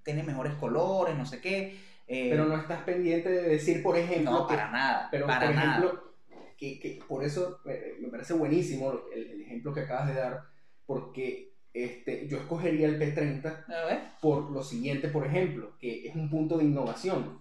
tiene 0.04 0.24
mejores 0.24 0.54
colores, 0.56 1.16
no 1.18 1.26
sé 1.26 1.39
qué. 1.39 1.78
eh, 2.08 2.28
Pero 2.30 2.45
no 2.45 2.56
estás 2.58 2.82
pendiente 2.84 3.30
de 3.30 3.43
decir, 3.50 3.82
por 3.84 3.95
ejemplo, 3.97 4.32
no, 4.32 4.47
que- 4.47 4.56
para 4.56 4.72
nada, 4.72 5.08
pero 5.12 5.28
para 5.28 5.45
por 5.47 5.56
nada. 5.56 5.78
ejemplo, 5.78 6.14
que, 6.58 6.80
que 6.80 7.00
por 7.08 7.24
eso 7.24 7.60
me 8.02 8.10
parece 8.10 8.34
buenísimo 8.34 8.91
el, 9.14 9.28
el 9.28 9.41
ejemplo 9.41 9.74
que 9.74 9.82
acabas 9.82 10.08
de 10.08 10.16
dar, 10.16 10.41
porque 10.86 11.54
este, 11.74 12.28
yo 12.28 12.38
escogería 12.39 12.88
el 12.88 13.00
P30 13.00 13.66
A 13.68 13.86
ver. 13.86 14.00
por 14.22 14.50
lo 14.52 14.64
siguiente, 14.64 15.08
por 15.08 15.26
ejemplo, 15.26 15.78
que 15.80 16.08
es 16.08 16.16
un 16.16 16.30
punto 16.30 16.58
de 16.58 16.66
innovación. 16.66 17.39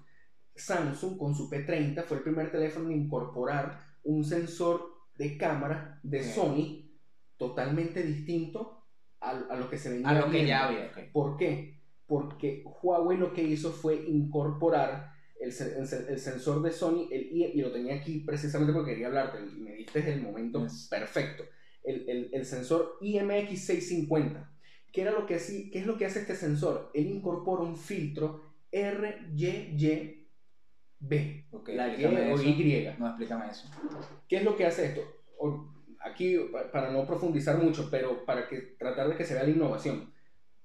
Samsung 0.55 1.17
con 1.19 1.35
su 1.35 1.49
P30 1.51 2.05
fue 2.05 2.19
el 2.19 2.23
primer 2.23 2.51
teléfono 2.53 2.91
en 2.91 3.03
incorporar 3.03 3.81
un 4.05 4.25
sensor 4.25 4.83
de 5.17 5.37
cámara 5.37 5.99
de. 6.03 6.23
Sony 6.23 6.88
totalmente 7.39 8.03
distinto 8.03 8.84
a, 9.20 9.30
a 9.30 9.57
lo 9.57 9.68
que 9.70 9.78
se 9.78 9.91
venía 9.91 10.09
A 10.09 10.20
lo 10.20 10.30
que 10.30 10.47
ya 10.47 10.66
había. 10.66 10.86
ok. 10.86 10.99
¿Por 11.12 11.36
qué? 11.36 11.78
Porque 12.07 12.64
Huawei 12.82 13.18
lo 13.18 13.32
que 13.32 13.43
hizo 13.43 13.72
fue 13.72 13.97
incorporar 14.07 15.12
el, 15.41 15.49
el 15.51 15.86
sen- 15.86 16.07
el 16.09 16.18
sensor 16.18 16.62
de 16.62 16.70
Sony, 16.72 17.09
el 17.11 17.28
y 17.32 17.61
lo 17.61 17.70
tenía 17.72 17.95
aquí 17.97 18.20
precisamente 18.20 18.72
porque 18.72 18.93
quería 18.93 19.09
hablarte, 19.09 19.39
y 19.41 19.61
me 19.61 19.72
diste 19.74 20.12
el 20.12 20.22
momento 20.22 20.62
Yes. 20.64 20.89
perfecto. 20.91 21.45
El, 21.84 22.09
el- 22.09 22.30
el 22.32 22.45
sensor 22.45 22.99
IMX650. 23.01 24.51
¿Qué, 24.93 25.03
era 25.03 25.12
lo 25.12 25.26
que 25.26 25.36
hacía- 25.36 25.70
¿Qué 25.70 25.78
es 25.80 25.86
lo 25.86 25.97
que 25.97 26.07
hace 26.07 26.20
este 26.20 26.34
sensor? 26.34 26.91
Él 26.95 27.07
incorpora 27.07 27.62
un 27.62 27.76
filtro 27.76 28.43
RYYB, 28.72 30.16
Ok, 31.53 31.68
la 31.70 31.89
Y 31.97 32.05
o. 32.05 32.43
Y. 32.43 32.89
No, 32.99 33.07
explícame 33.09 33.51
eso. 33.51 33.68
¿Qué 34.28 34.39
es 34.39 34.45
lo 34.45 34.57
que 34.57 34.66
hace 34.66 34.86
esto? 34.86 35.03
O- 35.39 35.72
Aquí, 36.01 36.36
pa- 36.53 36.70
para 36.70 36.90
no 36.90 37.07
profundizar 37.07 37.59
mucho, 37.59 37.88
pero 37.90 38.24
para 38.24 38.49
que, 38.49 38.59
tratar 38.78 39.09
de 39.09 39.16
que 39.16 39.24
se 39.24 39.34
vea 39.34 39.42
la 39.44 39.51
innovación. 39.51 40.12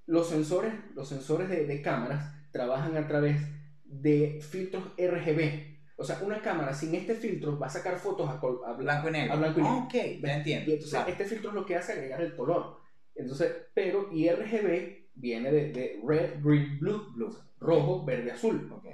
Los 0.06 0.28
sensores, 0.30 0.74
los 0.96 1.08
sensores 1.10 1.50
de, 1.50 1.66
de 1.66 1.82
cámaras 1.82 2.34
trabajan 2.52 2.96
a 2.98 3.08
través 3.08 3.42
de 3.86 4.40
filtros 4.42 4.84
RGB. 4.98 5.74
O 5.96 6.04
sea, 6.04 6.20
una 6.24 6.42
cámara 6.42 6.74
sin 6.74 6.94
este 6.96 7.16
filtro 7.16 7.58
va 7.58 7.68
a 7.68 7.70
sacar 7.70 7.98
fotos 7.98 8.30
a, 8.30 8.40
col- 8.40 8.62
a 8.66 8.74
Blanco 8.74 9.10
y 9.10 9.12
negro. 9.12 9.34
A 9.34 9.36
blanco 9.38 9.60
y 9.60 9.64
negro. 9.64 9.78
Ok, 9.86 9.94
ya 10.24 10.38
entiendo. 10.38 10.70
Y 10.72 10.74
entonces 10.74 10.90
Claro. 10.92 11.10
este 11.12 11.26
filtro 11.26 11.52
lo 11.52 11.66
que 11.66 11.76
hace 11.76 11.92
es 11.94 11.98
agregar 11.98 12.22
el 12.22 12.36
color. 12.36 12.78
Entonces, 13.16 13.52
pero 13.74 14.10
y 14.12 14.28
RGB 14.30 15.10
viene 15.16 15.52
de, 15.52 15.72
de 15.72 16.02
red, 16.06 16.42
green, 16.44 16.80
blue, 16.80 17.12
Blue. 17.16 17.36
rojo, 17.60 18.04
verde, 18.04 18.32
azul 18.32 18.68
Ok. 18.72 18.86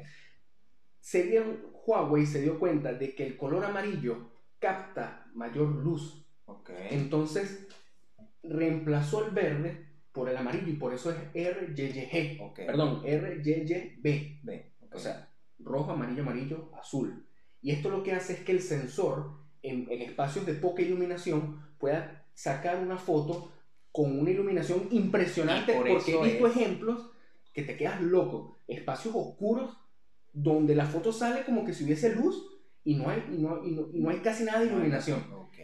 se 1.00 1.24
dieron, 1.24 1.66
Huawei 1.86 2.26
se 2.26 2.42
dio 2.42 2.60
cuenta 2.60 2.94
de 2.94 3.16
que 3.16 3.26
el 3.26 3.38
color 3.38 3.64
amarillo 3.66 4.32
capta 4.60 5.26
mayor 5.34 5.70
luz. 5.70 6.26
Ok. 6.50 6.70
Entonces 6.92 7.68
reemplazó 8.44 9.26
el 9.26 9.32
verde 9.32 9.86
por 10.12 10.30
el 10.30 10.38
amarillo 10.38 10.68
y 10.68 10.74
por 10.78 10.94
eso 10.94 11.12
es 11.12 11.18
RYYG. 11.34 12.42
Ok. 12.42 12.56
Perdón, 12.66 13.02
RYYB. 13.04 14.00
Ve. 14.44 14.74
ok. 14.82 14.96
O 14.96 15.00
sea, 15.00 15.30
rojo, 15.60 15.92
amarillo, 15.92 16.24
amarillo, 16.24 16.72
azul. 16.80 17.26
Y 17.62 17.72
esto 17.72 17.90
lo 17.90 18.04
que 18.04 18.14
hace 18.14 18.34
es 18.34 18.40
que 18.40 18.52
el 18.54 18.62
sensor 18.62 19.32
en, 19.62 19.88
en 19.92 20.02
espacios 20.02 20.46
de 20.46 20.54
poca 20.54 20.82
iluminación 20.82 21.60
pueda 21.78 22.26
sacar 22.34 22.82
una 22.82 22.98
foto 22.98 23.52
con 23.92 24.18
una 24.20 24.32
iluminación 24.32 24.88
impresionante 24.92 25.74
por 25.74 25.88
porque 25.88 26.14
he 26.16 26.24
visto 26.24 26.48
es- 26.48 26.56
ejemplos 26.56 27.12
que 27.54 27.64
te 27.64 27.76
quedas 27.76 28.02
loco. 28.02 28.60
Espacios 28.68 29.14
oscuros 29.16 29.78
donde 30.32 30.76
la 30.76 30.86
foto 30.86 31.12
sale 31.12 31.44
como 31.44 31.66
que 31.66 31.74
si 31.74 31.84
hubiese 31.84 32.16
luz 32.16 32.46
y 32.84 32.96
no 32.96 33.10
hay, 33.10 33.24
y 33.32 33.38
no, 33.40 33.66
y 33.66 33.72
no, 33.72 33.88
y 33.92 34.00
no 34.00 34.10
hay 34.10 34.18
casi 34.20 34.44
nada 34.44 34.60
de 34.62 34.68
iluminación. 34.68 35.20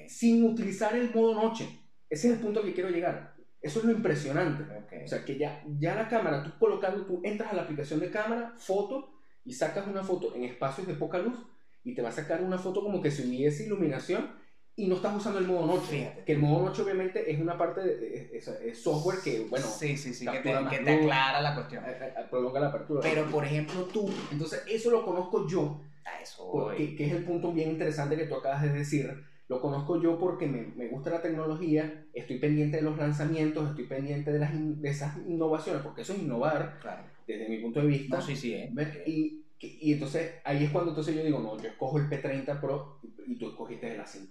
Sin 0.10 0.44
utilizar 0.44 0.96
el 0.96 1.14
modo 1.14 1.36
noche. 1.36 1.68
Ese 2.10 2.28
es 2.28 2.34
el 2.36 2.40
punto 2.40 2.62
que 2.62 2.74
quiero 2.74 2.90
llegar. 2.90 3.36
Eso 3.62 3.80
es 3.80 3.86
lo 3.86 3.92
impresionante. 3.92 4.64
O 5.04 5.08
sea, 5.08 5.26
que 5.26 5.38
ya, 5.38 5.64
ya 5.80 5.96
la 5.96 6.08
cámara, 6.08 6.44
tú 6.44 6.52
colocando, 6.60 7.06
tú 7.06 7.22
entras 7.24 7.52
a 7.52 7.56
la 7.56 7.64
aplicación 7.64 8.00
de 8.00 8.12
cámara, 8.12 8.54
foto, 8.58 9.12
y 9.44 9.54
sacas 9.54 9.88
una 9.88 10.04
foto 10.04 10.36
en 10.36 10.44
espacios 10.44 10.86
de 10.88 10.94
poca 10.94 11.18
luz, 11.20 11.38
y 11.84 11.94
te 11.96 12.02
va 12.02 12.10
a 12.10 12.12
sacar 12.12 12.42
una 12.44 12.58
foto 12.58 12.84
como 12.84 13.02
que 13.02 13.12
si 13.12 13.28
hubiese 13.28 13.66
iluminación, 13.66 14.32
y 14.76 14.88
no 14.88 14.96
estás 14.96 15.16
usando 15.16 15.40
el 15.40 15.48
modo 15.48 15.66
noche. 15.68 15.88
Fíjate. 16.00 16.24
Que 16.26 16.34
el 16.34 16.40
modo 16.40 16.66
noche 16.66 16.82
obviamente 16.82 17.32
es 17.32 17.40
una 17.40 17.58
parte 17.58 17.82
de 17.82 18.30
es, 18.38 18.48
es 18.48 18.82
software 18.84 19.20
que, 19.24 19.40
bueno, 19.50 19.66
sí, 19.66 19.96
sí, 19.98 20.14
sí, 20.14 20.26
que 20.26 20.40
te, 20.40 20.54
que 20.70 20.80
te 20.80 20.92
aclara 21.04 21.42
la 21.42 21.56
cuestión. 21.56 21.84
a- 21.86 21.88
a- 21.88 22.22
a- 22.22 22.30
prolonga 22.30 22.60
la 22.60 22.68
apertura. 22.68 23.02
Pero, 23.02 23.26
por 23.32 23.46
ejemplo, 23.46 23.84
tú, 23.86 24.10
Entonces, 24.32 24.62
eso 24.68 24.92
lo 24.92 25.06
conozco 25.06 25.48
yo, 25.48 25.82
a 26.04 26.22
eso 26.22 26.50
porque, 26.52 26.96
que 26.96 27.06
es 27.08 27.14
el 27.14 27.24
punto 27.24 27.52
bien 27.54 27.72
interesante 27.72 28.18
que 28.18 28.26
tú 28.26 28.36
acabas 28.36 28.64
de 28.64 28.70
decir. 28.70 29.26
Lo 29.48 29.62
conozco 29.62 30.02
yo 30.02 30.18
porque 30.18 30.48
me, 30.48 30.64
me 30.76 30.88
gusta 30.88 31.12
la 31.12 31.22
tecnología, 31.22 32.06
estoy 32.14 32.40
pendiente 32.40 32.78
de 32.78 32.84
los 32.84 32.98
lanzamientos, 32.98 33.70
estoy 33.70 33.86
pendiente 33.86 34.32
de, 34.32 34.40
las, 34.40 34.52
de 34.54 34.90
esas 34.90 35.18
innovaciones, 35.28 35.84
porque 35.84 36.02
eso 36.02 36.14
es 36.14 36.20
innovar 36.20 36.80
Claro. 36.82 37.04
desde 37.28 37.48
mi 37.50 37.60
punto 37.60 37.82
de 37.82 37.88
vista. 37.88 38.18
No, 38.18 38.22
sí, 38.24 38.36
sí, 38.36 38.54
eh. 38.54 38.72
Y, 39.06 39.46
y 39.60 39.94
entonces 39.94 40.34
ahí 40.44 40.64
es 40.64 40.72
cuando 40.72 40.92
entonces 40.92 41.16
yo 41.16 41.24
digo, 41.24 41.40
no, 41.40 41.62
yo 41.62 41.70
escojo 41.70 42.00
el 42.00 42.10
P30 42.10 42.60
Pro 42.60 43.00
y 43.28 43.36
tú 43.38 43.50
escogiste 43.50 43.94
el 43.94 44.02
A50. 44.02 44.30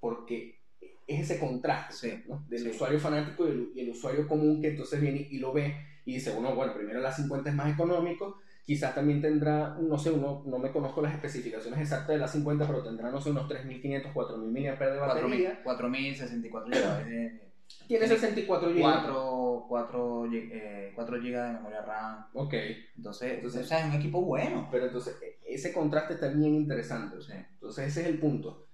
Porque 0.00 0.60
es 1.06 1.20
ese 1.30 1.38
contraste 1.38 1.94
Sí, 1.94 2.22
¿no? 2.28 2.44
del 2.48 2.60
sí. 2.60 2.68
usuario 2.70 2.98
fanático 2.98 3.46
y 3.46 3.50
el, 3.50 3.72
y 3.74 3.80
el 3.80 3.90
usuario 3.90 4.26
común 4.26 4.60
que 4.60 4.68
entonces 4.68 5.00
viene 5.00 5.28
y 5.30 5.38
lo 5.38 5.52
ve 5.52 5.76
y 6.04 6.14
dice, 6.14 6.32
bueno, 6.32 6.54
bueno, 6.54 6.74
primero 6.74 7.00
el 7.00 7.04
A50 7.04 7.48
es 7.48 7.54
más 7.54 7.72
económico, 7.72 8.38
quizás 8.66 8.94
también 8.94 9.22
tendrá, 9.22 9.76
no 9.80 9.96
sé, 9.96 10.10
uno, 10.10 10.42
no 10.44 10.58
me 10.58 10.72
conozco 10.72 11.00
las 11.00 11.14
especificaciones 11.14 11.80
exactas 11.80 12.08
del 12.08 12.22
A50, 12.22 12.66
pero 12.66 12.82
tendrá, 12.82 13.10
no 13.12 13.20
sé, 13.20 13.30
unos 13.30 13.48
3.500, 13.48 14.12
4.000 14.12 14.36
mAh 14.78 14.86
de 14.90 14.98
batería. 14.98 15.62
4000, 15.62 16.16
64 16.16 16.68
GB. 16.70 17.40
Tiene 17.88 18.06
64 18.08 18.70
GB. 18.70 18.80
4, 18.80 19.64
4, 19.68 20.32
eh, 20.32 20.92
4 20.96 21.16
GB 21.18 21.22
de 21.46 21.52
memoria 21.52 21.82
RAM. 21.82 22.26
Ok, 22.34 22.54
Entonces, 22.96 23.34
Entonces- 23.34 23.64
o 23.64 23.68
sea, 23.68 23.80
es 23.80 23.86
un 23.86 24.00
equipo 24.00 24.20
bueno. 24.22 24.68
pero 24.70 24.86
entonces 24.86 25.16
e- 25.22 25.38
ese 25.54 25.72
contraste 25.72 26.14
está 26.14 26.28
bien 26.28 26.54
interesante. 26.54 27.20
Sí. 27.22 27.32
Entonces 27.34 27.86
ese 27.86 28.00
es 28.02 28.06
el 28.08 28.18
punto. 28.18 28.66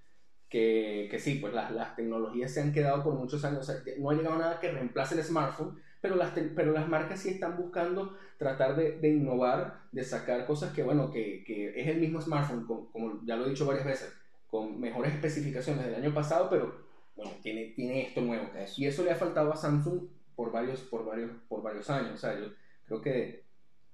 Que, 0.49 1.09
que 1.11 1.19
sí, 1.19 1.37
pues 1.37 1.55
las, 1.55 1.71
las 1.73 1.97
tecnologías 1.97 2.53
se 2.53 2.61
han 2.61 2.73
quedado 2.73 3.03
por 3.03 3.15
muchos 3.15 3.43
años. 3.45 3.61
O 3.61 3.73
sea, 3.73 3.77
no 3.99 4.11
ha 4.11 4.15
llegado 4.15 4.37
nada 4.39 4.61
que 4.61 4.71
reemplace 4.71 5.15
el 5.15 5.25
smartphone, 5.25 5.79
pero 6.03 6.17
las, 6.17 6.33
pero 6.55 6.73
las 6.73 6.89
marcas 6.89 7.21
sí 7.21 7.31
están 7.31 7.57
buscando 7.57 8.19
tratar 8.37 8.77
de, 8.77 8.99
de 8.99 9.09
innovar, 9.09 9.81
de 9.93 10.05
sacar 10.05 10.45
cosas 10.47 10.75
que, 10.75 10.83
bueno, 10.83 11.11
que, 11.11 11.45
que 11.45 11.81
es 11.81 11.87
el 11.87 12.01
mismo 12.01 12.21
smartphone, 12.21 12.67
con- 12.67 12.87
como 12.87 13.25
ya 13.25 13.37
lo 13.37 13.47
he 13.47 13.51
dicho 13.51 13.65
varias 13.65 13.87
veces, 13.87 14.13
con 14.49 14.79
mejores 14.81 15.15
especificaciones 15.15 15.87
del 15.87 15.95
año 15.95 16.13
pasado, 16.13 16.51
pero 16.51 16.75
bueno, 17.17 17.33
tiene, 17.43 17.67
tiene 17.77 18.09
esto 18.09 18.21
nuevo. 18.21 18.51
Eso. 18.59 18.75
Y 18.83 18.87
eso 18.87 19.05
le 19.05 19.13
ha 19.13 19.17
faltado 19.17 19.53
a 19.53 19.57
Samsung 19.57 20.01
por 20.35 20.51
varios, 20.51 20.81
por 20.81 21.07
varios, 21.07 21.31
por 21.49 21.63
varios 21.63 21.89
años. 21.89 22.15
O 22.15 22.19
sea, 22.19 22.39
yo 22.39 22.47
creo 22.85 23.01
que, 23.01 23.45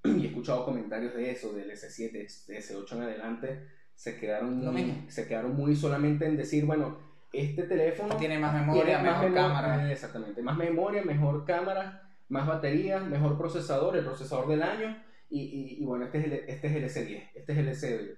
he 0.04 0.26
escuchado 0.26 0.64
comentarios 0.64 1.14
de 1.14 1.30
eso, 1.30 1.52
del 1.52 1.70
S7, 1.70 2.46
de 2.46 2.58
S8 2.58 2.92
en 2.96 3.02
adelante, 3.02 3.68
se 3.94 4.16
quedaron, 4.16 4.56
muy, 4.58 5.04
se 5.08 5.26
quedaron 5.26 5.54
muy 5.56 5.76
solamente 5.76 6.24
en 6.24 6.36
decir, 6.36 6.64
bueno, 6.64 6.98
este 7.32 7.64
teléfono 7.64 8.16
Tiene 8.16 8.38
más 8.38 8.54
memoria, 8.54 8.84
tiene 8.84 9.02
mejor 9.02 9.34
cámara. 9.34 9.88
eh, 9.88 9.92
Exactamente, 9.92 10.42
más 10.42 10.56
memoria, 10.56 11.02
mejor 11.02 11.44
cámara, 11.44 12.02
más 12.28 12.46
batería, 12.46 13.00
mejor 13.00 13.36
procesador, 13.36 13.96
el 13.96 14.04
procesador 14.04 14.48
del 14.48 14.62
año. 14.62 15.02
Y, 15.30 15.40
y- 15.42 15.82
y 15.82 15.84
bueno, 15.84 16.06
este 16.06 16.18
es, 16.18 16.24
el, 16.24 16.32
este 16.32 16.66
es 16.68 16.74
el 16.76 16.84
S10, 16.84 17.30
este 17.34 17.52
es 17.52 17.58
el, 17.58 17.68
S, 17.68 18.16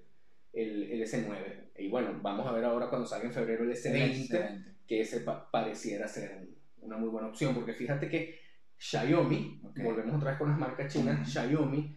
el, 0.53 0.83
el 0.93 1.03
S9. 1.03 1.71
Y 1.79 1.89
bueno, 1.89 2.19
vamos 2.23 2.47
a 2.47 2.53
ver 2.53 2.65
ahora 2.65 2.89
cuando 2.89 3.07
salga 3.07 3.27
en 3.27 3.33
febrero 3.35 3.65
el 3.65 3.71
S20 3.71 4.07
Excelente. 4.21 4.75
que 4.87 5.01
ese 5.01 5.21
pa- 5.21 5.51
pareciera 5.51 6.07
ser 6.07 6.49
una 6.83 6.97
muy 6.97 7.09
buena 7.09 7.29
opción, 7.29 7.55
porque 7.55 7.73
fíjate 7.75 8.09
que 8.09 8.39
Xiaomi, 8.79 9.61
volvemos 9.83 10.15
otra 10.17 10.31
vez 10.31 10.39
con 10.39 10.49
las 10.51 10.59
marcas 10.59 10.93
chinas. 10.93 11.29
Xiaomi 11.31 11.97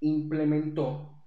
implementó, 0.00 1.22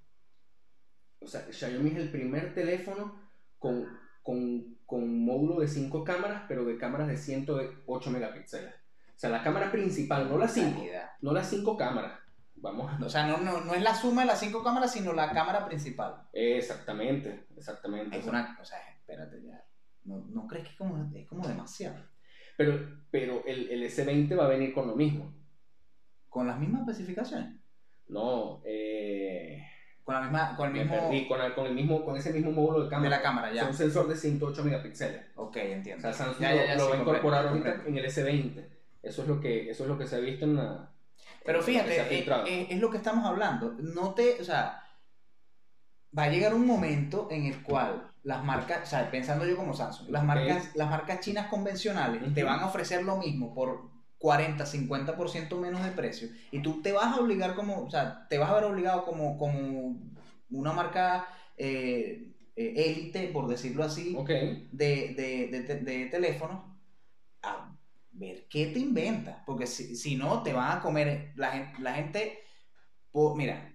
o 1.19 1.27
sea, 1.27 1.45
Xiaomi 1.51 1.91
es 1.91 1.97
el 1.97 2.11
primer 2.11 2.53
teléfono 2.53 3.19
con, 3.57 3.85
con, 4.21 4.74
con 4.85 5.25
módulo 5.25 5.61
de 5.61 5.67
5 5.67 6.03
cámaras, 6.03 6.43
pero 6.47 6.65
de 6.65 6.77
cámaras 6.77 7.07
de 7.07 7.17
108 7.17 8.11
megapíxeles. 8.11 8.73
O 8.73 9.17
sea, 9.17 9.29
la 9.29 9.43
cámara 9.43 9.71
principal, 9.71 10.29
no 10.29 10.37
las 10.37 10.53
5, 10.53 10.79
Calidad. 10.79 11.09
no 11.21 11.31
las 11.33 11.49
5 11.49 11.77
cámaras. 11.77 12.25
Vamos. 12.55 12.91
O 13.01 13.09
sea, 13.09 13.27
no, 13.27 13.37
no, 13.37 13.61
no 13.61 13.73
es 13.73 13.81
la 13.81 13.93
suma 13.93 14.21
de 14.21 14.27
las 14.27 14.39
cinco 14.39 14.63
cámaras, 14.63 14.91
sino 14.91 15.13
la 15.13 15.31
cámara 15.31 15.65
principal. 15.67 16.23
Exactamente, 16.33 17.45
exactamente. 17.55 18.17
Es 18.17 18.25
una, 18.25 18.57
o 18.59 18.65
sea, 18.65 18.79
espérate 18.97 19.43
ya. 19.43 19.63
¿No, 20.05 20.25
no 20.29 20.47
crees 20.47 20.65
que 20.65 20.71
es 20.71 20.77
como, 20.77 21.11
es 21.13 21.27
como 21.27 21.47
demasiado? 21.47 21.97
Pero, 22.57 23.03
pero 23.11 23.43
el, 23.45 23.69
el 23.69 23.83
S20 23.83 24.39
va 24.39 24.45
a 24.45 24.49
venir 24.49 24.73
con 24.73 24.87
lo 24.87 24.95
mismo. 24.95 25.33
Con 26.29 26.47
las 26.47 26.59
mismas 26.59 26.81
especificaciones. 26.87 27.59
No, 28.07 28.61
eh... 28.65 29.63
Con 30.05 30.13
la 30.15 30.21
misma, 30.21 30.55
con 30.55 30.67
el 30.67 30.73
mismo 30.73 30.95
perdí 31.09 31.27
con, 31.27 31.41
el- 31.41 31.53
con, 31.55 31.65
el 31.65 31.73
mismo, 31.73 32.05
con 32.05 32.15
ese 32.15 32.31
mismo 32.31 32.51
módulo 32.51 32.79
de 32.79 32.85
de 32.85 32.89
cámara. 32.91 33.09
la 33.17 33.21
cámara, 33.23 33.49
Es 33.49 33.55
ya. 33.55 33.65
un 33.67 33.73
sensor 33.73 34.07
de 34.07 34.15
108 34.15 34.63
megapíxeles. 34.63 35.25
Ok, 35.35 35.55
O 35.57 35.59
entiendo. 35.59 36.01
sea, 36.03 36.13
Samsung 36.13 36.41
Ya, 36.41 36.53
ya, 36.55 36.65
ya, 36.67 36.75
lo, 36.75 36.79
lo 36.81 36.85
sí, 36.85 36.91
va 36.91 36.97
a 36.97 37.01
incorporar 37.01 37.47
ahorita 37.47 37.81
en 37.87 37.97
el 37.97 38.05
S20. 38.05 38.69
Eso 39.01 39.21
es 39.23 39.27
lo 39.27 39.41
que, 39.41 39.69
eso 39.69 39.83
es 39.83 39.89
lo 39.89 39.97
que 39.97 40.05
se 40.07 40.15
ha 40.15 40.19
visto 40.19 40.45
en 40.45 40.55
la. 40.57 40.91
Pero 41.43 41.57
en 41.57 41.61
lo 41.61 41.65
fíjate, 41.65 41.99
eh, 42.01 42.03
filtrado. 42.05 42.45
eh, 42.45 42.67
es, 42.69 42.79
lo 42.79 42.89
que 42.91 42.97
estamos 42.97 43.25
hablando. 43.25 43.73
No 43.79 44.13
te, 44.13 44.39
o 44.39 44.43
sea, 44.43 44.81
va 46.17 46.23
a 46.23 46.29
llegar 46.29 46.53
un 46.53 46.65
momento 46.65 47.27
en 47.31 47.45
el 47.45 47.61
cual 47.63 48.11
las 48.23 48.43
marcas, 48.43 48.83
o 48.83 48.85
sea, 48.85 49.09
pensando 49.11 49.45
yo 49.45 49.55
como 49.55 49.73
Samsung, 49.73 50.09
las 50.09 50.23
marcas, 50.23 50.75
las 50.75 50.89
marcas 50.89 51.19
chinas 51.19 51.47
convencionales 51.47 52.33
te 52.33 52.43
van 52.43 52.59
a 52.59 52.67
ofrecer 52.67 53.03
lo 53.03 53.17
mismo 53.17 53.53
por 53.53 53.89
40, 54.17 54.65
50% 54.65 55.57
menos 55.57 55.83
de 55.83 55.91
precio 55.91 56.29
y 56.51 56.61
tú 56.61 56.81
te 56.81 56.91
vas 56.93 57.15
a 57.15 57.19
obligar 57.21 57.55
como, 57.55 57.83
o 57.83 57.89
sea, 57.91 58.27
te 58.29 58.37
vas 58.37 58.49
a 58.49 58.55
ver 58.55 58.63
obligado 58.63 59.05
como, 59.05 59.37
como 59.37 59.97
una 60.49 60.73
marca 60.73 61.27
eh, 61.57 62.31
eh, 62.55 62.73
élite, 62.75 63.27
por 63.27 63.47
decirlo 63.47 63.83
así, 63.83 64.15
de, 64.27 64.67
de, 64.71 65.47
de, 65.51 65.61
te- 65.67 65.79
de 65.79 66.05
teléfonos 66.07 66.61
a 67.41 67.71
ver 68.11 68.47
qué 68.49 68.67
te 68.67 68.79
inventas. 68.79 69.43
Porque 69.45 69.67
si, 69.67 69.95
si 69.95 70.15
no, 70.15 70.41
te 70.41 70.53
van 70.53 70.77
a 70.77 70.81
comer. 70.81 71.33
La 71.35 71.51
gente, 71.51 71.81
la 71.81 71.93
gente 71.93 72.39
por- 73.11 73.35
mira, 73.35 73.73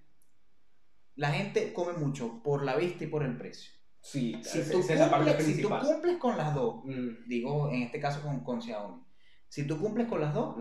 la 1.17 1.31
gente 1.33 1.73
come 1.73 1.93
mucho 1.93 2.43
por 2.43 2.65
la 2.65 2.77
vista 2.77 3.05
y 3.05 3.09
por 3.09 3.23
el 3.23 3.37
precio. 3.37 3.71
Sí, 4.01 4.41
Si 4.43 4.63
tú, 4.71 4.79
esa 4.81 4.95
es 4.95 4.99
la 5.01 5.11
parte 5.11 5.25
cumples, 5.27 5.47
si 5.57 5.63
tú 5.63 5.69
cumples 5.69 6.17
con 6.19 6.37
las 6.39 6.55
dos, 6.55 6.83
Mm, 6.85 7.29
digo 7.29 7.69
en 7.71 7.83
este 7.83 8.01
caso 8.01 8.23
con, 8.23 8.41
con 8.41 8.63
Xiaomi, 8.63 9.03
si 9.51 9.67
tú 9.67 9.79
cumples 9.79 10.07
con 10.09 10.21
las 10.21 10.33
dos, 10.33 10.57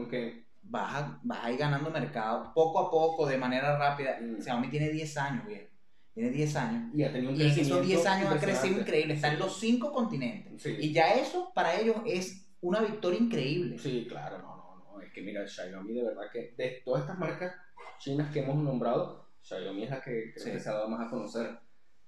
vas 0.64 0.96
a, 0.96 1.20
vas 1.24 1.46
a 1.46 1.52
ir 1.52 1.58
ganando 1.58 1.90
mercado 1.92 2.52
poco 2.54 2.80
a 2.80 2.92
poco, 2.92 3.26
de 3.28 3.38
manera 3.38 3.78
rápida. 3.78 4.20
Mm. 4.20 4.42
Xiaomi 4.42 4.68
tiene 4.70 4.90
10 4.90 5.18
años, 5.18 5.46
viejo. 5.46 5.68
Tiene 6.14 6.32
10 6.32 6.56
años. 6.58 6.94
Y 6.96 7.04
ha 7.04 7.14
tenido 7.14 7.32
un 7.32 7.38
Y 7.38 7.42
en 7.44 7.48
crecimiento 7.48 7.76
esos 7.76 7.88
10 7.88 8.06
años 8.08 8.32
ha 8.34 8.40
crecido 8.40 8.80
increíble. 8.82 9.14
Está 9.14 9.28
en 9.30 9.36
Sí. 9.36 9.40
los 9.40 9.60
5 9.60 9.94
continentes. 9.94 10.62
Sí. 10.62 10.76
Y 10.80 10.92
ya 10.92 11.14
eso 11.14 11.52
para 11.56 11.80
ellos 11.80 11.98
es 12.06 12.52
una 12.62 12.82
victoria 12.82 13.20
increíble. 13.20 13.78
Sí, 13.78 14.06
claro, 14.10 14.40
no, 14.40 14.58
no, 14.58 14.92
no. 14.96 15.02
Es 15.02 15.14
que 15.14 15.22
mira, 15.22 15.48
Xiaomi 15.48 15.94
de 15.94 16.04
verdad 16.04 16.24
que 16.34 16.54
de 16.58 16.82
todas 16.84 17.04
estas 17.04 17.18
marcas 17.18 17.54
chinas 18.00 18.32
que 18.34 18.40
hemos 18.40 18.58
nombrado, 18.58 19.30
Xiaomi 19.44 19.84
es 19.84 19.90
la 19.92 20.02
que 20.02 20.34
creo 20.34 20.46
Sí. 20.46 20.52
que 20.52 20.60
se 20.60 20.70
ha 20.70 20.74
dado 20.74 20.90
más 20.90 21.08
a 21.08 21.10
conocer. 21.10 21.58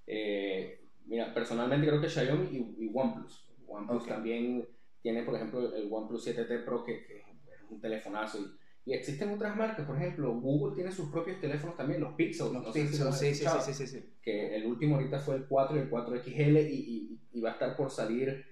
Eh, 0.07 0.83
mira, 1.05 1.33
personalmente 1.33 1.87
creo 1.87 2.01
que 2.01 2.09
Xiaomi 2.09 2.47
y, 2.79 2.85
y 2.85 2.91
OnePlus. 2.93 3.47
OnePlus 3.67 4.07
también 4.07 4.67
tiene, 5.01 5.23
por 5.23 5.35
ejemplo, 5.35 5.73
el 5.75 5.87
OnePlus 5.91 6.27
7T 6.27 6.63
Pro, 6.65 6.83
que, 6.83 7.05
que 7.05 7.17
es 7.19 7.25
un 7.69 7.79
telefonazo. 7.81 8.39
Y, 8.39 8.91
y 8.91 8.93
existen 8.93 9.29
otras 9.31 9.55
marcas, 9.55 9.85
por 9.85 9.95
ejemplo, 9.97 10.33
Google 10.33 10.75
tiene 10.75 10.91
sus 10.91 11.09
propios 11.11 11.39
teléfonos 11.39 11.75
también, 11.77 12.01
los 12.01 12.13
Pixel. 12.15 12.53
Los 12.53 12.63
no 12.63 12.73
sé 12.73 12.81
si 12.81 12.87
Pixel, 12.87 13.07
has 13.07 13.19
sí, 13.19 13.33
sí, 13.33 13.45
sí, 13.45 13.59
sí, 13.61 13.73
sí, 13.73 13.87
sí. 13.87 14.13
que 14.21 14.55
el 14.55 14.65
último 14.65 14.95
ahorita 14.95 15.19
fue 15.19 15.35
el 15.35 15.45
4 15.47 15.75
y 15.77 15.79
el 15.79 15.89
4XL 15.89 16.69
y, 16.69 16.73
y- 16.75 17.19
y 17.33 17.41
va 17.41 17.49
a 17.49 17.53
estar 17.53 17.75
por 17.75 17.89
salir, 17.91 18.45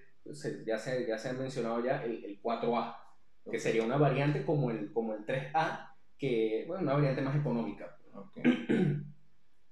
ya 0.66 0.78
se, 0.78 1.06
ya 1.06 1.18
se 1.18 1.28
han 1.28 1.38
mencionado 1.38 1.84
ya, 1.84 2.02
el, 2.04 2.24
el 2.24 2.40
4A, 2.42 2.96
que 3.50 3.58
sería 3.58 3.82
una 3.82 3.96
variante 3.96 4.44
como 4.44 4.70
el, 4.70 4.92
como 4.92 5.14
el 5.14 5.24
3A, 5.26 5.88
que, 6.18 6.64
bueno, 6.66 6.82
una 6.84 6.94
variante 6.94 7.22
más 7.22 7.36
económica. 7.36 7.96
Ok. 8.14 8.38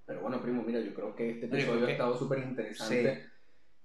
Pero 0.07 0.23
bueno, 0.23 0.41
primo, 0.41 0.63
mira, 0.63 0.81
yo 0.81 0.95
creo 0.95 1.15
que 1.15 1.31
este 1.31 1.47
episodio 1.47 1.87
ha 1.87 1.91
estado 1.93 2.17
súper 2.19 2.39
interesante. 2.41 3.27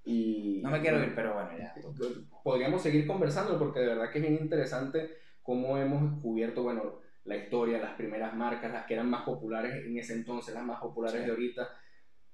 Y, 0.05 0.59
No 0.63 0.69
me 0.69 0.81
quiero 0.81 1.01
ir, 1.03 1.13
pero 1.15 1.33
bueno, 1.33 1.49
ya. 1.57 1.73
Podríamos 2.43 2.81
seguir 2.81 3.07
conversando 3.07 3.57
porque 3.57 3.79
de 3.79 3.87
verdad 3.87 4.11
que 4.11 4.19
es 4.19 4.27
bien 4.27 4.37
interesante 4.41 5.11
cómo 5.41 5.77
hemos 5.77 6.21
cubierto, 6.21 6.63
bueno, 6.63 6.99
la 7.25 7.37
historia, 7.37 7.79
las 7.79 7.93
primeras 7.95 8.33
marcas, 8.35 8.71
las 8.71 8.85
que 8.85 8.95
eran 8.95 9.09
más 9.09 9.23
populares 9.23 9.85
en 9.85 9.97
ese 9.97 10.13
entonces, 10.13 10.53
las 10.53 10.63
más 10.63 10.79
populares 10.81 11.19
Sí. 11.21 11.25
de 11.25 11.31
ahorita, 11.31 11.69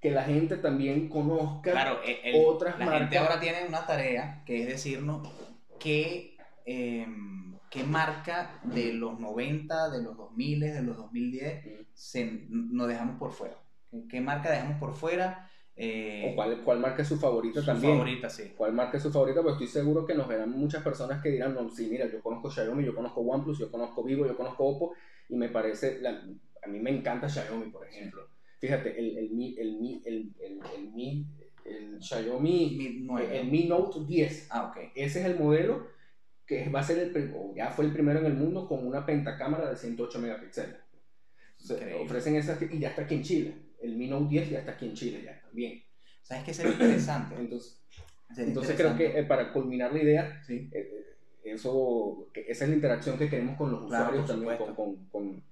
que 0.02 0.12
la 0.12 0.24
gente 0.24 0.58
también 0.58 1.10
conozca 1.10 1.72
Claro, 1.72 2.00
el- 2.04 2.18
el- 2.36 2.44
otras 2.46 2.80
la 2.80 2.86
marcas. 2.86 3.02
gente 3.02 3.18
ahora 3.20 3.40
tiene 3.40 3.66
una 3.68 3.86
tarea 3.86 4.42
que 4.46 4.62
es 4.62 4.68
decirnos 4.68 5.28
qué, 5.80 6.38
em, 6.66 7.58
qué 7.70 7.84
marca 7.84 8.60
de 8.64 8.94
los 8.94 9.20
90, 9.20 9.90
de 9.90 10.02
los 10.02 10.16
2000, 10.18 10.60
de 10.62 10.82
los 10.82 10.98
2010 10.98 11.64
se, 11.94 12.46
nos 12.50 12.88
dejamos 12.88 13.20
por 13.20 13.32
fuera. 13.34 13.56
¿Qué, 13.92 14.08
qué 14.10 14.22
marca 14.22 14.50
dejamos 14.50 14.80
por 14.80 14.96
fuera? 14.96 15.49
Eh, 15.82 16.30
o 16.30 16.36
cuál, 16.36 16.62
cuál 16.66 16.80
marca 16.80 17.04
es 17.04 17.08
su 17.08 17.18
favorita 17.18 17.62
su 17.62 17.66
también. 17.66 17.94
favorita, 17.94 18.30
sí. 18.30 18.52
¿Cuál 18.58 18.74
marca 18.74 18.98
es 18.98 19.04
su 19.04 19.12
favorita? 19.14 19.42
Pues 19.42 19.54
estoy 19.54 19.68
seguro 19.68 20.06
que 20.06 20.14
nos 20.14 20.28
verán 20.28 20.52
muchas 20.52 20.84
personas 20.84 21.24
que 21.24 21.30
dirán, 21.30 21.54
no, 21.54 21.70
sí, 21.70 21.88
mira, 21.90 22.06
yo 22.12 22.22
conozco 22.22 22.52
Xiaomi, 22.52 22.84
yo 22.84 22.94
conozco 22.94 23.22
OnePlus, 23.22 23.60
yo 23.60 23.72
conozco 23.72 24.04
Vivo, 24.04 24.28
yo 24.28 24.36
conozco 24.36 24.66
Oppo, 24.66 24.94
y 25.30 25.36
me 25.38 25.48
parece, 25.48 26.02
la- 26.02 26.22
a 26.62 26.68
mí 26.68 26.80
me 26.80 26.90
encanta 26.90 27.30
Xiaomi, 27.30 27.72
por 27.72 27.88
ejemplo. 27.88 28.28
Fíjate, 28.60 29.00
el, 29.00 29.18
el, 29.18 29.30
Mi, 29.32 29.56
el, 29.58 29.78
Mi, 29.80 30.02
el, 30.06 30.34
el, 30.42 30.60
el, 30.76 30.92
Mi, 30.92 31.26
el 31.64 32.02
Xiaomi, 32.04 32.76
Mi 32.78 32.98
nueve. 33.06 33.40
el 33.40 33.48
Mi 33.50 33.64
Note 33.64 34.00
10, 34.06 34.48
Ah, 34.52 34.66
ok. 34.66 34.92
ese 34.96 35.22
es 35.22 35.26
el 35.28 35.40
modelo 35.40 35.88
que 36.46 36.68
va 36.68 36.82
a 36.82 36.84
ser 36.84 37.00
el, 37.00 37.34
o 37.38 37.54
ya 37.56 37.70
fue 37.70 37.86
el 37.86 37.94
primero 37.94 38.20
en 38.20 38.26
el 38.26 38.34
mundo 38.34 38.68
con 38.68 38.86
una 38.86 39.06
pentacámara 39.06 39.70
de 39.70 39.78
108 39.78 40.20
megapíxeles. 40.20 40.76
O 41.58 41.64
sea, 41.64 41.78
ofrecen 42.02 42.36
esas, 42.36 42.62
y 42.62 42.80
ya 42.80 42.90
está 42.90 43.04
aquí 43.04 43.16
en 43.16 43.24
Chile. 43.24 43.69
El 43.82 43.96
Mi 43.96 44.08
Note 44.08 44.28
10 44.30 44.50
ya 44.50 44.60
está 44.60 44.72
aquí 44.72 44.86
en 44.88 44.94
Chile, 44.94 45.22
ya 45.24 45.40
también. 45.42 45.82
¿Sabes 46.22 46.44
qué 46.44 46.54
sería 46.54 46.72
interesante? 46.74 47.36
Entonces, 47.40 47.80
Sería 48.30 48.50
entonces 48.50 48.76
creo 48.76 48.92
interesante. 48.92 49.14
que 49.14 49.20
eh, 49.22 49.24
para 49.26 49.52
culminar 49.52 49.92
la 49.92 50.04
idea, 50.04 50.44
Sí. 50.46 50.70
eh, 50.72 50.80
eh, 51.44 51.52
eso, 51.54 52.28
que 52.32 52.42
esa 52.48 52.64
es 52.66 52.70
la 52.70 52.76
interacción 52.76 53.18
que 53.18 53.28
queremos 53.30 53.58
con 53.58 53.72
los 53.72 53.84
usuarios 53.86 54.28
también, 54.28 54.56
con, 54.58 54.76
con- 54.76 55.06
con- 55.10 55.44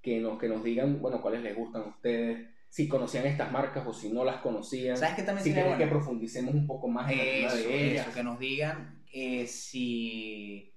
que, 0.00 0.20
nos, 0.20 0.38
que 0.38 0.48
nos 0.48 0.62
digan, 0.62 1.00
bueno, 1.00 1.20
cuáles 1.20 1.42
les 1.42 1.56
gustan 1.56 1.82
a 1.82 1.86
ustedes, 1.86 2.48
si 2.68 2.86
conocían 2.86 3.26
estas 3.26 3.50
marcas 3.50 3.84
o 3.86 3.92
si 3.92 4.08
no 4.10 4.24
las 4.24 4.40
conocían, 4.40 4.96
¿Sabes 4.96 5.16
qué 5.16 5.22
también 5.24 5.42
si 5.44 5.52
quieren 5.52 5.72
que 5.72 5.78
bueno? 5.78 5.92
profundicemos 5.92 6.54
un 6.54 6.66
poco 6.68 6.86
más 6.86 7.10
en 7.10 7.18
Eso, 7.18 7.56
de 7.56 7.90
ellas. 7.90 8.06
eso, 8.06 8.14
que 8.14 8.22
nos 8.22 8.38
digan 8.38 9.02
eh, 9.12 9.46
si, 9.48 10.72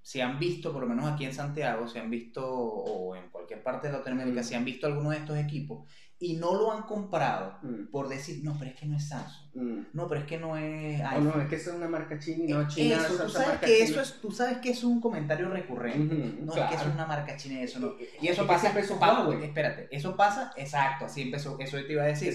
si 0.00 0.20
han 0.22 0.38
visto, 0.38 0.72
por 0.72 0.82
lo 0.82 0.88
menos 0.88 1.04
aquí 1.12 1.26
en 1.26 1.34
Santiago, 1.34 1.86
si 1.86 1.98
han 1.98 2.08
visto, 2.08 2.48
o 2.50 3.14
en 3.14 3.28
cualquier 3.28 3.62
parte 3.62 3.88
de 3.88 3.92
Latinoamérica, 3.94 4.40
Mm. 4.40 4.44
si 4.44 4.54
han 4.54 4.64
visto 4.64 4.86
alguno 4.86 5.10
de 5.10 5.18
estos 5.18 5.36
equipos 5.36 5.86
y 6.24 6.36
no 6.36 6.54
lo 6.54 6.70
han 6.72 6.82
comprado 6.84 7.58
Mm, 7.62 7.90
por 7.90 8.08
decir, 8.08 8.42
no, 8.44 8.56
pero 8.58 8.70
es 8.70 8.76
que 8.78 8.86
no 8.86 8.96
es 8.96 9.08
Samsung, 9.08 9.50
mm. 9.54 9.86
no, 9.92 10.08
pero 10.08 10.20
es 10.20 10.26
que 10.26 10.38
no 10.38 10.56
es 10.56 11.00
iPhone. 11.00 11.24
no, 11.24 11.40
es 11.42 11.48
que 11.48 11.56
es 11.56 11.66
una 11.66 11.88
marca 11.88 12.18
china 12.18 12.44
y 12.44 12.48
no 12.52 12.68
china. 12.68 12.96
eso, 12.96 13.14
esa- 13.14 13.24
tú 13.24 13.30
sabes 13.30 13.58
que 13.58 13.66
china. 13.66 13.84
eso 13.84 14.00
es, 14.00 14.20
tú 14.20 14.30
sabes 14.30 14.58
que 14.58 14.70
es 14.70 14.84
un 14.84 15.00
comentario 15.00 15.48
recurrente. 15.50 16.14
No, 16.40 16.54
es 16.54 16.62
que 16.70 16.74
es 16.76 16.86
una 16.86 17.06
marca 17.06 17.36
china 17.36 17.60
y 17.60 17.64
eso 17.64 17.80
no. 17.80 17.88
Y- 18.20 18.26
Y 18.26 18.28
eso 18.28 18.46
pasa, 18.46 18.68
empezó 18.68 18.98
pa- 19.00 19.20
Huawei. 19.26 19.44
espérate, 19.44 19.88
eso 19.90 20.16
pasa, 20.16 20.52
exacto, 20.56 21.06
así 21.06 21.22
empezó, 21.22 21.58
eso 21.58 21.76
te 21.84 21.92
iba 21.92 22.02
a 22.04 22.06
decir, 22.06 22.32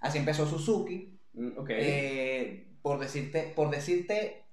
así 0.00 0.18
empezó 0.18 0.44
Suzuki, 0.46 1.18
Mm, 1.34 1.58
ok. 1.58 1.70
eh, 1.70 2.74
por, 2.82 2.98
decirte, 2.98 3.52
por 3.54 3.70
decirte 3.70 4.44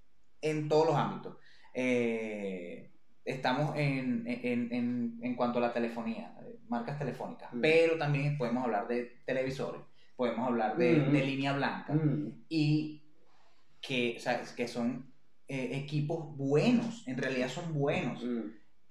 en 0.42 0.70
todos 0.70 0.86
los 0.88 0.96
ámbitos. 0.96 1.38
Eh, 1.74 2.92
estamos 3.24 3.76
en, 3.76 4.24
en, 4.28 4.72
en, 4.72 5.20
en 5.24 5.36
cuanto 5.36 5.58
a 5.58 5.62
la 5.62 5.74
telefonía, 5.74 6.36
eh, 6.42 6.45
marcas 6.70 6.98
telefónicas, 7.00 7.54
Mm. 7.54 7.62
pero 7.62 7.98
también 7.98 8.38
podemos 8.38 8.64
hablar 8.64 8.88
de 8.88 9.22
televisores, 9.26 9.82
podemos 10.16 10.48
hablar 10.48 10.78
de, 10.78 10.98
Mm. 10.98 11.12
de 11.12 11.24
línea 11.26 11.54
blanca 11.54 11.94
Mm, 11.94 12.44
y 12.50 13.02
que, 13.82 14.16
o 14.18 14.20
sea, 14.20 14.42
que 14.56 14.68
son 14.68 15.14
eh, 15.48 15.78
equipos 15.78 16.36
buenos, 16.36 17.08
en 17.08 17.18
realidad 17.18 17.50
son 17.50 17.72
buenos, 17.76 18.24
mm, 18.24 18.40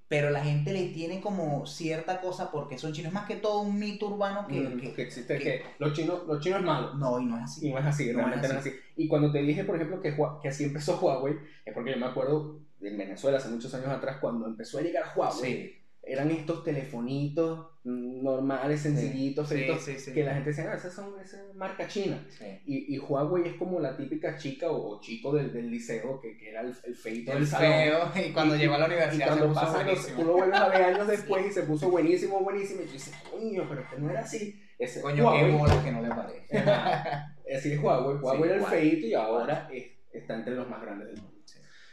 pero 0.06 0.30
la 0.30 0.44
gente 0.44 0.72
le 0.72 0.84
tiene 0.90 1.20
como 1.20 1.66
cierta 1.66 2.20
cosa 2.20 2.52
porque 2.52 2.78
son 2.78 2.92
chinos, 2.92 3.12
más 3.12 3.26
que 3.26 3.34
todo 3.34 3.62
un 3.62 3.76
mito 3.76 4.06
urbano 4.06 4.46
que... 4.46 4.60
mm, 4.60 4.80
que- 4.80 4.92
que 4.92 5.02
existe 5.02 5.36
que- 5.40 5.62
los 5.80 5.92
chinos, 5.94 6.24
los 6.28 6.38
chinos 6.40 6.60
es 6.60 6.64
malo. 6.64 6.94
no, 6.94 7.18
y 7.18 7.24
no 7.24 7.36
es 7.38 7.42
así. 7.42 7.66
Y 7.66 7.72
no 7.72 7.78
es 7.80 7.86
así, 7.86 8.06
No 8.12 8.18
realmente 8.18 8.46
es 8.46 8.52
no 8.52 8.58
es 8.60 8.66
así. 8.66 8.76
Y 8.96 9.08
cuando 9.08 9.32
te 9.32 9.42
dije, 9.42 9.64
por 9.64 9.74
ejemplo, 9.74 10.00
que, 10.00 10.14
que 10.40 10.48
así 10.48 10.62
empezó 10.62 10.96
Huawei, 11.00 11.34
es 11.64 11.74
porque 11.74 11.90
yo 11.90 11.96
me 11.96 12.06
acuerdo 12.06 12.60
en 12.80 12.96
Venezuela 12.96 13.38
hace 13.38 13.48
muchos 13.48 13.74
años 13.74 13.88
atrás, 13.88 14.18
cuando 14.20 14.46
empezó 14.46 14.78
a 14.78 14.82
llegar 14.82 15.06
Huawei, 15.16 15.40
Sí, 15.72 15.76
eran 16.06 16.30
estos 16.30 16.62
telefonitos 16.64 17.68
normales, 17.84 18.80
sencillitos, 18.80 19.48
sí, 19.48 19.54
feitos, 19.56 19.82
sí, 19.82 19.98
sí. 19.98 20.12
que 20.12 20.22
la 20.24 20.34
gente 20.34 20.50
decía, 20.50 20.70
ah, 20.72 20.76
esas 20.76 20.94
son 20.94 21.14
esa 21.20 21.36
es 21.48 21.54
marca 21.54 21.86
china. 21.88 22.26
Y, 22.66 22.94
y 22.94 22.98
Huawei 22.98 23.46
es 23.48 23.54
como 23.54 23.80
la 23.80 23.96
típica 23.96 24.36
chica 24.36 24.70
o, 24.70 25.00
chico 25.00 25.32
del, 25.34 25.52
del 25.52 25.70
liceo 25.70 26.20
que, 26.20 26.36
que 26.36 26.50
era 26.50 26.60
el, 26.62 26.74
el 26.84 26.94
feito 26.96 27.32
El 27.32 27.38
del 27.40 27.46
salón. 27.46 27.72
feo, 27.72 28.10
y 28.28 28.32
cuando 28.32 28.56
Y- 28.56 28.58
llegó 28.58 28.74
a 28.74 28.78
la 28.78 28.84
Y 28.84 28.88
universidad 28.92 29.24
se 29.26 29.38
cuando 29.38 29.48
puso 29.48 29.60
pasa, 29.60 29.76
los- 29.78 29.84
buenísimo. 29.86 30.16
tú 30.20 30.24
lo 30.26 30.32
vuelves 30.34 30.60
a 30.60 30.68
ver 30.68 30.82
años 30.82 31.06
después 31.16 31.46
y 31.46 31.50
se 31.52 31.62
puso 31.62 31.90
buenísimo, 31.90 32.40
buenísimo, 32.40 32.82
y 32.82 32.86
tú 32.86 32.92
dices, 32.92 33.14
coño, 33.30 33.66
pero 33.68 33.80
este 33.82 33.98
no 33.98 34.10
era 34.10 34.20
así. 34.20 34.60
Ese 34.78 34.98
es 34.98 35.04
Coño, 35.04 35.24
Huawei. 35.24 35.50
qué 35.52 35.56
bola 35.56 35.82
que 35.84 35.92
no 35.92 36.02
le 36.02 36.08
parece. 36.08 36.58
Así 37.56 37.72
es 37.72 37.78
Huawei. 37.80 38.16
Huawei 38.18 38.50
era 38.50 38.56
el 38.60 38.64
feito 38.66 39.06
y 39.06 39.14
ahora 39.14 39.68
es- 39.72 39.86
está 40.12 40.34
entre 40.34 40.54
los 40.54 40.68
más 40.68 40.82
grandes 40.82 41.08
del 41.08 41.16
mundo. 41.22 41.38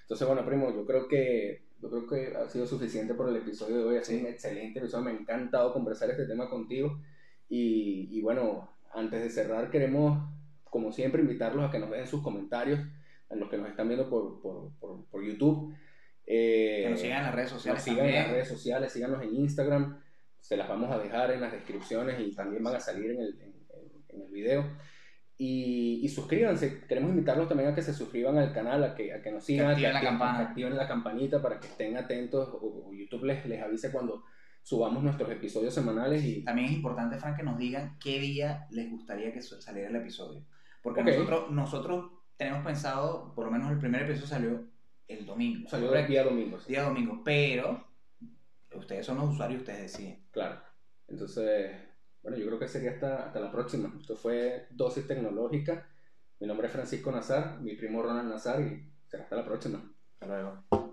Entonces, 0.01 0.27
bueno, 0.27 0.45
primo, 0.45 0.73
yo 0.73 0.85
creo 0.85 1.07
que 1.07 1.63
yo 1.81 1.89
creo 1.89 2.07
que 2.07 2.35
ha 2.35 2.47
sido 2.49 2.65
suficiente 2.65 3.13
por 3.13 3.29
el 3.29 3.35
episodio 3.37 3.77
de 3.77 3.83
hoy. 3.85 3.97
Ha 3.97 4.03
sido 4.03 4.19
Sí. 4.19 4.25
un 4.25 4.31
excelente 4.31 4.79
episodio. 4.79 5.05
Me 5.05 5.11
ha 5.11 5.15
encantado 5.15 5.73
conversar 5.73 6.09
este 6.11 6.25
tema 6.25 6.49
contigo. 6.49 7.01
Y, 7.49 8.07
y 8.11 8.21
bueno, 8.21 8.69
antes 8.93 9.21
de 9.21 9.29
cerrar, 9.29 9.69
queremos, 9.71 10.29
como 10.63 10.91
siempre, 10.91 11.21
invitarlos 11.21 11.67
a 11.67 11.71
que 11.71 11.79
nos 11.79 11.89
dejen 11.89 12.07
sus 12.07 12.21
comentarios, 12.21 12.79
a 13.29 13.35
los 13.35 13.49
que 13.49 13.57
nos 13.57 13.69
están 13.69 13.87
viendo 13.87 14.09
por, 14.09 14.41
por, 14.41 14.71
por, 14.79 15.05
por 15.05 15.23
YouTube. 15.23 15.73
Eh, 16.25 16.81
Que 16.85 16.89
nos 16.91 16.99
sigan 17.01 17.17
en 17.19 17.23
las 17.25 17.35
redes 17.35 17.51
nos 17.51 17.61
sociales 17.61 17.83
sigan 17.83 18.05
en 18.05 18.15
las 18.15 18.31
redes 18.31 18.47
sociales, 18.47 18.93
síganos 18.93 19.21
en 19.23 19.35
Instagram, 19.35 19.99
se 20.39 20.55
las 20.55 20.69
vamos 20.69 20.91
a 20.91 20.99
dejar 20.99 21.31
en 21.31 21.41
las 21.41 21.51
descripciones 21.51 22.19
y 22.19 22.33
también 22.35 22.63
van 22.63 22.75
a 22.75 22.79
salir 22.79 23.11
en 23.11 23.21
el, 23.21 23.41
en- 23.41 23.53
en 24.09 24.21
el 24.21 24.31
video. 24.31 24.65
Y, 25.43 26.01
y 26.03 26.09
suscríbanse, 26.09 26.81
queremos 26.87 27.09
invitarlos 27.09 27.47
también 27.47 27.71
a 27.71 27.73
que 27.73 27.81
se 27.81 27.95
suscriban 27.95 28.37
al 28.37 28.53
canal, 28.53 28.83
a 28.83 28.93
que, 28.93 29.11
a 29.11 29.23
que 29.23 29.31
nos 29.31 29.43
sigan, 29.43 29.71
activen 29.71 29.89
a 29.89 29.93
la 29.95 29.99
que, 29.99 30.05
campana. 30.05 30.37
que 30.37 30.43
activen 30.43 30.77
la 30.77 30.87
campanita 30.87 31.41
para 31.41 31.59
que 31.59 31.65
estén 31.65 31.97
atentos 31.97 32.47
o, 32.49 32.85
o 32.87 32.93
YouTube 32.93 33.23
les, 33.23 33.43
les 33.47 33.59
avise 33.59 33.91
cuando 33.91 34.23
subamos 34.61 35.01
nuestros 35.01 35.31
episodios 35.31 35.73
semanales 35.73 36.23
y... 36.23 36.43
También 36.43 36.67
es 36.67 36.73
importante, 36.75 37.17
Frank, 37.17 37.37
que 37.37 37.41
nos 37.43 37.57
digan 37.57 37.97
qué 37.99 38.19
día 38.19 38.67
les 38.69 38.91
gustaría 38.91 39.33
que 39.33 39.41
saliera 39.41 39.89
el 39.89 39.95
episodio. 39.95 40.43
Porque 40.83 41.01
Ok. 41.01 41.07
nosotros, 41.07 41.49
nosotros 41.51 42.11
tenemos 42.37 42.63
pensado, 42.63 43.33
por 43.33 43.45
lo 43.45 43.51
menos 43.51 43.71
el 43.71 43.79
primer 43.79 44.03
episodio 44.03 44.27
salió 44.27 44.63
el 45.07 45.25
domingo. 45.25 45.67
Salió 45.67 45.91
el 45.95 46.05
día 46.07 46.23
domingo. 46.23 46.59
sí. 46.59 46.69
Día 46.73 46.83
domingo, 46.83 47.19
pero 47.25 47.83
ustedes 48.75 49.07
son 49.07 49.17
los 49.17 49.31
usuarios, 49.31 49.61
ustedes 49.61 49.81
deciden. 49.91 50.19
Claro. 50.29 50.61
Entonces, 51.07 51.71
bueno, 52.23 52.37
yo 52.37 52.45
creo 52.47 52.59
que 52.59 52.67
sería 52.67 52.91
hasta, 52.91 53.25
hasta 53.25 53.39
la 53.39 53.51
próxima. 53.51 53.93
Esto 53.99 54.15
fue 54.15 54.67
Dosis 54.71 55.07
Tecnológica. 55.07 55.87
Mi 56.39 56.47
nombre 56.47 56.67
es 56.67 56.73
Francisco 56.73 57.11
Nazar, 57.11 57.59
mi 57.61 57.75
primo 57.75 58.01
Ronald 58.01 58.29
Nazar 58.29 58.61
y 58.61 58.91
será 59.07 59.23
hasta 59.23 59.35
la 59.35 59.45
próxima. 59.45 59.93
Hasta 60.13 60.27
luego. 60.27 60.90